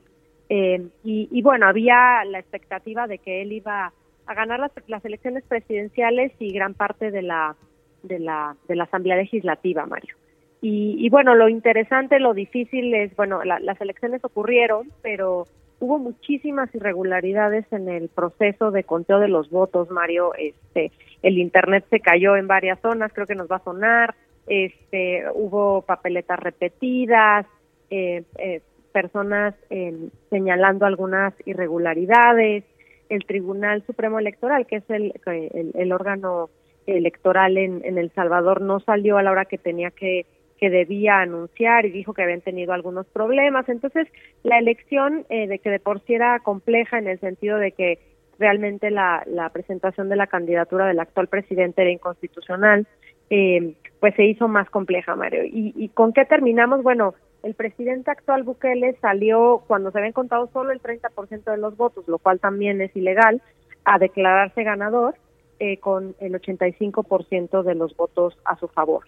Eh, 0.48 0.88
y, 1.04 1.28
y, 1.30 1.42
bueno, 1.42 1.66
había 1.66 2.24
la 2.24 2.40
expectativa 2.40 3.06
de 3.06 3.18
que 3.18 3.42
él 3.42 3.52
iba 3.52 3.92
a 4.26 4.34
ganar 4.34 4.58
las, 4.58 4.72
las, 4.88 5.04
elecciones 5.04 5.44
presidenciales 5.44 6.32
y 6.40 6.52
gran 6.52 6.74
parte 6.74 7.10
de 7.12 7.22
la, 7.22 7.54
de 8.02 8.18
la, 8.18 8.56
de 8.66 8.76
la 8.76 8.84
Asamblea 8.84 9.16
Legislativa, 9.16 9.86
Mario. 9.86 10.16
Y, 10.60 10.96
y 10.98 11.08
bueno, 11.08 11.34
lo 11.36 11.48
interesante, 11.48 12.18
lo 12.18 12.34
difícil 12.34 12.92
es, 12.94 13.14
bueno, 13.16 13.44
la, 13.44 13.60
las 13.60 13.80
elecciones 13.80 14.24
ocurrieron, 14.24 14.90
pero 15.02 15.44
hubo 15.80 15.98
muchísimas 15.98 16.72
irregularidades 16.74 17.64
en 17.72 17.88
el 17.88 18.08
proceso 18.08 18.70
de 18.70 18.84
conteo 18.84 19.18
de 19.18 19.28
los 19.28 19.50
votos, 19.50 19.90
Mario. 19.90 20.32
Este, 20.38 20.92
el 21.22 21.38
internet 21.38 21.84
se 21.90 22.00
cayó 22.00 22.36
en 22.36 22.46
varias 22.46 22.78
zonas, 22.80 23.12
creo 23.12 23.26
que 23.26 23.34
nos 23.34 23.50
va 23.50 23.56
a 23.56 23.64
sonar. 23.64 24.14
Este, 24.46 25.24
hubo 25.34 25.82
papeletas 25.82 26.38
repetidas, 26.38 27.46
eh, 27.90 28.22
eh, 28.38 28.60
personas 28.92 29.54
eh, 29.70 30.08
señalando 30.28 30.86
algunas 30.86 31.34
irregularidades. 31.46 32.64
El 33.08 33.24
Tribunal 33.24 33.82
Supremo 33.86 34.18
Electoral, 34.18 34.66
que 34.66 34.76
es 34.76 34.90
el, 34.90 35.14
el, 35.26 35.72
el 35.74 35.92
órgano 35.92 36.50
electoral 36.86 37.56
en, 37.56 37.84
en 37.84 37.98
El 37.98 38.10
Salvador, 38.12 38.60
no 38.60 38.80
salió 38.80 39.18
a 39.18 39.22
la 39.22 39.32
hora 39.32 39.46
que 39.46 39.58
tenía 39.58 39.90
que 39.90 40.26
que 40.60 40.68
debía 40.68 41.20
anunciar 41.20 41.86
y 41.86 41.90
dijo 41.90 42.12
que 42.12 42.22
habían 42.22 42.42
tenido 42.42 42.74
algunos 42.74 43.06
problemas. 43.06 43.68
Entonces, 43.68 44.06
la 44.42 44.58
elección, 44.58 45.24
eh, 45.30 45.46
de 45.46 45.58
que 45.58 45.70
de 45.70 45.80
por 45.80 46.04
sí 46.04 46.14
era 46.14 46.38
compleja 46.40 46.98
en 46.98 47.08
el 47.08 47.18
sentido 47.18 47.56
de 47.56 47.72
que 47.72 47.98
realmente 48.38 48.90
la, 48.90 49.22
la 49.26 49.48
presentación 49.48 50.10
de 50.10 50.16
la 50.16 50.26
candidatura 50.26 50.86
del 50.86 51.00
actual 51.00 51.28
presidente 51.28 51.80
era 51.80 51.90
inconstitucional, 51.90 52.86
eh, 53.30 53.74
pues 54.00 54.14
se 54.16 54.24
hizo 54.24 54.48
más 54.48 54.68
compleja, 54.68 55.16
Mario. 55.16 55.44
¿Y, 55.44 55.72
¿Y 55.76 55.88
con 55.88 56.12
qué 56.12 56.26
terminamos? 56.26 56.82
Bueno, 56.82 57.14
el 57.42 57.54
presidente 57.54 58.10
actual 58.10 58.42
Bukele 58.42 58.96
salió 59.00 59.64
cuando 59.66 59.90
se 59.90 59.98
habían 59.98 60.12
contado 60.12 60.50
solo 60.52 60.72
el 60.72 60.82
30% 60.82 61.44
de 61.44 61.56
los 61.56 61.76
votos, 61.76 62.06
lo 62.06 62.18
cual 62.18 62.38
también 62.38 62.82
es 62.82 62.94
ilegal, 62.94 63.40
a 63.84 63.98
declararse 63.98 64.62
ganador 64.62 65.14
eh, 65.58 65.78
con 65.78 66.14
el 66.20 66.34
85% 66.34 67.62
de 67.62 67.74
los 67.74 67.96
votos 67.96 68.36
a 68.44 68.56
su 68.56 68.68
favor 68.68 69.04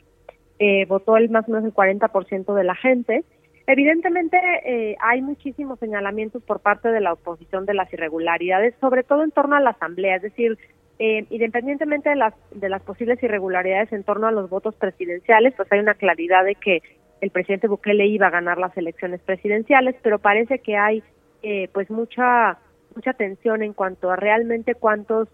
eh, 0.64 0.84
votó 0.86 1.16
el 1.16 1.28
más 1.28 1.48
o 1.48 1.50
menos 1.50 1.64
el 1.64 1.74
40% 1.74 2.54
de 2.54 2.62
la 2.62 2.76
gente. 2.76 3.24
Evidentemente 3.66 4.38
eh, 4.64 4.96
hay 5.00 5.20
muchísimos 5.20 5.80
señalamientos 5.80 6.40
por 6.44 6.60
parte 6.60 6.88
de 6.92 7.00
la 7.00 7.14
oposición 7.14 7.66
de 7.66 7.74
las 7.74 7.92
irregularidades, 7.92 8.72
sobre 8.80 9.02
todo 9.02 9.24
en 9.24 9.32
torno 9.32 9.56
a 9.56 9.60
la 9.60 9.70
asamblea, 9.70 10.16
es 10.16 10.22
decir, 10.22 10.56
eh, 11.00 11.26
independientemente 11.30 12.10
de 12.10 12.14
las 12.14 12.34
de 12.52 12.68
las 12.68 12.80
posibles 12.82 13.20
irregularidades 13.24 13.92
en 13.92 14.04
torno 14.04 14.28
a 14.28 14.30
los 14.30 14.48
votos 14.48 14.76
presidenciales, 14.76 15.52
pues 15.56 15.66
hay 15.72 15.80
una 15.80 15.94
claridad 15.94 16.44
de 16.44 16.54
que 16.54 16.80
el 17.20 17.30
presidente 17.30 17.66
Bukele 17.66 18.06
iba 18.06 18.28
a 18.28 18.36
ganar 18.38 18.58
las 18.58 18.76
elecciones 18.76 19.20
presidenciales, 19.20 19.96
pero 20.00 20.20
parece 20.20 20.60
que 20.60 20.76
hay 20.76 21.02
eh, 21.42 21.68
pues 21.72 21.90
mucha 21.90 22.58
mucha 22.94 23.14
tensión 23.14 23.64
en 23.64 23.72
cuanto 23.72 24.12
a 24.12 24.16
realmente 24.16 24.76
cuántos 24.76 25.26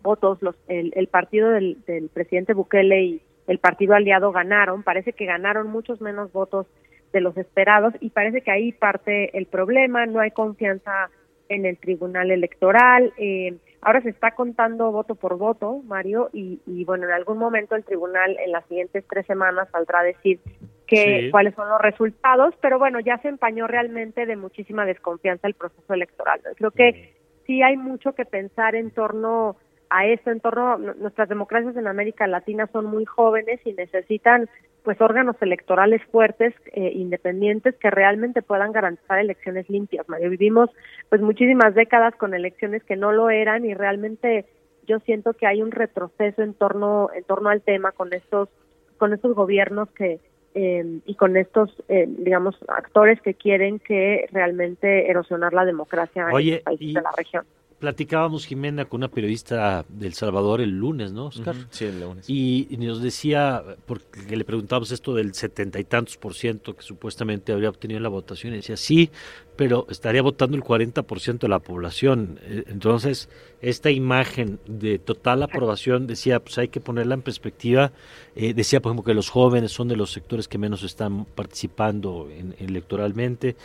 votos 0.00 0.40
los 0.42 0.54
el, 0.68 0.92
el 0.94 1.08
partido 1.08 1.50
del, 1.50 1.78
del 1.86 2.08
presidente 2.08 2.54
Bukele 2.54 3.02
y 3.02 3.22
el 3.46 3.58
partido 3.58 3.94
aliado 3.94 4.32
ganaron, 4.32 4.82
parece 4.82 5.12
que 5.12 5.26
ganaron 5.26 5.68
muchos 5.68 6.00
menos 6.00 6.32
votos 6.32 6.66
de 7.12 7.20
los 7.20 7.36
esperados 7.36 7.94
y 8.00 8.10
parece 8.10 8.40
que 8.40 8.50
ahí 8.50 8.72
parte 8.72 9.36
el 9.36 9.46
problema, 9.46 10.06
no 10.06 10.20
hay 10.20 10.30
confianza 10.30 11.10
en 11.48 11.66
el 11.66 11.76
Tribunal 11.76 12.30
Electoral, 12.30 13.12
eh, 13.18 13.54
ahora 13.82 14.00
se 14.00 14.08
está 14.08 14.32
contando 14.32 14.90
voto 14.90 15.14
por 15.14 15.36
voto, 15.36 15.82
Mario, 15.84 16.30
y, 16.32 16.60
y 16.66 16.84
bueno, 16.84 17.04
en 17.04 17.12
algún 17.12 17.38
momento 17.38 17.76
el 17.76 17.84
Tribunal 17.84 18.36
en 18.44 18.50
las 18.50 18.64
siguientes 18.66 19.04
tres 19.08 19.26
semanas 19.26 19.68
saldrá 19.70 20.00
a 20.00 20.04
decir 20.04 20.40
que, 20.86 21.20
Sí. 21.24 21.30
cuáles 21.30 21.54
son 21.54 21.68
los 21.68 21.80
resultados, 21.80 22.54
pero 22.60 22.78
bueno, 22.78 23.00
ya 23.00 23.18
se 23.18 23.28
empañó 23.28 23.66
realmente 23.66 24.26
de 24.26 24.36
muchísima 24.36 24.84
desconfianza 24.84 25.46
el 25.46 25.54
proceso 25.54 25.94
electoral. 25.94 26.40
Creo 26.56 26.70
que 26.70 27.14
sí 27.46 27.62
hay 27.62 27.76
mucho 27.76 28.14
que 28.14 28.24
pensar 28.24 28.74
en 28.74 28.90
torno 28.90 29.56
a 29.90 30.06
esto, 30.06 30.30
en 30.30 30.40
torno 30.40 30.72
a 30.72 30.78
nuestras 30.78 31.28
democracias 31.28 31.76
en 31.76 31.86
América 31.86 32.26
Latina 32.26 32.68
son 32.72 32.86
muy 32.86 33.04
jóvenes 33.04 33.60
y 33.64 33.72
necesitan 33.72 34.48
pues 34.82 35.00
órganos 35.00 35.36
electorales 35.40 36.02
fuertes, 36.12 36.52
eh, 36.72 36.92
independientes, 36.94 37.74
que 37.76 37.90
realmente 37.90 38.42
puedan 38.42 38.70
garantizar 38.72 39.18
elecciones 39.18 39.68
limpias. 39.70 40.06
Mario, 40.08 40.28
vivimos 40.28 40.68
pues 41.08 41.22
muchísimas 41.22 41.74
décadas 41.74 42.14
con 42.16 42.34
elecciones 42.34 42.84
que 42.84 42.96
no 42.96 43.10
lo 43.12 43.30
eran 43.30 43.64
y 43.64 43.72
realmente 43.72 44.44
yo 44.86 44.98
siento 45.00 45.32
que 45.32 45.46
hay 45.46 45.62
un 45.62 45.70
retroceso 45.70 46.42
en 46.42 46.52
torno 46.52 47.08
en 47.14 47.24
torno 47.24 47.48
al 47.48 47.62
tema 47.62 47.92
con 47.92 48.12
estos 48.12 48.50
con 48.98 49.14
estos 49.14 49.34
gobiernos 49.34 49.90
que 49.92 50.20
eh, 50.54 51.00
y 51.06 51.14
con 51.14 51.36
estos 51.38 51.74
eh, 51.88 52.04
digamos 52.06 52.54
actores 52.68 53.20
que 53.22 53.32
quieren 53.34 53.78
que 53.78 54.26
realmente 54.32 55.10
erosionar 55.10 55.54
la 55.54 55.64
democracia 55.64 56.28
en 56.30 56.50
los 56.52 56.60
países 56.60 56.88
y- 56.88 56.94
de 56.94 57.00
la 57.02 57.10
región. 57.16 57.44
Platicábamos, 57.78 58.46
Jimena, 58.46 58.86
con 58.86 59.00
una 59.00 59.08
periodista 59.08 59.84
del 59.88 60.14
Salvador 60.14 60.60
el 60.60 60.70
lunes, 60.70 61.12
¿no, 61.12 61.26
Oscar? 61.26 61.54
Sí, 61.70 61.84
el 61.84 62.00
lunes. 62.00 62.30
Y, 62.30 62.66
y 62.70 62.76
nos 62.78 63.02
decía, 63.02 63.62
porque 63.84 64.36
le 64.36 64.44
preguntábamos 64.44 64.90
esto 64.90 65.12
del 65.14 65.34
setenta 65.34 65.78
y 65.80 65.84
tantos 65.84 66.16
por 66.16 66.34
ciento 66.34 66.74
que 66.74 66.82
supuestamente 66.82 67.52
habría 67.52 67.68
obtenido 67.68 67.98
en 67.98 68.02
la 68.04 68.08
votación, 68.08 68.52
y 68.54 68.56
decía, 68.56 68.76
sí, 68.76 69.10
pero 69.56 69.86
estaría 69.90 70.22
votando 70.22 70.56
el 70.56 70.62
40 70.62 71.02
por 71.02 71.20
ciento 71.20 71.46
de 71.46 71.50
la 71.50 71.58
población. 71.58 72.38
Eh, 72.44 72.64
Entonces, 72.68 73.28
esta 73.60 73.90
imagen 73.90 74.60
de 74.66 74.98
total 74.98 75.42
aprobación, 75.42 76.06
decía, 76.06 76.40
pues 76.40 76.56
hay 76.58 76.68
que 76.68 76.80
ponerla 76.80 77.14
en 77.14 77.22
perspectiva. 77.22 77.92
Eh, 78.36 78.54
decía, 78.54 78.80
por 78.80 78.90
ejemplo, 78.90 79.04
que 79.10 79.14
los 79.14 79.28
jóvenes 79.30 79.72
son 79.72 79.88
de 79.88 79.96
los 79.96 80.10
sectores 80.12 80.48
que 80.48 80.58
menos 80.58 80.82
están 80.84 81.24
participando 81.24 82.28
en- 82.30 82.54
electoralmente. 82.58 83.56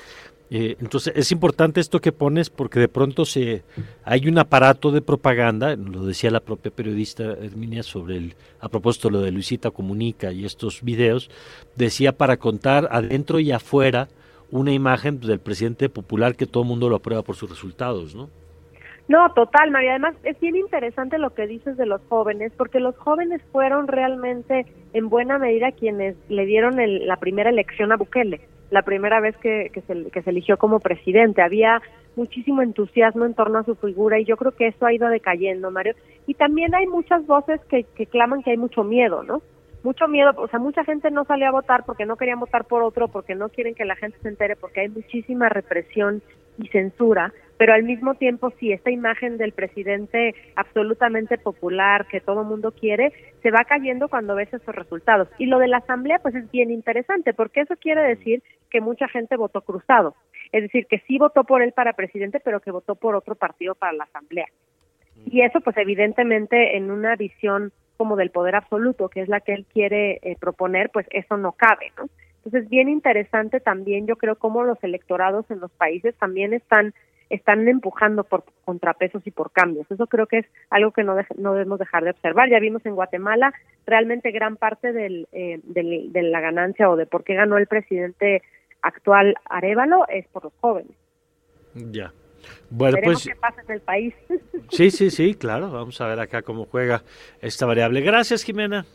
Eh, 0.51 0.75
entonces 0.81 1.13
es 1.15 1.31
importante 1.31 1.79
esto 1.79 2.01
que 2.01 2.11
pones 2.11 2.49
porque 2.49 2.79
de 2.79 2.87
pronto 2.87 3.23
se 3.23 3.61
hay 4.03 4.27
un 4.27 4.39
aparato 4.39 4.91
de 4.91 5.01
propaganda, 5.01 5.75
lo 5.75 6.05
decía 6.05 6.31
la 6.31 6.39
propia 6.39 6.71
periodista 6.71 7.23
Herminia 7.23 7.83
sobre 7.83 8.17
el 8.17 8.35
a 8.59 8.67
propósito 8.67 9.11
lo 9.11 9.21
de 9.21 9.31
Luisita 9.31 9.69
Comunica 9.69 10.31
y 10.31 10.45
estos 10.45 10.81
videos, 10.81 11.29
decía 11.75 12.13
para 12.13 12.37
contar 12.37 12.87
adentro 12.91 13.39
y 13.39 13.51
afuera 13.51 14.07
una 14.49 14.71
imagen 14.73 15.19
del 15.19 15.39
presidente 15.39 15.87
popular 15.87 16.35
que 16.35 16.47
todo 16.47 16.63
el 16.63 16.69
mundo 16.69 16.89
lo 16.89 16.95
aprueba 16.95 17.21
por 17.21 17.35
sus 17.35 17.47
resultados, 17.51 18.15
¿no? 18.15 18.29
No, 19.07 19.31
total, 19.33 19.71
María. 19.71 19.91
Además, 19.91 20.15
es 20.23 20.39
bien 20.39 20.55
interesante 20.55 21.17
lo 21.17 21.33
que 21.33 21.47
dices 21.47 21.77
de 21.77 21.85
los 21.87 21.99
jóvenes, 22.09 22.51
porque 22.57 22.79
los 22.79 22.95
jóvenes 22.97 23.41
fueron 23.51 23.87
realmente, 23.87 24.67
en 24.93 25.09
buena 25.09 25.39
medida, 25.39 25.71
quienes 25.71 26.15
le 26.29 26.45
dieron 26.45 26.79
el- 26.79 27.07
la 27.07 27.17
primera 27.17 27.49
elección 27.49 27.91
a 27.91 27.97
Bukele, 27.97 28.41
la 28.71 28.83
primera 28.83 29.19
vez 29.19 29.35
que, 29.37 29.69
que, 29.73 29.81
se, 29.81 30.09
que 30.11 30.21
se 30.21 30.29
eligió 30.29 30.57
como 30.57 30.79
presidente. 30.79 31.41
Había 31.41 31.81
muchísimo 32.15 32.61
entusiasmo 32.61 33.25
en 33.25 33.33
torno 33.33 33.59
a 33.59 33.63
su 33.63 33.75
figura 33.75 34.19
y 34.19 34.25
yo 34.25 34.37
creo 34.37 34.51
que 34.51 34.67
eso 34.67 34.85
ha 34.85 34.93
ido 34.93 35.07
decayendo, 35.09 35.71
Mario. 35.71 35.95
Y 36.27 36.33
también 36.33 36.75
hay 36.75 36.87
muchas 36.87 37.25
voces 37.25 37.61
que, 37.69 37.83
que 37.83 38.05
claman 38.05 38.43
que 38.43 38.51
hay 38.51 38.57
mucho 38.57 38.83
miedo, 38.83 39.23
¿no? 39.23 39.41
Mucho 39.81 40.09
miedo, 40.09 40.31
o 40.35 40.47
sea, 40.49 40.59
mucha 40.59 40.83
gente 40.83 41.09
no 41.09 41.23
salió 41.23 41.47
a 41.47 41.51
votar 41.51 41.85
porque 41.85 42.05
no 42.05 42.17
querían 42.17 42.39
votar 42.39 42.65
por 42.65 42.83
otro, 42.83 43.07
porque 43.07 43.33
no 43.33 43.47
quieren 43.47 43.75
que 43.75 43.85
la 43.85 43.95
gente 43.95 44.17
se 44.21 44.27
entere, 44.27 44.57
porque 44.57 44.81
hay 44.81 44.89
muchísima 44.89 45.47
represión 45.47 46.21
y 46.57 46.67
censura, 46.67 47.33
pero 47.57 47.73
al 47.73 47.83
mismo 47.83 48.15
tiempo 48.15 48.51
sí, 48.59 48.71
esta 48.71 48.91
imagen 48.91 49.37
del 49.37 49.53
presidente 49.53 50.35
absolutamente 50.55 51.37
popular 51.37 52.07
que 52.07 52.21
todo 52.21 52.43
mundo 52.43 52.71
quiere, 52.71 53.13
se 53.41 53.51
va 53.51 53.65
cayendo 53.67 54.09
cuando 54.09 54.35
ves 54.35 54.53
esos 54.53 54.75
resultados. 54.75 55.27
Y 55.37 55.45
lo 55.45 55.59
de 55.59 55.67
la 55.67 55.77
asamblea, 55.77 56.19
pues 56.19 56.35
es 56.35 56.49
bien 56.51 56.71
interesante, 56.71 57.33
porque 57.33 57.61
eso 57.61 57.75
quiere 57.77 58.01
decir 58.01 58.43
que 58.69 58.81
mucha 58.81 59.07
gente 59.07 59.35
votó 59.35 59.61
cruzado. 59.61 60.15
Es 60.51 60.63
decir, 60.63 60.87
que 60.87 60.99
sí 61.07 61.17
votó 61.17 61.43
por 61.43 61.61
él 61.61 61.73
para 61.73 61.93
presidente, 61.93 62.39
pero 62.39 62.59
que 62.59 62.71
votó 62.71 62.95
por 62.95 63.15
otro 63.15 63.35
partido 63.35 63.75
para 63.75 63.93
la 63.93 64.05
asamblea. 64.05 64.47
Y 65.25 65.41
eso, 65.41 65.59
pues 65.61 65.75
evidentemente, 65.77 66.77
en 66.77 66.91
una 66.91 67.15
visión 67.15 67.71
como 67.97 68.15
del 68.15 68.31
poder 68.31 68.55
absoluto, 68.55 69.09
que 69.09 69.21
es 69.21 69.27
la 69.27 69.41
que 69.41 69.53
él 69.53 69.65
quiere 69.71 70.19
eh, 70.21 70.37
proponer, 70.39 70.89
pues 70.89 71.05
eso 71.11 71.35
no 71.37 71.51
cabe, 71.51 71.91
¿no? 71.97 72.05
Entonces, 72.45 72.69
bien 72.69 72.87
interesante 72.87 73.59
también, 73.59 74.07
yo 74.07 74.15
creo, 74.15 74.35
cómo 74.37 74.63
los 74.63 74.81
electorados 74.83 75.49
en 75.51 75.59
los 75.59 75.71
países 75.71 76.15
también 76.15 76.53
están 76.53 76.93
están 77.29 77.67
empujando 77.67 78.23
por 78.23 78.43
contrapesos 78.65 79.21
y 79.27 79.29
por 79.29 79.51
cambios. 79.51 79.85
Eso 79.91 80.07
creo 80.07 80.25
que 80.25 80.39
es 80.39 80.45
algo 80.71 80.89
que 80.91 81.03
no, 81.03 81.15
dej- 81.15 81.35
no 81.37 81.53
debemos 81.53 81.77
dejar 81.77 82.03
de 82.03 82.09
observar. 82.09 82.49
Ya 82.49 82.57
vimos 82.59 82.83
en 82.87 82.95
Guatemala 82.95 83.53
realmente 83.85 84.31
gran 84.31 84.55
parte 84.57 84.93
del, 84.93 85.27
eh, 85.31 85.59
del- 85.63 86.11
de 86.11 86.23
la 86.23 86.39
ganancia 86.41 86.89
o 86.89 86.95
de 86.95 87.05
por 87.05 87.23
qué 87.23 87.35
ganó 87.35 87.59
el 87.59 87.67
presidente 87.67 88.41
actual 88.81 89.35
Arevalo 89.45 90.07
es 90.07 90.27
por 90.27 90.45
los 90.45 90.53
jóvenes. 90.59 90.95
Ya. 91.73 92.13
Bueno, 92.69 92.95
Veremos 92.95 93.23
pues 93.23 93.33
qué 93.33 93.39
pasa 93.39 93.61
en 93.61 93.71
el 93.71 93.81
país. 93.81 94.13
sí, 94.69 94.91
sí, 94.91 95.09
sí, 95.09 95.35
claro, 95.35 95.71
vamos 95.71 95.99
a 96.01 96.07
ver 96.07 96.19
acá 96.19 96.41
cómo 96.41 96.65
juega 96.65 97.03
esta 97.41 97.65
variable. 97.65 98.01
Gracias, 98.01 98.43
Jimena. 98.43 98.85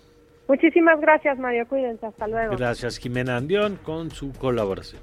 Muchísimas 0.47 1.01
gracias, 1.01 1.39
Mario. 1.39 1.67
Cuídense. 1.67 2.07
Hasta 2.07 2.29
luego. 2.29 2.57
Gracias, 2.57 2.99
Jimena 2.99 3.37
Andión, 3.37 3.79
con 3.83 4.11
su 4.11 4.33
colaboración. 4.33 5.01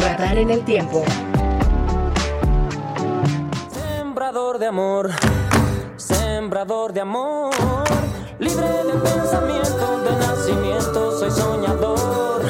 Radar 0.00 0.38
en 0.38 0.50
el 0.50 0.64
tiempo. 0.64 1.04
Sembrador 3.70 4.58
de 4.58 4.66
amor, 4.66 5.10
sembrador 6.36 6.94
de 6.94 7.02
amor, 7.02 7.52
libre 8.38 8.66
de 8.66 8.98
pensamiento, 9.00 11.18
soy 11.18 11.30
soñador, 11.30 12.42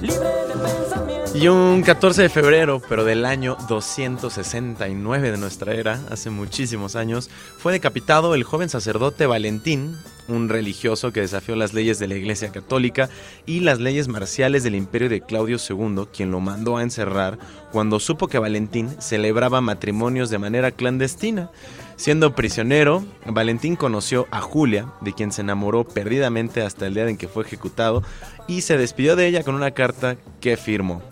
libre 0.00 0.30
de 0.48 0.54
pensamiento. 0.54 1.36
Y 1.36 1.48
un 1.48 1.82
14 1.82 2.22
de 2.22 2.28
febrero, 2.30 2.80
pero 2.88 3.04
del 3.04 3.26
año 3.26 3.58
269 3.68 5.30
de 5.30 5.36
nuestra 5.36 5.74
era, 5.74 6.00
hace 6.10 6.30
muchísimos 6.30 6.96
años, 6.96 7.28
fue 7.58 7.72
decapitado 7.72 8.34
el 8.34 8.44
joven 8.44 8.70
sacerdote 8.70 9.26
Valentín, 9.26 9.94
un 10.26 10.48
religioso 10.48 11.12
que 11.12 11.20
desafió 11.20 11.54
las 11.54 11.74
leyes 11.74 11.98
de 11.98 12.08
la 12.08 12.14
Iglesia 12.14 12.50
Católica 12.50 13.10
y 13.44 13.60
las 13.60 13.78
leyes 13.78 14.08
marciales 14.08 14.62
del 14.62 14.74
imperio 14.74 15.10
de 15.10 15.20
Claudio 15.20 15.58
II, 15.58 16.06
quien 16.14 16.30
lo 16.30 16.40
mandó 16.40 16.78
a 16.78 16.82
encerrar 16.82 17.38
cuando 17.72 18.00
supo 18.00 18.28
que 18.28 18.38
Valentín 18.38 18.88
celebraba 19.00 19.60
matrimonios 19.60 20.30
de 20.30 20.38
manera 20.38 20.70
clandestina. 20.70 21.50
Siendo 21.98 22.32
prisionero, 22.32 23.04
Valentín 23.26 23.74
conoció 23.74 24.28
a 24.30 24.40
Julia, 24.40 24.86
de 25.00 25.12
quien 25.12 25.32
se 25.32 25.40
enamoró 25.40 25.82
perdidamente 25.82 26.62
hasta 26.62 26.86
el 26.86 26.94
día 26.94 27.08
en 27.08 27.16
que 27.16 27.26
fue 27.26 27.42
ejecutado, 27.42 28.04
y 28.46 28.60
se 28.60 28.78
despidió 28.78 29.16
de 29.16 29.26
ella 29.26 29.42
con 29.42 29.56
una 29.56 29.72
carta 29.72 30.16
que 30.40 30.56
firmó. 30.56 31.02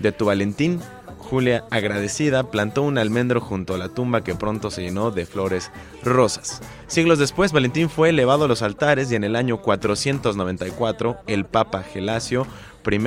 De 0.00 0.12
tu 0.12 0.26
Valentín, 0.26 0.80
Julia, 1.18 1.64
agradecida, 1.72 2.48
plantó 2.52 2.82
un 2.82 2.96
almendro 2.96 3.40
junto 3.40 3.74
a 3.74 3.78
la 3.78 3.88
tumba 3.88 4.22
que 4.22 4.36
pronto 4.36 4.70
se 4.70 4.82
llenó 4.82 5.10
de 5.10 5.26
flores 5.26 5.72
rosas. 6.04 6.62
Siglos 6.86 7.18
después, 7.18 7.50
Valentín 7.50 7.90
fue 7.90 8.10
elevado 8.10 8.44
a 8.44 8.48
los 8.48 8.62
altares 8.62 9.10
y 9.10 9.16
en 9.16 9.24
el 9.24 9.34
año 9.34 9.60
494, 9.60 11.16
el 11.26 11.44
Papa 11.44 11.82
Gelasio 11.82 12.46
I 12.94 12.98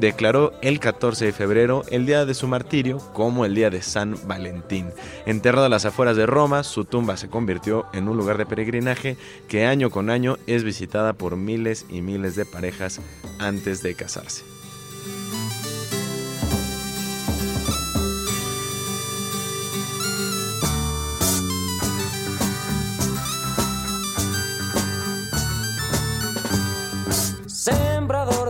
declaró 0.00 0.52
el 0.62 0.80
14 0.80 1.26
de 1.26 1.32
febrero 1.32 1.84
el 1.90 2.06
día 2.06 2.24
de 2.24 2.34
su 2.34 2.48
martirio 2.48 2.98
como 3.12 3.44
el 3.44 3.54
día 3.54 3.70
de 3.70 3.82
San 3.82 4.16
Valentín. 4.26 4.90
Enterrado 5.26 5.66
a 5.66 5.68
las 5.68 5.84
afueras 5.84 6.16
de 6.16 6.26
Roma, 6.26 6.64
su 6.64 6.84
tumba 6.84 7.16
se 7.16 7.28
convirtió 7.28 7.86
en 7.92 8.08
un 8.08 8.16
lugar 8.16 8.38
de 8.38 8.46
peregrinaje 8.46 9.16
que 9.48 9.66
año 9.66 9.90
con 9.90 10.10
año 10.10 10.36
es 10.46 10.64
visitada 10.64 11.12
por 11.12 11.36
miles 11.36 11.86
y 11.88 12.02
miles 12.02 12.36
de 12.36 12.46
parejas 12.46 13.00
antes 13.38 13.82
de 13.82 13.94
casarse. 13.94 14.44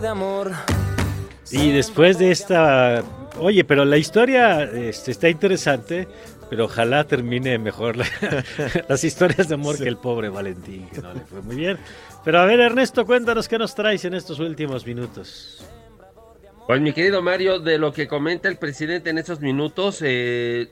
Amor. 0.09 0.68
Y 1.51 1.73
después 1.73 2.19
de 2.19 2.31
esta, 2.31 3.03
oye, 3.39 3.65
pero 3.65 3.85
la 3.85 3.97
historia 3.97 4.65
este, 4.65 5.11
está 5.11 5.29
interesante, 5.29 6.07
pero 6.51 6.67
ojalá 6.67 7.05
termine 7.05 7.59
mejor 7.59 7.97
la- 7.97 8.07
las 8.89 9.03
historias 9.05 9.49
de 9.49 9.55
amor 9.55 9.79
que 9.79 9.89
el 9.89 9.97
pobre 9.97 10.29
Valentín, 10.29 10.89
que 10.93 11.01
no 11.01 11.15
le 11.15 11.21
fue 11.21 11.41
muy 11.43 11.57
bien. 11.57 11.79
Pero 12.25 12.41
a 12.41 12.45
ver, 12.45 12.61
Ernesto, 12.61 13.07
cuéntanos 13.07 13.49
qué 13.49 13.59
nos 13.59 13.75
traes 13.75 14.05
en 14.05 14.15
estos 14.15 14.39
últimos 14.41 14.87
minutos. 14.87 15.65
Pues 16.67 16.81
mi 16.83 16.93
querido 16.93 17.23
Mario, 17.23 17.61
de 17.61 17.79
lo 17.79 17.93
que 17.95 18.07
comenta 18.07 18.49
el 18.49 18.59
presidente 18.59 19.09
en 19.09 19.17
estos 19.17 19.41
minutos, 19.41 20.01
eh, 20.03 20.69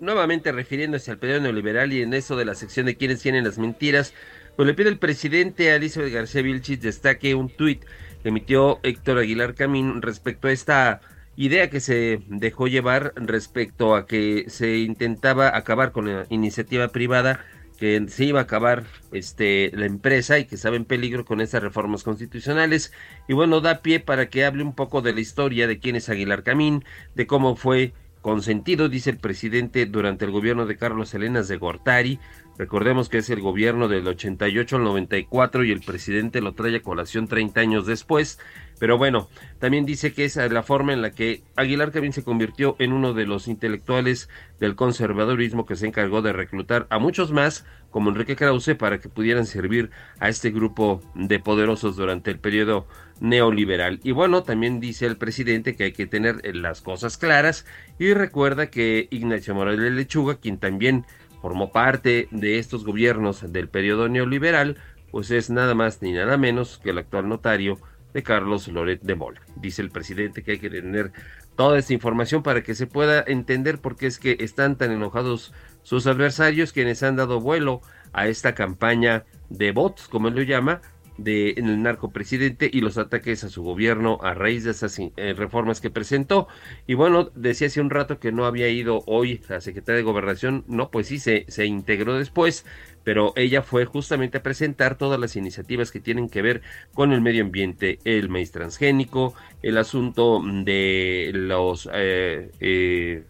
nuevamente 0.00 0.52
refiriéndose 0.52 1.10
al 1.10 1.18
periodo 1.18 1.40
neoliberal 1.42 1.92
y 1.92 2.00
en 2.00 2.14
eso 2.14 2.34
de 2.36 2.46
la 2.46 2.54
sección 2.54 2.86
de 2.86 2.96
quienes 2.96 3.20
tienen 3.20 3.44
las 3.44 3.58
mentiras, 3.58 4.14
pues 4.56 4.66
le 4.66 4.72
pide 4.72 4.88
el 4.88 4.98
presidente 4.98 5.70
a 5.70 5.76
Elizabeth 5.76 6.12
García 6.14 6.40
Vilchis 6.40 6.80
destaque 6.80 7.34
un 7.34 7.50
tuit 7.50 7.84
emitió 8.24 8.80
Héctor 8.82 9.18
Aguilar 9.18 9.54
Camín 9.54 10.02
respecto 10.02 10.48
a 10.48 10.52
esta 10.52 11.00
idea 11.36 11.70
que 11.70 11.80
se 11.80 12.22
dejó 12.28 12.66
llevar 12.68 13.12
respecto 13.16 13.94
a 13.94 14.06
que 14.06 14.44
se 14.48 14.78
intentaba 14.78 15.56
acabar 15.56 15.92
con 15.92 16.06
la 16.06 16.26
iniciativa 16.30 16.88
privada 16.88 17.40
que 17.78 18.04
se 18.08 18.24
iba 18.24 18.40
a 18.40 18.44
acabar 18.44 18.84
este 19.12 19.70
la 19.74 19.86
empresa 19.86 20.38
y 20.38 20.44
que 20.44 20.54
estaba 20.54 20.76
en 20.76 20.84
peligro 20.84 21.24
con 21.24 21.40
esas 21.40 21.62
reformas 21.62 22.04
constitucionales. 22.04 22.92
Y 23.28 23.34
bueno 23.34 23.60
da 23.60 23.82
pie 23.82 24.00
para 24.00 24.28
que 24.28 24.44
hable 24.44 24.62
un 24.62 24.74
poco 24.74 25.02
de 25.02 25.12
la 25.12 25.20
historia 25.20 25.66
de 25.66 25.78
quién 25.78 25.96
es 25.96 26.08
Aguilar 26.08 26.42
Camín 26.42 26.84
de 27.14 27.26
cómo 27.26 27.56
fue 27.56 27.92
consentido 28.20 28.88
dice 28.88 29.10
el 29.10 29.18
presidente 29.18 29.84
durante 29.84 30.24
el 30.24 30.30
gobierno 30.30 30.64
de 30.64 30.78
Carlos 30.78 31.10
Salinas 31.10 31.46
de 31.46 31.58
Gortari 31.58 32.18
recordemos 32.58 33.08
que 33.08 33.18
es 33.18 33.30
el 33.30 33.40
gobierno 33.40 33.88
del 33.88 34.06
88 34.06 34.76
al 34.76 34.84
94 34.84 35.64
y 35.64 35.72
el 35.72 35.80
presidente 35.80 36.40
lo 36.40 36.52
trae 36.54 36.76
a 36.76 36.82
colación 36.82 37.28
30 37.28 37.60
años 37.60 37.86
después 37.86 38.38
pero 38.78 38.98
bueno, 38.98 39.28
también 39.58 39.86
dice 39.86 40.12
que 40.12 40.24
es 40.24 40.36
la 40.36 40.62
forma 40.62 40.92
en 40.92 41.02
la 41.02 41.12
que 41.12 41.42
Aguilar 41.56 41.92
Camín 41.92 42.12
se 42.12 42.24
convirtió 42.24 42.76
en 42.78 42.92
uno 42.92 43.14
de 43.14 43.26
los 43.26 43.46
intelectuales 43.48 44.28
del 44.58 44.74
conservadurismo 44.74 45.64
que 45.64 45.76
se 45.76 45.86
encargó 45.86 46.22
de 46.22 46.32
reclutar 46.32 46.86
a 46.90 46.98
muchos 46.98 47.30
más, 47.30 47.64
como 47.90 48.10
Enrique 48.10 48.36
Krause, 48.36 48.74
para 48.76 48.98
que 48.98 49.08
pudieran 49.08 49.46
servir 49.46 49.90
a 50.18 50.28
este 50.28 50.50
grupo 50.50 51.00
de 51.14 51.38
poderosos 51.38 51.96
durante 51.96 52.32
el 52.32 52.40
periodo 52.40 52.86
neoliberal. 53.20 54.00
Y 54.02 54.10
bueno, 54.10 54.42
también 54.42 54.80
dice 54.80 55.06
el 55.06 55.16
presidente 55.16 55.76
que 55.76 55.84
hay 55.84 55.92
que 55.92 56.06
tener 56.06 56.42
las 56.56 56.82
cosas 56.82 57.16
claras 57.16 57.64
y 57.98 58.12
recuerda 58.12 58.70
que 58.70 59.06
Ignacio 59.10 59.54
Morales 59.54 59.92
Lechuga, 59.92 60.34
quien 60.36 60.58
también 60.58 61.06
formó 61.44 61.70
parte 61.72 62.26
de 62.30 62.58
estos 62.58 62.86
gobiernos 62.86 63.52
del 63.52 63.68
periodo 63.68 64.08
neoliberal, 64.08 64.78
pues 65.10 65.30
es 65.30 65.50
nada 65.50 65.74
más 65.74 66.00
ni 66.00 66.14
nada 66.14 66.38
menos 66.38 66.80
que 66.82 66.88
el 66.88 66.96
actual 66.96 67.28
notario 67.28 67.78
de 68.14 68.22
Carlos 68.22 68.66
Loret 68.68 69.02
de 69.02 69.14
Mola. 69.14 69.42
Dice 69.56 69.82
el 69.82 69.90
presidente 69.90 70.42
que 70.42 70.52
hay 70.52 70.58
que 70.58 70.70
tener 70.70 71.12
toda 71.54 71.78
esta 71.78 71.92
información 71.92 72.42
para 72.42 72.62
que 72.62 72.74
se 72.74 72.86
pueda 72.86 73.22
entender 73.26 73.78
por 73.78 73.94
qué 73.94 74.06
es 74.06 74.18
que 74.18 74.38
están 74.40 74.78
tan 74.78 74.90
enojados 74.90 75.52
sus 75.82 76.06
adversarios 76.06 76.72
quienes 76.72 77.02
han 77.02 77.16
dado 77.16 77.42
vuelo 77.42 77.82
a 78.14 78.26
esta 78.26 78.54
campaña 78.54 79.26
de 79.50 79.72
bots, 79.72 80.08
como 80.08 80.28
él 80.28 80.36
lo 80.36 80.42
llama, 80.44 80.80
de 81.16 81.54
en 81.56 81.68
el 81.68 81.82
narcopresidente 81.82 82.68
y 82.72 82.80
los 82.80 82.98
ataques 82.98 83.44
a 83.44 83.48
su 83.48 83.62
gobierno 83.62 84.18
a 84.22 84.34
raíz 84.34 84.64
de 84.64 84.72
esas 84.72 84.98
eh, 84.98 85.34
reformas 85.36 85.80
que 85.80 85.90
presentó. 85.90 86.48
Y 86.86 86.94
bueno, 86.94 87.30
decía 87.34 87.68
hace 87.68 87.80
un 87.80 87.90
rato 87.90 88.18
que 88.18 88.32
no 88.32 88.46
había 88.46 88.68
ido 88.68 89.02
hoy 89.06 89.40
la 89.48 89.60
secretaria 89.60 89.98
de 89.98 90.02
Gobernación, 90.02 90.64
no, 90.66 90.90
pues 90.90 91.08
sí, 91.08 91.18
se, 91.18 91.44
se 91.48 91.66
integró 91.66 92.18
después, 92.18 92.64
pero 93.04 93.32
ella 93.36 93.62
fue 93.62 93.84
justamente 93.84 94.38
a 94.38 94.42
presentar 94.42 94.96
todas 94.98 95.20
las 95.20 95.36
iniciativas 95.36 95.92
que 95.92 96.00
tienen 96.00 96.28
que 96.28 96.42
ver 96.42 96.62
con 96.94 97.12
el 97.12 97.20
medio 97.20 97.44
ambiente, 97.44 97.98
el 98.04 98.28
maíz 98.28 98.50
transgénico, 98.50 99.34
el 99.62 99.78
asunto 99.78 100.42
de 100.42 101.30
los 101.34 101.88
eh, 101.92 102.50
eh, 102.60 103.24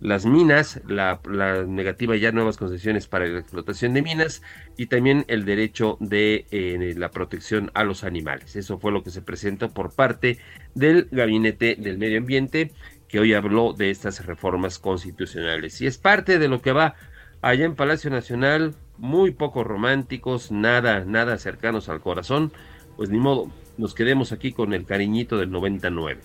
las 0.00 0.26
minas, 0.26 0.80
la, 0.86 1.20
negativa 1.66 2.16
ya 2.16 2.32
nuevas 2.32 2.58
concesiones 2.58 3.06
para 3.06 3.26
la 3.26 3.40
explotación 3.40 3.94
de 3.94 4.02
minas 4.02 4.42
y 4.76 4.86
también 4.86 5.24
el 5.28 5.44
derecho 5.44 5.96
de 6.00 6.46
eh, 6.50 6.94
la 6.96 7.10
protección 7.10 7.70
a 7.74 7.84
los 7.84 8.04
animales. 8.04 8.56
Eso 8.56 8.78
fue 8.78 8.92
lo 8.92 9.02
que 9.02 9.10
se 9.10 9.22
presentó 9.22 9.70
por 9.70 9.94
parte 9.94 10.38
del 10.74 11.08
Gabinete 11.10 11.76
del 11.76 11.98
Medio 11.98 12.18
Ambiente 12.18 12.72
que 13.08 13.20
hoy 13.20 13.34
habló 13.34 13.72
de 13.72 13.90
estas 13.90 14.24
reformas 14.26 14.78
constitucionales. 14.78 15.80
Y 15.80 15.86
es 15.86 15.96
parte 15.96 16.38
de 16.38 16.48
lo 16.48 16.60
que 16.60 16.72
va 16.72 16.96
allá 17.40 17.64
en 17.64 17.76
Palacio 17.76 18.10
Nacional, 18.10 18.74
muy 18.98 19.30
poco 19.30 19.64
románticos, 19.64 20.50
nada, 20.50 21.04
nada 21.04 21.38
cercanos 21.38 21.88
al 21.88 22.00
corazón, 22.00 22.52
pues 22.96 23.10
ni 23.10 23.18
modo, 23.18 23.50
nos 23.78 23.94
quedemos 23.94 24.32
aquí 24.32 24.52
con 24.52 24.72
el 24.72 24.84
cariñito 24.84 25.38
del 25.38 25.50
99. 25.50 26.20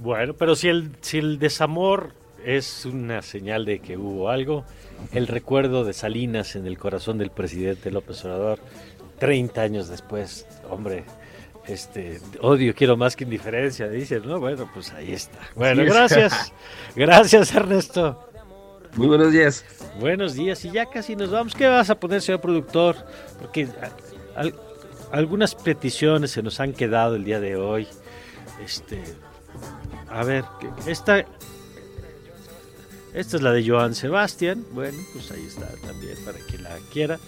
Bueno, 0.00 0.34
pero 0.34 0.54
si 0.56 0.68
el, 0.68 0.90
si 1.00 1.18
el 1.18 1.38
desamor 1.38 2.12
es 2.46 2.86
una 2.86 3.22
señal 3.22 3.64
de 3.64 3.80
que 3.80 3.96
hubo 3.96 4.30
algo. 4.30 4.64
El 5.12 5.26
recuerdo 5.26 5.84
de 5.84 5.92
Salinas 5.92 6.54
en 6.54 6.66
el 6.66 6.78
corazón 6.78 7.18
del 7.18 7.30
presidente 7.30 7.90
López 7.90 8.24
Obrador, 8.24 8.60
30 9.18 9.60
años 9.60 9.88
después, 9.88 10.46
hombre, 10.70 11.04
este 11.66 12.20
odio 12.40 12.72
quiero 12.72 12.96
más 12.96 13.16
que 13.16 13.24
indiferencia, 13.24 13.88
dice, 13.88 14.20
¿no? 14.20 14.38
Bueno, 14.38 14.70
pues 14.72 14.92
ahí 14.92 15.12
está. 15.12 15.40
Bueno, 15.56 15.84
gracias. 15.84 16.52
gracias, 16.94 17.52
Ernesto. 17.52 18.30
Muy 18.94 19.08
buenos 19.08 19.32
días. 19.32 19.64
Buenos 19.98 20.34
días, 20.34 20.64
y 20.64 20.70
ya 20.70 20.86
casi 20.86 21.16
nos 21.16 21.32
vamos. 21.32 21.52
¿Qué 21.52 21.66
vas 21.66 21.90
a 21.90 21.98
poner, 21.98 22.22
señor 22.22 22.40
productor? 22.40 22.94
Porque 23.40 23.68
algunas 25.10 25.56
peticiones 25.56 26.30
se 26.30 26.44
nos 26.44 26.60
han 26.60 26.72
quedado 26.72 27.16
el 27.16 27.24
día 27.24 27.40
de 27.40 27.56
hoy. 27.56 27.88
Este, 28.64 29.02
a 30.08 30.22
ver, 30.22 30.44
esta 30.86 31.26
esta 33.16 33.38
es 33.38 33.42
la 33.42 33.50
de 33.50 33.66
Joan 33.66 33.94
Sebastián. 33.94 34.62
Bueno, 34.72 34.98
pues 35.14 35.30
ahí 35.30 35.44
está 35.46 35.66
también 35.86 36.16
para 36.22 36.38
quien 36.38 36.62
la 36.62 36.76
quiera. 36.92 37.18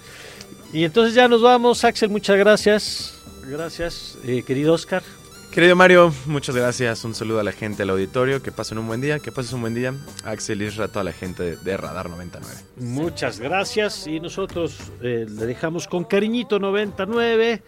Y 0.70 0.84
entonces 0.84 1.14
ya 1.14 1.28
nos 1.28 1.40
vamos. 1.40 1.82
Axel, 1.82 2.10
muchas 2.10 2.36
gracias. 2.36 3.14
Gracias, 3.46 4.18
eh, 4.22 4.42
querido 4.46 4.74
Oscar. 4.74 5.02
Querido 5.50 5.74
Mario, 5.76 6.12
muchas 6.26 6.54
gracias. 6.54 7.02
Un 7.04 7.14
saludo 7.14 7.40
a 7.40 7.42
la 7.42 7.52
gente 7.52 7.78
del 7.78 7.90
auditorio. 7.90 8.42
Que 8.42 8.52
pasen 8.52 8.76
un 8.76 8.86
buen 8.86 9.00
día. 9.00 9.18
Que 9.18 9.32
pases 9.32 9.54
un 9.54 9.62
buen 9.62 9.74
día. 9.74 9.94
Axel 10.24 10.60
Isra, 10.60 10.84
a 10.84 10.88
toda 10.88 11.04
la 11.04 11.12
gente 11.12 11.56
de, 11.56 11.76
Radar 11.78 12.10
99. 12.10 12.54
Muchas 12.76 13.40
gracias. 13.40 14.06
Y 14.06 14.20
nosotros 14.20 14.76
eh, 15.00 15.24
le 15.26 15.46
dejamos 15.46 15.88
con 15.88 16.04
cariñito 16.04 16.58
99 16.58 17.62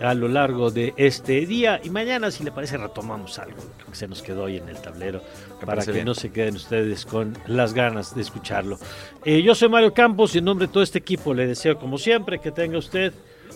a 0.00 0.14
lo 0.14 0.28
largo 0.28 0.70
de 0.70 0.92
este 0.96 1.46
día 1.46 1.80
y 1.82 1.90
mañana 1.90 2.30
si 2.30 2.44
le 2.44 2.50
parece 2.50 2.76
retomamos 2.76 3.38
algo 3.38 3.62
que 3.88 3.94
se 3.94 4.08
nos 4.08 4.22
quedó 4.22 4.44
hoy 4.44 4.56
en 4.56 4.68
el 4.68 4.76
tablero 4.78 5.22
para 5.64 5.84
que 5.84 6.04
no 6.04 6.14
se 6.14 6.30
queden 6.30 6.56
ustedes 6.56 7.06
con 7.06 7.36
las 7.46 7.74
ganas 7.74 8.14
de 8.14 8.22
escucharlo. 8.22 8.78
Eh, 9.24 9.42
yo 9.42 9.54
soy 9.54 9.68
Mario 9.68 9.94
Campos 9.94 10.34
y 10.34 10.38
en 10.38 10.44
nombre 10.44 10.66
de 10.66 10.72
todo 10.72 10.82
este 10.82 10.98
equipo 10.98 11.32
le 11.32 11.46
deseo 11.46 11.78
como 11.78 11.98
siempre 11.98 12.40
que 12.40 12.50
tenga 12.50 12.78
usted 12.78 13.12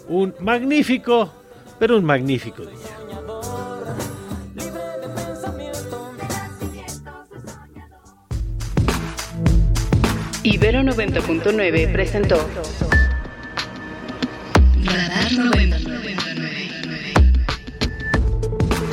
un 0.09 0.35
magnífico, 0.41 1.33
pero 1.79 1.97
un 1.97 2.05
magnífico 2.05 2.63
día. 2.65 2.99
Ibero 10.45 10.81
90.9 10.81 11.93
presentó 11.93 12.37
Radar 14.85 15.33
99 15.33 16.08